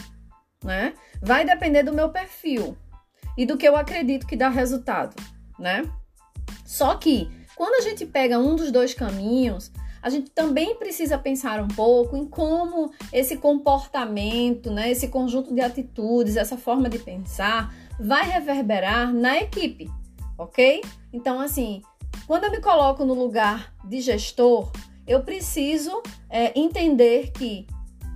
né? 0.63 0.93
Vai 1.21 1.45
depender 1.45 1.83
do 1.83 1.93
meu 1.93 2.09
perfil 2.09 2.77
e 3.37 3.45
do 3.45 3.57
que 3.57 3.67
eu 3.67 3.75
acredito 3.75 4.27
que 4.27 4.35
dá 4.35 4.49
resultado, 4.49 5.15
né? 5.57 5.83
Só 6.65 6.95
que 6.95 7.29
quando 7.55 7.75
a 7.75 7.81
gente 7.81 8.05
pega 8.05 8.37
um 8.37 8.55
dos 8.55 8.71
dois 8.71 8.93
caminhos, 8.93 9.71
a 10.05 10.09
gente 10.11 10.29
também 10.29 10.75
precisa 10.75 11.17
pensar 11.17 11.59
um 11.59 11.67
pouco 11.67 12.15
em 12.15 12.27
como 12.27 12.91
esse 13.11 13.37
comportamento, 13.37 14.69
né, 14.69 14.91
esse 14.91 15.07
conjunto 15.07 15.51
de 15.51 15.61
atitudes, 15.61 16.37
essa 16.37 16.55
forma 16.55 16.87
de 16.87 16.99
pensar 16.99 17.73
vai 17.99 18.29
reverberar 18.29 19.11
na 19.11 19.39
equipe, 19.39 19.89
ok? 20.37 20.83
Então, 21.11 21.39
assim, 21.39 21.81
quando 22.27 22.43
eu 22.43 22.51
me 22.51 22.61
coloco 22.61 23.03
no 23.03 23.15
lugar 23.15 23.73
de 23.83 23.99
gestor, 23.99 24.71
eu 25.07 25.23
preciso 25.23 26.03
é, 26.29 26.57
entender 26.59 27.31
que 27.31 27.65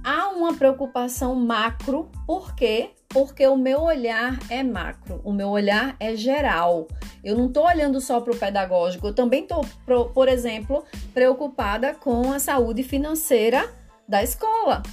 há 0.04 0.30
uma 0.30 0.54
preocupação 0.54 1.34
macro, 1.34 2.12
por 2.28 2.54
quê? 2.54 2.92
Porque 3.10 3.46
o 3.48 3.58
meu 3.58 3.82
olhar 3.82 4.38
é 4.50 4.62
macro, 4.62 5.20
o 5.24 5.34
meu 5.34 5.50
olhar 5.50 5.96
é 6.00 6.16
geral. 6.16 6.88
Eu 7.24 7.36
não 7.36 7.48
estou 7.48 7.66
olhando 7.66 8.00
só 8.00 8.22
para 8.22 8.34
o 8.34 8.38
pedagógico, 8.38 9.08
eu 9.08 9.14
também 9.14 9.44
estou, 9.44 9.66
por 10.14 10.28
exemplo, 10.28 10.86
preocupada 11.14 11.94
com 11.94 12.32
a 12.32 12.38
saúde 12.38 12.84
financeira 12.84 13.68
da 14.08 14.22
escola. 14.22 14.84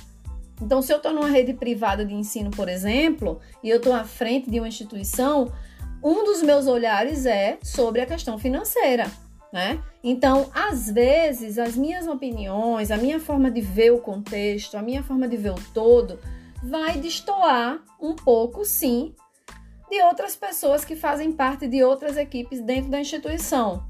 Então, 0.61 0.81
se 0.81 0.93
eu 0.93 0.97
estou 0.97 1.13
numa 1.13 1.29
rede 1.29 1.53
privada 1.53 2.05
de 2.05 2.15
ensino, 2.15 2.51
por 2.51 2.69
exemplo, 2.69 3.39
e 3.63 3.69
eu 3.69 3.77
estou 3.77 3.93
à 3.93 4.05
frente 4.05 4.51
de 4.51 4.59
uma 4.59 4.69
instituição, 4.69 5.53
um 6.03 6.25
dos 6.25 6.43
meus 6.43 6.67
olhares 6.67 7.27
é 7.27 7.59
sobre 7.63 8.01
a 8.01 8.07
questão 8.07 8.39
financeira. 8.39 9.11
Né? 9.53 9.79
Então, 10.03 10.51
às 10.55 10.91
vezes, 10.91 11.59
as 11.59 11.77
minhas 11.77 12.07
opiniões, 12.07 12.91
a 12.91 12.97
minha 12.97 13.21
forma 13.21 13.51
de 13.51 13.61
ver 13.61 13.93
o 13.93 13.99
contexto, 13.99 14.77
a 14.77 14.83
minha 14.83 15.03
forma 15.03 15.29
de 15.29 15.37
ver 15.37 15.53
o 15.53 15.61
todo, 15.73 16.19
vai 16.63 16.99
destoar 16.99 17.83
um 18.01 18.15
pouco, 18.15 18.65
sim, 18.65 19.15
de 19.91 20.03
outras 20.03 20.35
pessoas 20.35 20.85
que 20.85 20.97
fazem 20.97 21.33
parte 21.33 21.69
de 21.69 21.83
outras 21.83 22.17
equipes 22.17 22.61
dentro 22.61 22.91
da 22.91 23.01
instituição. 23.01 23.87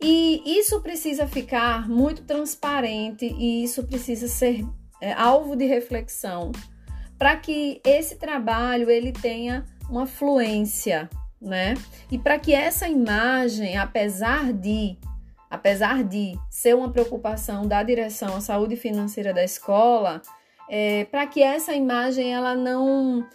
E 0.00 0.42
isso 0.58 0.80
precisa 0.80 1.26
ficar 1.26 1.88
muito 1.88 2.22
transparente 2.22 3.26
e 3.26 3.64
isso 3.64 3.84
precisa 3.84 4.28
ser 4.28 4.64
é, 5.00 5.12
alvo 5.12 5.56
de 5.56 5.64
reflexão 5.66 6.52
para 7.18 7.36
que 7.36 7.80
esse 7.84 8.14
trabalho 8.16 8.88
ele 8.88 9.12
tenha 9.12 9.66
uma 9.90 10.06
fluência, 10.06 11.10
né? 11.40 11.74
E 12.10 12.16
para 12.16 12.38
que 12.38 12.54
essa 12.54 12.88
imagem, 12.88 13.76
apesar 13.76 14.52
de 14.52 14.96
apesar 15.50 16.04
de 16.04 16.38
ser 16.50 16.76
uma 16.76 16.92
preocupação 16.92 17.66
da 17.66 17.82
direção 17.82 18.36
à 18.36 18.40
saúde 18.40 18.76
financeira 18.76 19.32
da 19.32 19.42
escola, 19.42 20.20
é, 20.68 21.04
para 21.06 21.26
que 21.26 21.42
essa 21.42 21.74
imagem 21.74 22.34
ela 22.34 22.54
não 22.54 23.26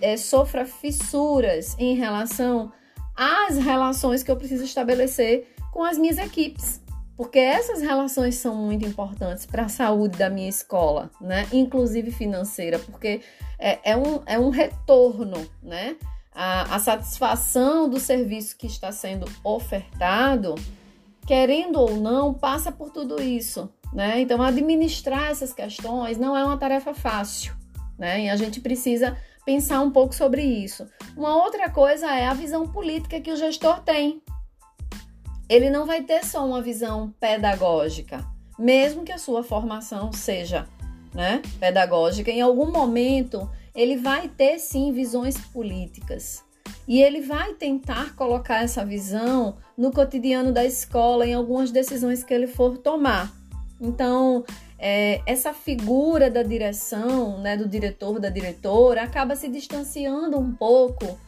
é, 0.00 0.16
sofra 0.16 0.64
fissuras 0.64 1.76
em 1.78 1.94
relação 1.94 2.72
às 3.14 3.58
relações 3.58 4.22
que 4.22 4.30
eu 4.30 4.36
preciso 4.36 4.64
estabelecer 4.64 5.48
com 5.72 5.84
as 5.84 5.98
minhas 5.98 6.18
equipes, 6.18 6.80
porque 7.16 7.38
essas 7.38 7.82
relações 7.82 8.36
são 8.36 8.54
muito 8.54 8.86
importantes 8.86 9.44
para 9.44 9.64
a 9.64 9.68
saúde 9.68 10.16
da 10.16 10.30
minha 10.30 10.48
escola, 10.48 11.10
né? 11.20 11.46
Inclusive 11.52 12.10
financeira, 12.10 12.78
porque 12.78 13.20
é, 13.58 13.90
é, 13.90 13.96
um, 13.96 14.22
é 14.24 14.38
um 14.38 14.50
retorno, 14.50 15.46
né? 15.62 15.96
A, 16.32 16.76
a 16.76 16.78
satisfação 16.78 17.88
do 17.88 17.98
serviço 17.98 18.56
que 18.56 18.68
está 18.68 18.92
sendo 18.92 19.26
ofertado, 19.42 20.54
querendo 21.26 21.80
ou 21.80 21.96
não, 21.96 22.32
passa 22.32 22.70
por 22.70 22.90
tudo 22.90 23.20
isso, 23.20 23.68
né? 23.92 24.20
Então, 24.20 24.42
administrar 24.42 25.30
essas 25.30 25.52
questões 25.52 26.18
não 26.18 26.36
é 26.36 26.44
uma 26.44 26.56
tarefa 26.56 26.94
fácil, 26.94 27.54
né? 27.98 28.24
E 28.24 28.30
a 28.30 28.36
gente 28.36 28.60
precisa 28.60 29.16
pensar 29.44 29.80
um 29.80 29.90
pouco 29.90 30.14
sobre 30.14 30.42
isso. 30.42 30.86
Uma 31.16 31.42
outra 31.42 31.70
coisa 31.70 32.06
é 32.14 32.26
a 32.26 32.34
visão 32.34 32.66
política 32.68 33.20
que 33.20 33.32
o 33.32 33.36
gestor 33.36 33.80
tem. 33.80 34.22
Ele 35.48 35.70
não 35.70 35.86
vai 35.86 36.02
ter 36.02 36.24
só 36.24 36.46
uma 36.46 36.60
visão 36.60 37.14
pedagógica, 37.18 38.24
mesmo 38.58 39.04
que 39.04 39.12
a 39.12 39.18
sua 39.18 39.42
formação 39.42 40.12
seja 40.12 40.68
né, 41.14 41.40
pedagógica, 41.58 42.30
em 42.30 42.42
algum 42.42 42.70
momento 42.70 43.50
ele 43.74 43.96
vai 43.96 44.28
ter 44.28 44.58
sim 44.58 44.92
visões 44.92 45.38
políticas. 45.38 46.44
E 46.86 47.00
ele 47.00 47.20
vai 47.20 47.54
tentar 47.54 48.14
colocar 48.14 48.62
essa 48.62 48.84
visão 48.84 49.56
no 49.76 49.92
cotidiano 49.92 50.52
da 50.52 50.64
escola, 50.64 51.26
em 51.26 51.34
algumas 51.34 51.70
decisões 51.70 52.24
que 52.24 52.34
ele 52.34 52.46
for 52.46 52.78
tomar. 52.78 53.32
Então, 53.80 54.44
é, 54.78 55.20
essa 55.26 55.52
figura 55.52 56.30
da 56.30 56.42
direção, 56.42 57.40
né, 57.40 57.56
do 57.56 57.68
diretor, 57.68 58.18
da 58.18 58.28
diretora, 58.28 59.02
acaba 59.02 59.36
se 59.36 59.48
distanciando 59.48 60.38
um 60.38 60.52
pouco 60.52 61.18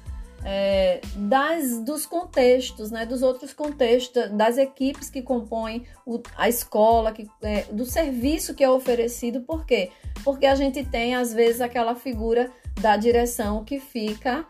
é, 0.45 1.01
das, 1.15 1.79
dos 1.81 2.07
contextos, 2.07 2.91
né, 2.91 3.05
dos 3.05 3.23
outros 3.23 3.53
contextos, 3.53 4.31
das 4.31 4.57
equipes 4.59 5.11
que 5.11 5.23
compõem 5.23 5.87
o, 6.07 6.21
a 6.37 6.49
escola, 6.49 7.13
que, 7.13 7.29
é, 7.43 7.65
do 7.71 7.85
serviço 7.85 8.55
que 8.55 8.65
é 8.65 8.71
oferecido. 8.71 9.41
Por 9.41 9.65
quê? 9.65 9.91
Porque 10.25 10.47
a 10.47 10.55
gente 10.55 10.85
tem, 10.85 11.15
às 11.15 11.33
vezes, 11.33 11.61
aquela 11.61 11.95
figura 11.95 12.51
da 12.81 12.97
direção 12.97 13.65
que 13.65 13.79
fica 13.79 14.47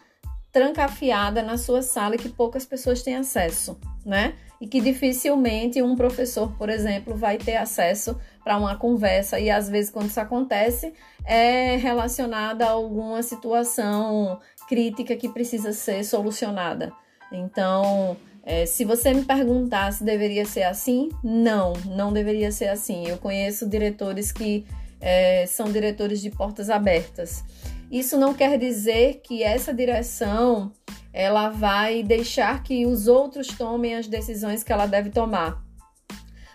trancafiada 0.52 1.42
na 1.42 1.56
sua 1.56 1.82
sala 1.82 2.16
e 2.16 2.18
que 2.18 2.28
poucas 2.28 2.64
pessoas 2.64 3.02
têm 3.02 3.16
acesso, 3.16 3.78
né? 4.04 4.34
E 4.60 4.66
que 4.66 4.80
dificilmente 4.80 5.80
um 5.80 5.96
professor, 5.96 6.52
por 6.58 6.68
exemplo, 6.68 7.14
vai 7.14 7.38
ter 7.38 7.56
acesso 7.56 8.18
para 8.44 8.58
uma 8.58 8.76
conversa. 8.76 9.40
E 9.40 9.48
às 9.50 9.68
vezes, 9.68 9.90
quando 9.90 10.08
isso 10.08 10.20
acontece, 10.20 10.92
é 11.24 11.76
relacionada 11.76 12.66
a 12.66 12.70
alguma 12.70 13.22
situação 13.22 14.38
crítica 14.68 15.16
que 15.16 15.28
precisa 15.28 15.72
ser 15.72 16.04
solucionada. 16.04 16.92
Então, 17.32 18.16
é, 18.42 18.66
se 18.66 18.84
você 18.84 19.12
me 19.14 19.24
perguntar 19.24 19.92
se 19.92 20.04
deveria 20.04 20.44
ser 20.44 20.64
assim, 20.64 21.08
não, 21.22 21.72
não 21.86 22.12
deveria 22.12 22.50
ser 22.50 22.68
assim. 22.68 23.06
Eu 23.06 23.18
conheço 23.18 23.68
diretores 23.68 24.32
que 24.32 24.66
é, 25.00 25.46
são 25.46 25.70
diretores 25.70 26.20
de 26.20 26.30
portas 26.30 26.68
abertas. 26.68 27.44
Isso 27.90 28.16
não 28.16 28.32
quer 28.32 28.56
dizer 28.56 29.20
que 29.24 29.42
essa 29.42 29.74
direção 29.74 30.72
ela 31.12 31.48
vai 31.48 32.04
deixar 32.04 32.62
que 32.62 32.86
os 32.86 33.08
outros 33.08 33.48
tomem 33.48 33.96
as 33.96 34.06
decisões 34.06 34.62
que 34.62 34.72
ela 34.72 34.86
deve 34.86 35.10
tomar. 35.10 35.60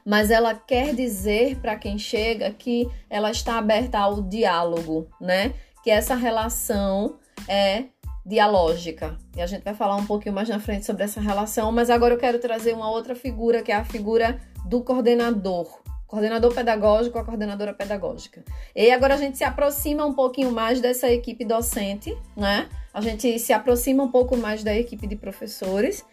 Mas 0.05 0.31
ela 0.31 0.55
quer 0.55 0.95
dizer 0.95 1.57
para 1.57 1.75
quem 1.75 1.97
chega 1.97 2.51
que 2.51 2.89
ela 3.09 3.31
está 3.31 3.57
aberta 3.57 3.99
ao 3.99 4.21
diálogo, 4.21 5.09
né? 5.19 5.53
Que 5.83 5.91
essa 5.91 6.15
relação 6.15 7.17
é 7.49 7.86
dialógica. 8.25 9.17
E 9.36 9.41
a 9.41 9.45
gente 9.45 9.63
vai 9.63 9.73
falar 9.73 9.97
um 9.97 10.05
pouquinho 10.05 10.33
mais 10.33 10.47
na 10.47 10.59
frente 10.59 10.86
sobre 10.86 11.03
essa 11.03 11.19
relação, 11.19 11.71
mas 11.71 11.89
agora 11.89 12.13
eu 12.13 12.19
quero 12.19 12.39
trazer 12.39 12.73
uma 12.73 12.89
outra 12.89 13.13
figura 13.13 13.61
que 13.61 13.71
é 13.71 13.75
a 13.75 13.83
figura 13.83 14.39
do 14.65 14.81
coordenador 14.81 15.84
coordenador 16.16 16.53
pedagógico, 16.53 17.20
a 17.20 17.26
coordenadora 17.26 17.74
pedagógica. 17.74 18.41
E 18.74 18.89
agora 18.89 19.16
a 19.16 19.18
gente 19.18 19.38
se 19.38 19.43
aproxima 19.43 20.05
um 20.05 20.13
pouquinho 20.13 20.49
mais 20.49 20.80
dessa 20.80 21.11
equipe 21.11 21.43
docente, 21.43 22.18
né? 22.38 22.70
A 22.93 23.01
gente 23.01 23.38
se 23.38 23.51
aproxima 23.51 24.01
um 24.01 24.09
pouco 24.09 24.38
mais 24.38 24.63
da 24.63 24.74
equipe 24.74 25.05
de 25.05 25.18
professores 25.18 26.05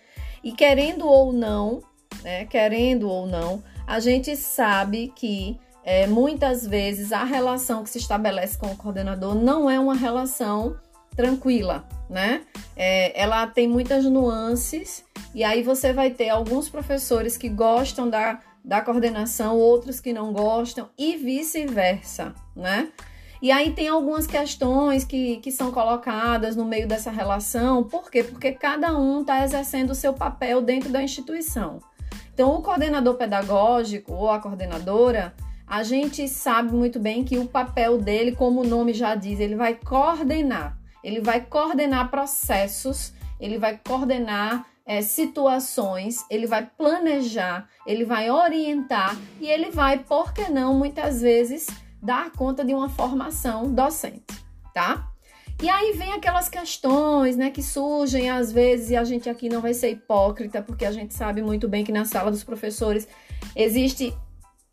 e 0.42 0.50
querendo 0.50 1.06
ou 1.06 1.32
não, 1.32 1.82
né? 2.24 2.44
Querendo 2.46 3.08
ou 3.08 3.28
não, 3.28 3.62
a 3.86 4.00
gente 4.00 4.34
sabe 4.36 5.12
que 5.14 5.56
é, 5.84 6.08
muitas 6.08 6.66
vezes 6.66 7.12
a 7.12 7.22
relação 7.22 7.84
que 7.84 7.90
se 7.90 7.98
estabelece 7.98 8.58
com 8.58 8.66
o 8.66 8.76
coordenador 8.76 9.36
não 9.36 9.70
é 9.70 9.78
uma 9.78 9.94
relação 9.94 10.76
tranquila, 11.14 11.86
né? 12.10 12.42
É, 12.74 13.20
ela 13.20 13.46
tem 13.46 13.68
muitas 13.68 14.04
nuances 14.04 15.04
e 15.32 15.44
aí 15.44 15.62
você 15.62 15.92
vai 15.92 16.10
ter 16.10 16.28
alguns 16.28 16.68
professores 16.68 17.36
que 17.36 17.48
gostam 17.48 18.10
da 18.10 18.40
da 18.64 18.80
coordenação, 18.80 19.56
outros 19.56 20.00
que 20.00 20.12
não 20.12 20.32
gostam 20.32 20.88
e 20.96 21.16
vice-versa, 21.16 22.34
né? 22.54 22.90
E 23.42 23.50
aí 23.50 23.72
tem 23.72 23.88
algumas 23.88 24.24
questões 24.24 25.04
que, 25.04 25.38
que 25.38 25.50
são 25.50 25.72
colocadas 25.72 26.54
no 26.54 26.64
meio 26.64 26.86
dessa 26.86 27.10
relação, 27.10 27.82
por 27.82 28.08
quê? 28.08 28.22
Porque 28.22 28.52
cada 28.52 28.96
um 28.96 29.22
está 29.22 29.42
exercendo 29.42 29.90
o 29.90 29.96
seu 29.96 30.12
papel 30.14 30.62
dentro 30.62 30.90
da 30.90 31.02
instituição. 31.02 31.80
Então, 32.32 32.54
o 32.54 32.62
coordenador 32.62 33.16
pedagógico 33.16 34.12
ou 34.12 34.30
a 34.30 34.38
coordenadora, 34.38 35.34
a 35.66 35.82
gente 35.82 36.28
sabe 36.28 36.72
muito 36.72 37.00
bem 37.00 37.24
que 37.24 37.36
o 37.36 37.48
papel 37.48 37.98
dele, 37.98 38.32
como 38.32 38.60
o 38.60 38.66
nome 38.66 38.94
já 38.94 39.16
diz, 39.16 39.40
ele 39.40 39.56
vai 39.56 39.74
coordenar. 39.74 40.78
Ele 41.02 41.20
vai 41.20 41.40
coordenar 41.40 42.10
processos, 42.10 43.12
ele 43.40 43.58
vai 43.58 43.80
coordenar 43.86 44.64
é, 44.86 45.00
situações, 45.02 46.24
ele 46.30 46.46
vai 46.46 46.66
planejar, 46.66 47.68
ele 47.86 48.04
vai 48.04 48.30
orientar 48.30 49.16
e 49.40 49.46
ele 49.46 49.70
vai, 49.70 49.98
por 49.98 50.32
que 50.32 50.48
não, 50.48 50.74
muitas 50.74 51.20
vezes, 51.20 51.66
dar 52.02 52.30
conta 52.32 52.64
de 52.64 52.74
uma 52.74 52.88
formação 52.88 53.72
docente, 53.72 54.24
tá? 54.74 55.08
E 55.62 55.70
aí 55.70 55.92
vem 55.92 56.12
aquelas 56.12 56.48
questões, 56.48 57.36
né, 57.36 57.50
que 57.50 57.62
surgem 57.62 58.28
às 58.28 58.50
vezes 58.50 58.90
e 58.90 58.96
a 58.96 59.04
gente 59.04 59.30
aqui 59.30 59.48
não 59.48 59.60
vai 59.60 59.72
ser 59.72 59.90
hipócrita, 59.90 60.60
porque 60.60 60.84
a 60.84 60.90
gente 60.90 61.14
sabe 61.14 61.40
muito 61.40 61.68
bem 61.68 61.84
que 61.84 61.92
na 61.92 62.04
sala 62.04 62.30
dos 62.30 62.42
professores 62.42 63.06
existe 63.54 64.12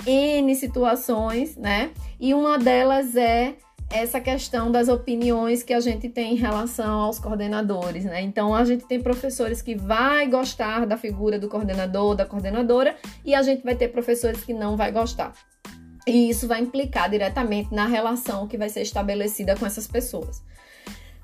N 0.05 0.55
situações, 0.55 1.55
né? 1.55 1.91
E 2.19 2.33
uma 2.33 2.57
delas 2.57 3.15
é 3.15 3.55
essa 3.91 4.19
questão 4.19 4.71
das 4.71 4.87
opiniões 4.87 5.63
que 5.63 5.73
a 5.73 5.79
gente 5.79 6.09
tem 6.09 6.33
em 6.33 6.37
relação 6.37 6.99
aos 6.99 7.17
coordenadores, 7.17 8.05
né? 8.05 8.21
Então 8.21 8.53
a 8.53 8.63
gente 8.63 8.85
tem 8.85 9.01
professores 9.01 9.61
que 9.61 9.75
vai 9.75 10.27
gostar 10.27 10.85
da 10.85 10.95
figura 10.95 11.39
do 11.39 11.49
coordenador, 11.49 12.15
da 12.15 12.25
coordenadora, 12.25 12.95
e 13.25 13.33
a 13.33 13.41
gente 13.41 13.63
vai 13.63 13.75
ter 13.75 13.87
professores 13.87 14.43
que 14.43 14.53
não 14.53 14.77
vai 14.77 14.91
gostar. 14.91 15.33
E 16.07 16.29
isso 16.29 16.47
vai 16.47 16.61
implicar 16.61 17.09
diretamente 17.09 17.73
na 17.73 17.85
relação 17.85 18.47
que 18.47 18.57
vai 18.57 18.69
ser 18.69 18.81
estabelecida 18.81 19.55
com 19.55 19.65
essas 19.65 19.87
pessoas. 19.87 20.41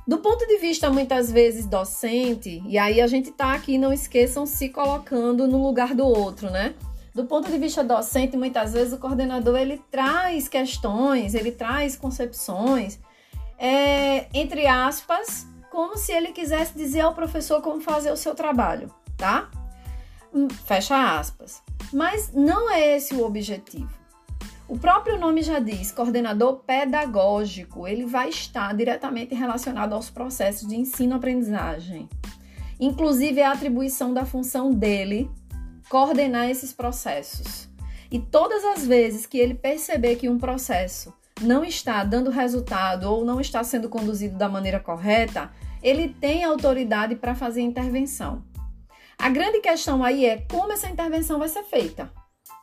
Do 0.07 0.20
ponto 0.20 0.45
de 0.45 0.57
vista 0.57 0.89
muitas 0.89 1.32
vezes 1.32 1.66
docente, 1.66 2.61
e 2.68 2.78
aí 2.78 3.01
a 3.01 3.07
gente 3.07 3.32
tá 3.32 3.53
aqui, 3.53 3.78
não 3.78 3.91
esqueçam, 3.91 4.45
se 4.45 4.70
colocando 4.70 5.47
no 5.47 5.61
lugar 5.61 5.95
do 5.95 6.05
outro, 6.05 6.51
né? 6.51 6.76
Do 7.16 7.24
ponto 7.24 7.49
de 7.49 7.57
vista 7.57 7.82
docente, 7.82 8.36
muitas 8.36 8.74
vezes 8.74 8.91
o 8.91 8.97
coordenador 8.97 9.57
ele 9.57 9.82
traz 9.89 10.49
questões, 10.49 11.34
ele 11.34 11.49
traz 11.49 11.95
concepções, 11.95 12.99
é, 13.57 14.28
entre 14.38 14.68
aspas, 14.68 15.47
como 15.72 15.97
se 15.97 16.11
ele 16.11 16.34
quisesse 16.34 16.78
dizer 16.78 16.99
ao 16.99 17.16
professor 17.16 17.61
como 17.61 17.80
fazer 17.80 18.11
o 18.11 18.18
seu 18.18 18.36
trabalho, 18.36 18.93
tá? 19.16 19.49
Hum, 20.34 20.49
fecha 20.49 21.18
aspas. 21.18 21.63
Mas 21.93 22.34
não 22.34 22.70
é 22.70 22.97
esse 22.97 23.16
o 23.16 23.26
objetivo. 23.26 23.93
O 24.68 24.78
próprio 24.78 25.18
nome 25.18 25.41
já 25.41 25.59
diz, 25.59 25.93
coordenador 25.93 26.63
pedagógico, 26.66 27.88
ele 27.88 28.05
vai 28.05 28.28
estar 28.28 28.76
diretamente 28.76 29.34
relacionado 29.34 29.93
aos 29.93 30.09
processos 30.09 30.68
de 30.68 30.76
ensino-aprendizagem. 30.76 32.09
Inclusive, 32.78 33.39
é 33.39 33.45
a 33.45 33.53
atribuição 33.53 34.13
da 34.13 34.26
função 34.26 34.74
dele 34.74 35.32
coordenar 35.89 36.49
esses 36.49 36.73
processos. 36.73 37.67
E 38.11 38.19
todas 38.19 38.63
as 38.63 38.86
vezes 38.86 39.25
que 39.25 39.38
ele 39.38 39.53
perceber 39.53 40.15
que 40.15 40.29
um 40.29 40.38
processo 40.38 41.13
não 41.41 41.63
está 41.63 42.03
dando 42.03 42.29
resultado 42.29 43.11
ou 43.11 43.25
não 43.25 43.41
está 43.41 43.63
sendo 43.63 43.89
conduzido 43.89 44.38
da 44.38 44.47
maneira 44.47 44.79
correta, 44.79 45.51
ele 45.83 46.09
tem 46.09 46.43
autoridade 46.43 47.15
para 47.15 47.36
fazer 47.36 47.61
intervenção. 47.61 48.43
A 49.17 49.29
grande 49.29 49.59
questão 49.59 50.03
aí 50.03 50.25
é 50.25 50.38
como 50.49 50.71
essa 50.71 50.89
intervenção 50.89 51.39
vai 51.39 51.49
ser 51.49 51.63
feita. 51.63 52.11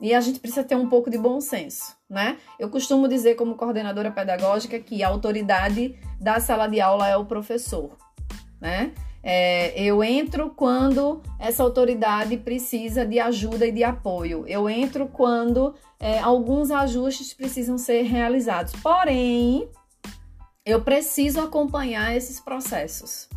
E 0.01 0.13
a 0.13 0.21
gente 0.21 0.41
precisa 0.41 0.65
ter 0.65 0.75
um 0.75 0.89
pouco 0.89 1.09
de 1.09 1.17
bom 1.17 1.41
senso, 1.41 1.97
né? 2.11 2.37
Eu 2.59 2.69
costumo 2.69 3.07
dizer, 3.07 3.37
como 3.37 3.55
coordenadora 3.55 4.11
pedagógica, 4.11 4.79
que 4.81 5.03
a 5.03 5.09
autoridade 5.09 5.97
da 6.21 6.41
sala 6.41 6.67
de 6.67 6.81
aula 6.81 7.09
é 7.09 7.17
o 7.17 7.25
professor, 7.25 7.97
né? 8.61 8.93
É, 9.23 9.81
eu 9.81 10.03
entro 10.03 10.51
quando 10.51 11.23
essa 11.39 11.63
autoridade 11.63 12.37
precisa 12.37 13.07
de 13.07 13.21
ajuda 13.21 13.67
e 13.67 13.73
de 13.73 13.85
apoio. 13.85 14.45
Eu 14.49 14.69
entro 14.69 15.07
quando 15.07 15.75
é, 16.01 16.19
alguns 16.19 16.71
ajustes 16.71 17.33
precisam 17.33 17.79
ser 17.79 18.03
realizados. 18.03 18.73
Porém, 18.83 19.69
eu 20.67 20.81
preciso 20.81 21.41
acompanhar 21.41 22.17
esses 22.17 22.41
processos. 22.41 23.29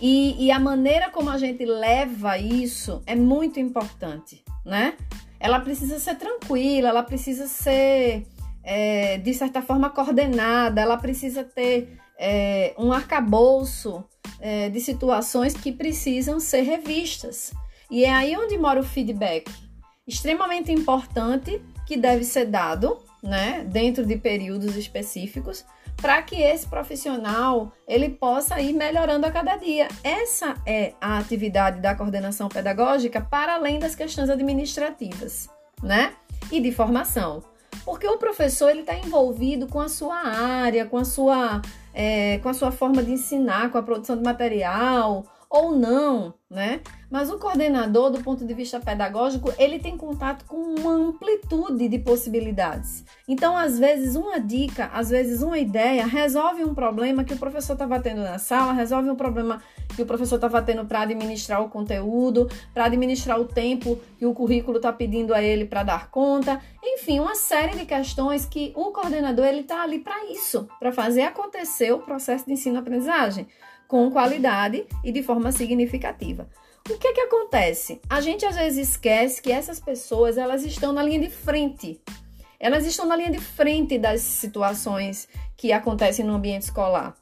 E, 0.00 0.46
e 0.46 0.50
a 0.50 0.60
maneira 0.60 1.10
como 1.10 1.30
a 1.30 1.38
gente 1.38 1.64
leva 1.64 2.36
isso 2.36 3.02
é 3.06 3.14
muito 3.14 3.58
importante, 3.58 4.44
né? 4.64 4.94
Ela 5.40 5.60
precisa 5.60 5.98
ser 5.98 6.16
tranquila, 6.16 6.88
ela 6.88 7.02
precisa 7.02 7.46
ser, 7.46 8.26
é, 8.62 9.16
de 9.18 9.32
certa 9.32 9.62
forma, 9.62 9.88
coordenada, 9.88 10.80
ela 10.80 10.96
precisa 10.96 11.44
ter 11.44 11.98
é, 12.18 12.74
um 12.78 12.92
arcabouço 12.92 14.04
é, 14.40 14.68
de 14.68 14.80
situações 14.80 15.54
que 15.54 15.72
precisam 15.72 16.40
ser 16.40 16.62
revistas. 16.62 17.52
E 17.90 18.04
é 18.04 18.12
aí 18.12 18.36
onde 18.36 18.58
mora 18.58 18.80
o 18.80 18.84
feedback, 18.84 19.50
extremamente 20.06 20.72
importante, 20.72 21.62
que 21.86 21.96
deve 21.96 22.24
ser 22.24 22.46
dado, 22.46 22.98
né, 23.22 23.64
dentro 23.68 24.04
de 24.04 24.16
períodos 24.16 24.76
específicos, 24.76 25.64
para 25.96 26.20
que 26.22 26.36
esse 26.36 26.66
profissional 26.66 27.72
ele 27.88 28.10
possa 28.10 28.60
ir 28.60 28.72
melhorando 28.72 29.24
a 29.26 29.30
cada 29.30 29.56
dia. 29.56 29.88
Essa 30.04 30.54
é 30.66 30.92
a 31.00 31.18
atividade 31.18 31.80
da 31.80 31.94
coordenação 31.94 32.48
pedagógica 32.48 33.20
para 33.20 33.54
além 33.54 33.78
das 33.78 33.94
questões 33.94 34.28
administrativas, 34.28 35.48
né, 35.82 36.12
e 36.50 36.60
de 36.60 36.70
formação. 36.72 37.42
Porque 37.84 38.06
o 38.06 38.18
professor 38.18 38.70
ele 38.70 38.80
está 38.80 38.94
envolvido 38.94 39.66
com 39.68 39.80
a 39.80 39.88
sua 39.88 40.16
área, 40.16 40.86
com 40.86 40.98
a 40.98 41.04
sua, 41.04 41.62
é, 41.96 42.38
com 42.42 42.50
a 42.50 42.54
sua 42.54 42.70
forma 42.70 43.02
de 43.02 43.10
ensinar, 43.10 43.70
com 43.70 43.78
a 43.78 43.82
produção 43.82 44.18
de 44.18 44.22
material 44.22 45.24
ou 45.50 45.76
não, 45.76 46.34
né? 46.50 46.80
Mas 47.10 47.30
o 47.30 47.38
coordenador, 47.38 48.10
do 48.10 48.22
ponto 48.22 48.44
de 48.44 48.52
vista 48.52 48.80
pedagógico, 48.80 49.52
ele 49.58 49.78
tem 49.78 49.96
contato 49.96 50.44
com 50.44 50.56
uma 50.56 50.92
amplitude 50.92 51.88
de 51.88 51.98
possibilidades. 51.98 53.04
Então, 53.28 53.56
às 53.56 53.78
vezes, 53.78 54.16
uma 54.16 54.38
dica, 54.40 54.90
às 54.92 55.10
vezes, 55.10 55.42
uma 55.42 55.58
ideia 55.58 56.04
resolve 56.04 56.64
um 56.64 56.74
problema 56.74 57.24
que 57.24 57.34
o 57.34 57.38
professor 57.38 57.74
estava 57.74 58.00
tendo 58.00 58.22
na 58.22 58.38
sala, 58.38 58.72
resolve 58.72 59.08
um 59.08 59.16
problema 59.16 59.62
que 59.94 60.02
o 60.02 60.06
professor 60.06 60.34
estava 60.34 60.60
tendo 60.60 60.84
para 60.84 61.02
administrar 61.02 61.62
o 61.62 61.68
conteúdo, 61.68 62.50
para 62.74 62.84
administrar 62.84 63.40
o 63.40 63.44
tempo 63.44 63.98
que 64.18 64.26
o 64.26 64.34
currículo 64.34 64.78
está 64.78 64.92
pedindo 64.92 65.32
a 65.32 65.42
ele 65.42 65.64
para 65.64 65.84
dar 65.84 66.10
conta. 66.10 66.60
Enfim, 66.82 67.20
uma 67.20 67.34
série 67.34 67.78
de 67.78 67.86
questões 67.86 68.44
que 68.44 68.72
o 68.74 68.90
coordenador 68.92 69.46
ele 69.46 69.60
está 69.60 69.82
ali 69.82 70.00
para 70.00 70.26
isso, 70.26 70.68
para 70.78 70.92
fazer 70.92 71.22
acontecer 71.22 71.92
o 71.92 72.00
processo 72.00 72.46
de 72.46 72.52
ensino-aprendizagem 72.52 73.46
com 73.88 74.10
qualidade 74.10 74.86
e 75.04 75.12
de 75.12 75.22
forma 75.22 75.52
significativa. 75.52 76.48
O 76.88 76.98
que 76.98 77.08
é 77.08 77.12
que 77.12 77.20
acontece? 77.20 78.00
A 78.08 78.20
gente 78.20 78.46
às 78.46 78.54
vezes 78.54 78.90
esquece 78.90 79.42
que 79.42 79.50
essas 79.50 79.80
pessoas 79.80 80.38
elas 80.38 80.64
estão 80.64 80.92
na 80.92 81.02
linha 81.02 81.18
de 81.18 81.30
frente. 81.30 82.00
Elas 82.60 82.86
estão 82.86 83.06
na 83.06 83.16
linha 83.16 83.30
de 83.30 83.40
frente 83.40 83.98
das 83.98 84.20
situações 84.20 85.28
que 85.56 85.72
acontecem 85.72 86.24
no 86.24 86.34
ambiente 86.34 86.62
escolar. 86.62 87.16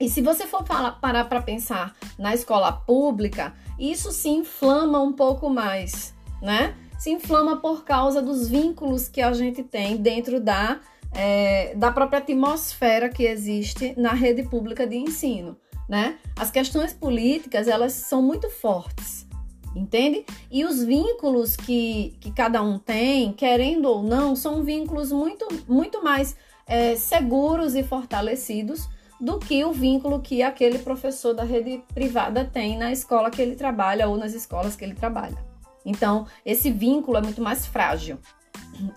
E 0.00 0.08
se 0.08 0.20
você 0.20 0.46
for 0.46 0.66
falar, 0.66 0.92
parar 1.00 1.24
para 1.24 1.40
pensar 1.40 1.96
na 2.18 2.34
escola 2.34 2.72
pública, 2.72 3.54
isso 3.78 4.10
se 4.10 4.28
inflama 4.28 5.00
um 5.00 5.12
pouco 5.12 5.48
mais, 5.48 6.12
né? 6.42 6.74
Se 6.98 7.10
inflama 7.10 7.58
por 7.58 7.84
causa 7.84 8.20
dos 8.20 8.48
vínculos 8.48 9.08
que 9.08 9.20
a 9.20 9.32
gente 9.32 9.62
tem 9.62 9.96
dentro 9.96 10.40
da, 10.40 10.80
é, 11.12 11.72
da 11.76 11.92
própria 11.92 12.18
atmosfera 12.18 13.08
que 13.08 13.24
existe 13.24 13.94
na 13.96 14.12
rede 14.12 14.42
pública 14.42 14.84
de 14.86 14.96
ensino 14.96 15.56
né? 15.88 16.18
As 16.36 16.50
questões 16.50 16.92
políticas, 16.92 17.66
elas 17.66 17.92
são 17.92 18.20
muito 18.22 18.50
fortes, 18.50 19.26
entende? 19.74 20.24
E 20.50 20.64
os 20.64 20.84
vínculos 20.84 21.56
que, 21.56 22.16
que 22.20 22.30
cada 22.30 22.62
um 22.62 22.78
tem, 22.78 23.32
querendo 23.32 23.86
ou 23.86 24.02
não, 24.02 24.36
são 24.36 24.62
vínculos 24.62 25.10
muito, 25.10 25.48
muito 25.66 26.02
mais 26.04 26.36
é, 26.66 26.94
seguros 26.96 27.74
e 27.74 27.82
fortalecidos 27.82 28.88
do 29.20 29.38
que 29.38 29.64
o 29.64 29.72
vínculo 29.72 30.20
que 30.20 30.42
aquele 30.42 30.78
professor 30.78 31.34
da 31.34 31.42
rede 31.42 31.82
privada 31.92 32.44
tem 32.44 32.78
na 32.78 32.92
escola 32.92 33.30
que 33.30 33.42
ele 33.42 33.56
trabalha 33.56 34.08
ou 34.08 34.16
nas 34.16 34.32
escolas 34.32 34.76
que 34.76 34.84
ele 34.84 34.94
trabalha. 34.94 35.36
Então, 35.84 36.26
esse 36.44 36.70
vínculo 36.70 37.16
é 37.16 37.22
muito 37.22 37.42
mais 37.42 37.66
frágil. 37.66 38.18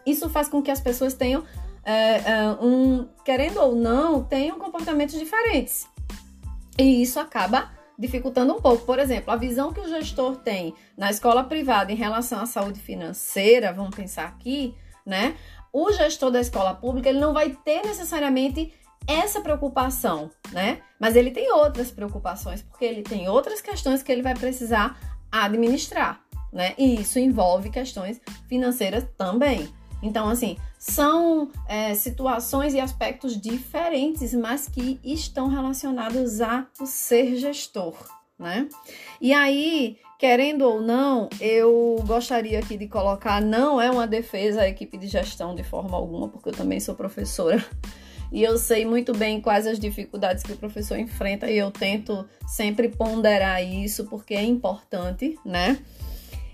Isso 0.06 0.30
faz 0.30 0.48
com 0.48 0.62
que 0.62 0.70
as 0.70 0.80
pessoas 0.80 1.14
tenham, 1.14 1.44
é, 1.84 2.18
é, 2.18 2.52
um, 2.62 3.08
querendo 3.26 3.60
ou 3.62 3.74
não, 3.74 4.24
tenham 4.24 4.60
comportamentos 4.60 5.18
diferentes. 5.18 5.88
E 6.82 7.02
isso 7.02 7.20
acaba 7.20 7.70
dificultando 7.98 8.54
um 8.56 8.62
pouco. 8.62 8.86
Por 8.86 8.98
exemplo, 8.98 9.32
a 9.32 9.36
visão 9.36 9.72
que 9.72 9.80
o 9.80 9.88
gestor 9.88 10.38
tem 10.38 10.74
na 10.98 11.12
escola 11.12 11.44
privada 11.44 11.92
em 11.92 11.96
relação 11.96 12.42
à 12.42 12.46
saúde 12.48 12.80
financeira, 12.80 13.72
vamos 13.72 13.96
pensar 13.96 14.26
aqui, 14.26 14.76
né? 15.06 15.36
O 15.72 15.92
gestor 15.92 16.32
da 16.32 16.42
escola 16.42 16.74
pública, 16.74 17.10
ele 17.10 17.20
não 17.20 17.34
vai 17.34 17.52
ter 17.64 17.86
necessariamente 17.86 18.74
essa 19.08 19.42
preocupação, 19.42 20.32
né? 20.52 20.82
Mas 21.00 21.16
ele 21.16 21.32
tem 21.32 21.52
outras 21.52 21.92
preocupações, 21.92 22.62
porque 22.62 22.86
ele 22.86 23.04
tem 23.04 23.30
outras 23.30 23.62
questões 23.62 24.02
que 24.02 24.12
ele 24.12 24.22
vai 24.22 24.34
precisar 24.34 25.00
administrar, 25.32 26.22
né? 26.52 26.74
E 26.78 27.00
isso 27.00 27.20
envolve 27.20 27.70
questões 27.70 28.20
financeiras 28.48 29.06
também. 29.18 29.70
Então, 30.02 30.30
assim, 30.30 30.58
são 30.80 31.50
é, 31.68 31.94
situações 31.94 32.74
e 32.74 32.80
aspectos 32.80 33.40
diferentes, 33.40 34.34
mas 34.34 34.68
que 34.68 35.00
estão 35.04 35.48
relacionados 35.48 36.42
a 36.42 36.68
o 36.80 36.86
ser 36.86 37.36
gestor, 37.36 37.96
né? 38.38 38.68
E 39.20 39.34
aí, 39.34 39.98
querendo 40.18 40.64
ou 40.64 40.82
não, 40.82 41.30
eu 41.40 41.98
gostaria 42.06 42.60
aqui 42.60 42.78
de 42.78 42.88
colocar, 42.88 43.42
não 43.42 43.80
é 43.80 43.90
uma 43.92 44.08
defesa 44.08 44.62
à 44.62 44.68
equipe 44.68 44.98
de 44.98 45.08
gestão 45.08 45.54
de 45.54 45.64
forma 45.64 45.96
alguma, 45.96 46.30
porque 46.30 46.50
eu 46.50 46.54
também 46.54 46.80
sou 46.80 46.96
professora. 46.96 47.64
E 48.32 48.42
eu 48.42 48.58
sei 48.58 48.86
muito 48.86 49.12
bem 49.14 49.42
quais 49.42 49.68
as 49.68 49.78
dificuldades 49.78 50.42
que 50.42 50.54
o 50.54 50.58
professor 50.58 50.98
enfrenta 50.98 51.52
e 51.52 51.58
eu 51.58 51.70
tento 51.70 52.26
sempre 52.48 52.88
ponderar 52.88 53.62
isso 53.62 54.06
porque 54.06 54.34
é 54.34 54.44
importante, 54.44 55.38
né? 55.44 55.78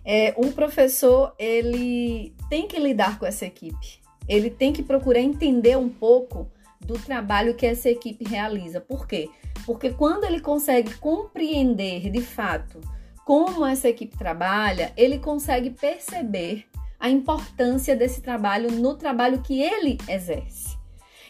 É, 0.09 0.33
um 0.37 0.51
professor 0.53 1.35
ele 1.37 2.33
tem 2.49 2.65
que 2.65 2.79
lidar 2.79 3.19
com 3.19 3.25
essa 3.25 3.45
equipe 3.45 4.07
ele 4.27 4.49
tem 4.49 4.73
que 4.73 4.83
procurar 4.83 5.19
entender 5.19 5.77
um 5.77 5.89
pouco 5.89 6.51
do 6.81 6.99
trabalho 6.99 7.55
que 7.55 7.65
essa 7.65 7.89
equipe 7.89 8.27
realiza. 8.27 8.81
Por 8.81 9.07
quê? 9.07 9.29
Porque 9.65 9.91
quando 9.91 10.25
ele 10.25 10.39
consegue 10.39 10.93
compreender 10.95 12.09
de 12.09 12.21
fato 12.21 12.79
como 13.25 13.65
essa 13.65 13.89
equipe 13.89 14.17
trabalha, 14.17 14.93
ele 14.95 15.19
consegue 15.19 15.69
perceber 15.69 16.65
a 16.99 17.09
importância 17.09 17.95
desse 17.95 18.21
trabalho 18.21 18.71
no 18.71 18.95
trabalho 18.95 19.41
que 19.41 19.61
ele 19.61 19.97
exerce. 20.07 20.77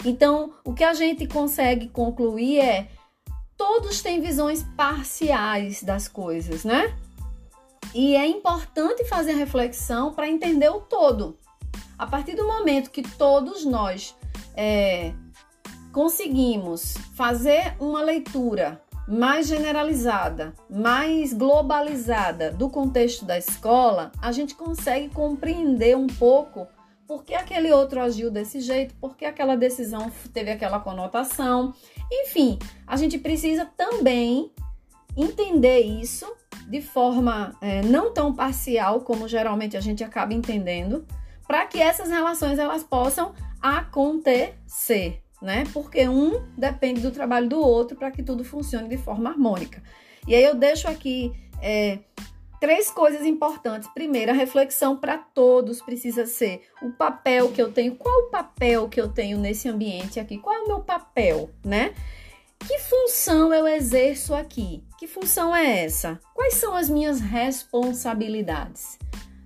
Então, 0.06 0.54
o 0.64 0.74
que 0.74 0.84
a 0.84 0.94
gente 0.94 1.28
consegue 1.28 1.90
concluir 1.90 2.60
é 2.60 2.88
todos 3.58 4.02
têm 4.02 4.22
visões 4.22 4.64
parciais 4.76 5.82
das 5.82 6.08
coisas, 6.08 6.64
né? 6.64 6.96
E 7.94 8.16
é 8.16 8.26
importante 8.26 9.06
fazer 9.06 9.34
reflexão 9.34 10.14
para 10.14 10.30
entender 10.30 10.70
o 10.70 10.82
todo. 10.82 11.38
A 11.98 12.06
partir 12.06 12.36
do 12.36 12.46
momento 12.48 12.92
que 12.92 13.02
todos 13.02 13.66
nós 13.66 14.16
é, 14.56 15.14
conseguimos 15.92 16.96
fazer 17.16 17.76
uma 17.80 18.02
leitura 18.02 18.82
mais 19.08 19.48
generalizada, 19.48 20.54
mais 20.70 21.34
globalizada 21.34 22.52
do 22.52 22.70
contexto 22.70 23.24
da 23.24 23.38
escola, 23.38 24.12
a 24.22 24.32
gente 24.32 24.54
consegue 24.54 25.10
compreender 25.10 25.96
um 25.96 26.08
pouco 26.08 26.68
por 27.08 27.24
que 27.24 27.34
aquele 27.34 27.72
outro 27.72 28.02
agiu 28.02 28.30
desse 28.30 28.60
jeito, 28.60 28.94
por 28.96 29.16
que 29.16 29.24
aquela 29.24 29.56
decisão 29.56 30.12
teve 30.34 30.52
aquela 30.52 30.80
conotação. 30.80 31.74
Enfim, 32.12 32.60
a 32.86 32.98
gente 32.98 33.18
precisa 33.18 33.66
também 33.78 34.52
entender 35.16 35.80
isso 35.80 36.28
de 36.68 36.82
forma 36.82 37.56
é, 37.62 37.82
não 37.82 38.14
tão 38.14 38.34
parcial 38.34 39.02
como 39.02 39.28
geralmente 39.28 39.78
a 39.78 39.82
gente 39.82 40.04
acaba 40.04 40.34
entendendo, 40.34 41.06
para 41.48 41.66
que 41.66 41.82
essas 41.82 42.10
relações 42.10 42.60
elas 42.60 42.84
possam 42.84 43.34
acontecer 43.62 45.22
né? 45.42 45.66
Porque 45.74 46.08
um 46.08 46.42
depende 46.58 47.02
do 47.02 47.12
trabalho 47.12 47.48
do 47.48 47.60
outro 47.60 47.96
para 47.96 48.12
que 48.12 48.24
tudo 48.24 48.44
funcione 48.44 48.90
de 48.90 48.98
forma 48.98 49.30
harmônica. 49.30 49.82
E 50.28 50.36
aí 50.36 50.44
eu 50.44 50.56
deixo 50.56 50.88
aqui 50.88 51.32
é, 51.62 52.00
três 52.60 52.90
coisas 52.90 53.26
importantes. 53.26 53.88
Primeiro, 53.94 54.32
a 54.32 54.34
reflexão 54.34 54.98
para 54.98 55.18
todos 55.18 55.82
precisa 55.82 56.26
ser 56.26 56.64
o 56.82 56.92
papel 56.92 57.52
que 57.52 57.62
eu 57.62 57.72
tenho. 57.72 57.96
Qual 57.96 58.24
o 58.24 58.30
papel 58.30 58.90
que 58.90 59.00
eu 59.00 59.08
tenho 59.10 59.38
nesse 59.38 59.70
ambiente 59.70 60.20
aqui? 60.20 60.38
Qual 60.38 60.56
é 60.56 60.60
o 60.60 60.68
meu 60.68 60.80
papel, 60.80 61.50
né? 61.64 61.94
Que 62.60 62.80
função 62.80 63.54
eu 63.54 63.68
exerço 63.68 64.34
aqui? 64.34 64.84
Que 64.98 65.08
função 65.08 65.56
é 65.56 65.84
essa? 65.84 66.20
Quais 66.34 66.56
são 66.56 66.76
as 66.76 66.90
minhas 66.90 67.20
responsabilidades, 67.20 68.98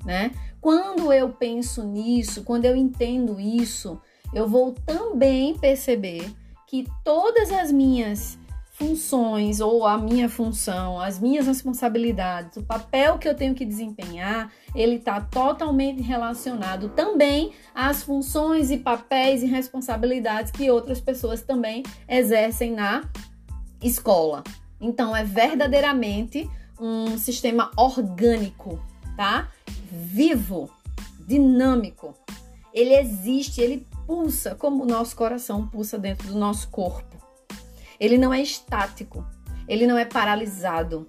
né? 0.05 0.31
Quando 0.61 1.11
eu 1.11 1.29
penso 1.29 1.83
nisso, 1.83 2.43
quando 2.43 2.65
eu 2.65 2.75
entendo 2.75 3.39
isso, 3.39 3.99
eu 4.33 4.47
vou 4.47 4.73
também 4.85 5.57
perceber 5.57 6.31
que 6.67 6.85
todas 7.03 7.51
as 7.51 7.71
minhas 7.71 8.39
funções 8.71 9.59
ou 9.59 9.85
a 9.85 9.97
minha 9.97 10.29
função, 10.29 10.99
as 10.99 11.19
minhas 11.19 11.45
responsabilidades, 11.45 12.57
o 12.57 12.63
papel 12.63 13.19
que 13.19 13.27
eu 13.27 13.35
tenho 13.35 13.53
que 13.53 13.65
desempenhar, 13.65 14.51
ele 14.73 14.95
está 14.95 15.19
totalmente 15.19 16.01
relacionado 16.01 16.89
também 16.89 17.51
às 17.75 18.01
funções 18.01 18.71
e 18.71 18.77
papéis 18.77 19.43
e 19.43 19.45
responsabilidades 19.45 20.51
que 20.51 20.71
outras 20.71 20.99
pessoas 20.99 21.41
também 21.41 21.83
exercem 22.07 22.71
na 22.71 23.03
escola. 23.83 24.43
Então 24.81 25.15
é 25.15 25.23
verdadeiramente 25.23 26.49
um 26.79 27.17
sistema 27.17 27.69
orgânico, 27.77 28.83
tá? 29.15 29.49
Vivo, 29.91 30.69
dinâmico. 31.27 32.15
Ele 32.73 32.95
existe, 32.95 33.61
ele 33.61 33.85
pulsa 34.07 34.55
como 34.55 34.83
o 34.83 34.87
nosso 34.87 35.15
coração 35.15 35.67
pulsa 35.67 35.99
dentro 35.99 36.27
do 36.27 36.39
nosso 36.39 36.69
corpo. 36.69 37.17
Ele 37.99 38.17
não 38.17 38.33
é 38.33 38.41
estático, 38.41 39.23
ele 39.67 39.85
não 39.85 39.97
é 39.97 40.05
paralisado, 40.05 41.07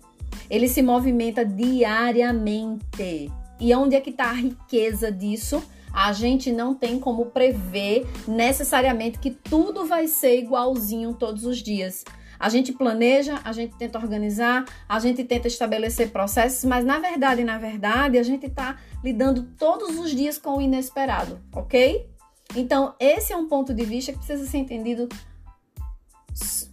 ele 0.51 0.68
se 0.68 0.83
movimenta 0.83 1.45
diariamente. 1.45 3.33
E 3.59 3.75
onde 3.75 3.97
é 3.97 4.01
que 4.01 4.11
está 4.11 4.27
a 4.27 4.35
riqueza 4.35 5.11
disso? 5.11 5.62
A 5.93 6.12
gente 6.12 6.51
não 6.53 6.75
tem 6.75 6.99
como 6.99 7.27
prever 7.27 8.07
necessariamente 8.27 9.18
que 9.18 9.31
tudo 9.31 9.87
vai 9.87 10.07
ser 10.07 10.39
igualzinho 10.39 11.14
todos 11.14 11.45
os 11.45 11.59
dias. 11.59 12.05
A 12.43 12.49
gente 12.49 12.72
planeja, 12.72 13.40
a 13.45 13.53
gente 13.53 13.76
tenta 13.76 14.01
organizar, 14.01 14.64
a 14.88 14.99
gente 14.99 15.22
tenta 15.22 15.47
estabelecer 15.47 16.11
processos, 16.11 16.64
mas 16.64 16.84
na 16.84 16.99
verdade, 16.99 17.45
na 17.45 17.57
verdade, 17.57 18.18
a 18.18 18.22
gente 18.24 18.47
está 18.47 18.80
lidando 19.05 19.45
todos 19.57 19.97
os 19.97 20.11
dias 20.11 20.38
com 20.38 20.59
o 20.59 20.61
inesperado, 20.61 21.38
ok? 21.55 22.05
Então, 22.57 22.97
esse 22.99 23.32
é 23.32 23.36
um 23.36 23.47
ponto 23.47 23.72
de 23.72 23.84
vista 23.84 24.11
que 24.11 24.18
precisa 24.18 24.45
ser 24.45 24.59
entendido 24.59 25.09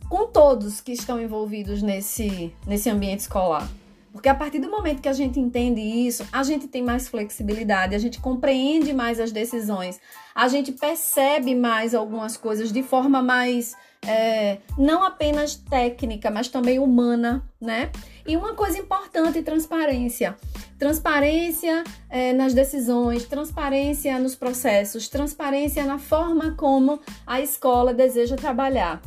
com 0.10 0.26
todos 0.26 0.82
que 0.82 0.92
estão 0.92 1.22
envolvidos 1.22 1.84
nesse, 1.84 2.52
nesse 2.66 2.90
ambiente 2.90 3.20
escolar. 3.20 3.70
Porque 4.12 4.28
a 4.28 4.36
partir 4.36 4.60
do 4.60 4.70
momento 4.70 5.02
que 5.02 5.10
a 5.10 5.14
gente 5.14 5.40
entende 5.40 5.82
isso, 5.82 6.28
a 6.32 6.44
gente 6.44 6.68
tem 6.68 6.82
mais 6.82 7.08
flexibilidade, 7.08 7.96
a 7.96 8.00
gente 8.00 8.20
compreende 8.20 8.92
mais 8.92 9.20
as 9.20 9.32
decisões, 9.32 10.00
a 10.34 10.48
gente 10.48 10.72
percebe 10.72 11.54
mais 11.54 11.94
algumas 11.94 12.36
coisas 12.36 12.72
de 12.72 12.82
forma 12.82 13.22
mais 13.22 13.76
é, 14.06 14.60
não 14.78 15.04
apenas 15.04 15.56
técnica, 15.56 16.32
mas 16.32 16.48
também 16.48 16.80
humana, 16.80 17.44
né? 17.60 17.92
E 18.26 18.38
uma 18.38 18.54
coisa 18.54 18.78
importante, 18.78 19.42
transparência. 19.42 20.38
Transparência 20.78 21.84
é, 22.10 22.32
nas 22.32 22.54
decisões, 22.54 23.26
transparência 23.26 24.18
nos 24.18 24.36
processos, 24.36 25.10
transparência 25.10 25.86
na 25.86 26.00
forma 26.00 26.52
como 26.56 27.00
a 27.28 27.42
escola 27.42 27.94
deseja 27.94 28.36
trabalhar, 28.36 29.02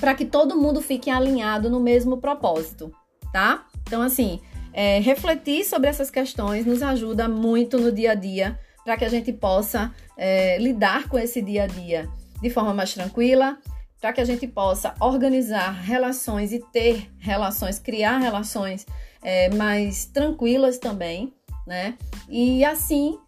para 0.00 0.14
que 0.14 0.24
todo 0.24 0.56
mundo 0.56 0.82
fique 0.82 1.08
alinhado 1.08 1.70
no 1.70 1.78
mesmo 1.78 2.16
propósito, 2.16 2.92
tá? 3.32 3.65
Então, 3.86 4.02
assim, 4.02 4.40
é, 4.72 4.98
refletir 5.00 5.64
sobre 5.64 5.88
essas 5.88 6.10
questões 6.10 6.66
nos 6.66 6.82
ajuda 6.82 7.28
muito 7.28 7.78
no 7.78 7.92
dia 7.92 8.12
a 8.12 8.14
dia, 8.14 8.58
para 8.84 8.96
que 8.96 9.04
a 9.04 9.08
gente 9.08 9.32
possa 9.32 9.92
é, 10.16 10.58
lidar 10.58 11.08
com 11.08 11.18
esse 11.18 11.40
dia 11.40 11.64
a 11.64 11.66
dia 11.66 12.08
de 12.40 12.50
forma 12.50 12.74
mais 12.74 12.92
tranquila, 12.92 13.58
para 14.00 14.12
que 14.12 14.20
a 14.20 14.24
gente 14.24 14.46
possa 14.46 14.94
organizar 15.00 15.70
relações 15.72 16.52
e 16.52 16.60
ter 16.72 17.10
relações, 17.18 17.78
criar 17.78 18.18
relações 18.18 18.86
é, 19.22 19.48
mais 19.54 20.04
tranquilas 20.06 20.78
também, 20.78 21.32
né? 21.66 21.96
E 22.28 22.64
assim 22.64 23.18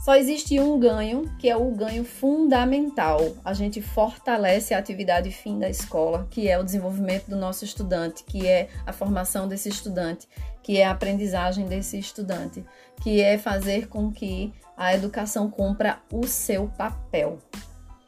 só 0.00 0.16
existe 0.16 0.58
um 0.58 0.78
ganho, 0.78 1.30
que 1.38 1.48
é 1.48 1.54
o 1.54 1.70
ganho 1.72 2.04
fundamental. 2.04 3.20
A 3.44 3.52
gente 3.52 3.82
fortalece 3.82 4.72
a 4.72 4.78
atividade 4.78 5.30
fim 5.30 5.58
da 5.58 5.68
escola, 5.68 6.26
que 6.30 6.48
é 6.48 6.58
o 6.58 6.64
desenvolvimento 6.64 7.26
do 7.26 7.36
nosso 7.36 7.66
estudante, 7.66 8.24
que 8.24 8.46
é 8.46 8.68
a 8.86 8.94
formação 8.94 9.46
desse 9.46 9.68
estudante, 9.68 10.26
que 10.62 10.78
é 10.78 10.86
a 10.86 10.92
aprendizagem 10.92 11.66
desse 11.66 11.98
estudante, 11.98 12.64
que 13.02 13.20
é 13.20 13.36
fazer 13.36 13.88
com 13.88 14.10
que 14.10 14.54
a 14.74 14.94
educação 14.94 15.50
cumpra 15.50 16.00
o 16.10 16.26
seu 16.26 16.68
papel. 16.78 17.38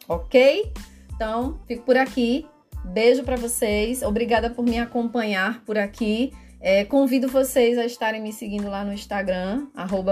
Ok? 0.09 0.72
Então, 1.14 1.61
fico 1.66 1.84
por 1.84 1.99
aqui. 1.99 2.47
Beijo 2.86 3.22
para 3.22 3.36
vocês. 3.36 4.03
Obrigada 4.03 4.49
por 4.49 4.64
me 4.64 4.78
acompanhar 4.78 5.62
por 5.64 5.76
aqui. 5.76 6.32
É, 6.64 6.84
convido 6.84 7.26
vocês 7.26 7.76
a 7.76 7.84
estarem 7.84 8.22
me 8.22 8.32
seguindo 8.32 8.70
lá 8.70 8.84
no 8.84 8.92
Instagram, 8.92 9.66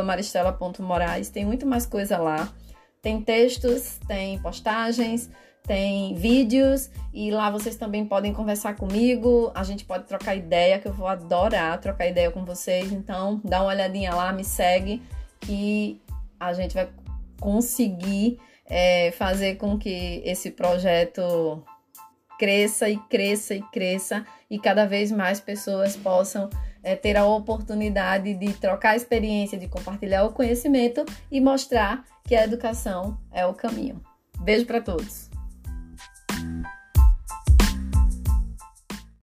maristela.moraes. 0.05 1.29
Tem 1.29 1.45
muito 1.45 1.65
mais 1.65 1.87
coisa 1.87 2.19
lá. 2.19 2.53
Tem 3.01 3.23
textos, 3.23 4.01
tem 4.09 4.37
postagens, 4.41 5.31
tem 5.63 6.13
vídeos 6.17 6.91
e 7.15 7.31
lá 7.31 7.51
vocês 7.51 7.77
também 7.77 8.05
podem 8.05 8.35
conversar 8.35 8.75
comigo. 8.75 9.53
A 9.55 9.63
gente 9.63 9.85
pode 9.85 10.09
trocar 10.09 10.35
ideia, 10.35 10.81
que 10.81 10.89
eu 10.89 10.93
vou 10.93 11.07
adorar 11.07 11.81
trocar 11.81 12.09
ideia 12.09 12.33
com 12.33 12.45
vocês. 12.45 12.91
Então, 12.91 13.41
dá 13.45 13.61
uma 13.63 13.69
olhadinha 13.69 14.13
lá, 14.13 14.33
me 14.33 14.43
segue 14.43 15.01
que 15.39 16.03
a 16.41 16.53
gente 16.53 16.75
vai 16.75 16.89
conseguir 17.41 18.41
é, 18.67 19.13
fazer 19.13 19.55
com 19.55 19.79
que 19.79 20.21
esse 20.25 20.51
projeto 20.51 21.63
cresça 22.41 22.89
e 22.89 22.97
cresça 22.97 23.55
e 23.55 23.61
cresça 23.65 24.25
e 24.51 24.59
cada 24.59 24.87
vez 24.87 25.13
mais 25.13 25.39
pessoas 25.39 25.95
possam 25.95 26.49
é, 26.83 26.97
ter 26.97 27.15
a 27.19 27.27
oportunidade 27.27 28.33
de 28.33 28.55
trocar 28.55 28.97
experiência, 28.97 29.59
de 29.59 29.69
compartilhar 29.69 30.25
o 30.25 30.33
conhecimento 30.33 31.05
e 31.31 31.39
mostrar 31.39 32.03
que 32.27 32.35
a 32.35 32.43
educação 32.43 33.19
é 33.31 33.45
o 33.45 33.53
caminho. 33.53 34.01
Beijo 34.41 34.65
para 34.65 34.81
todos! 34.81 35.29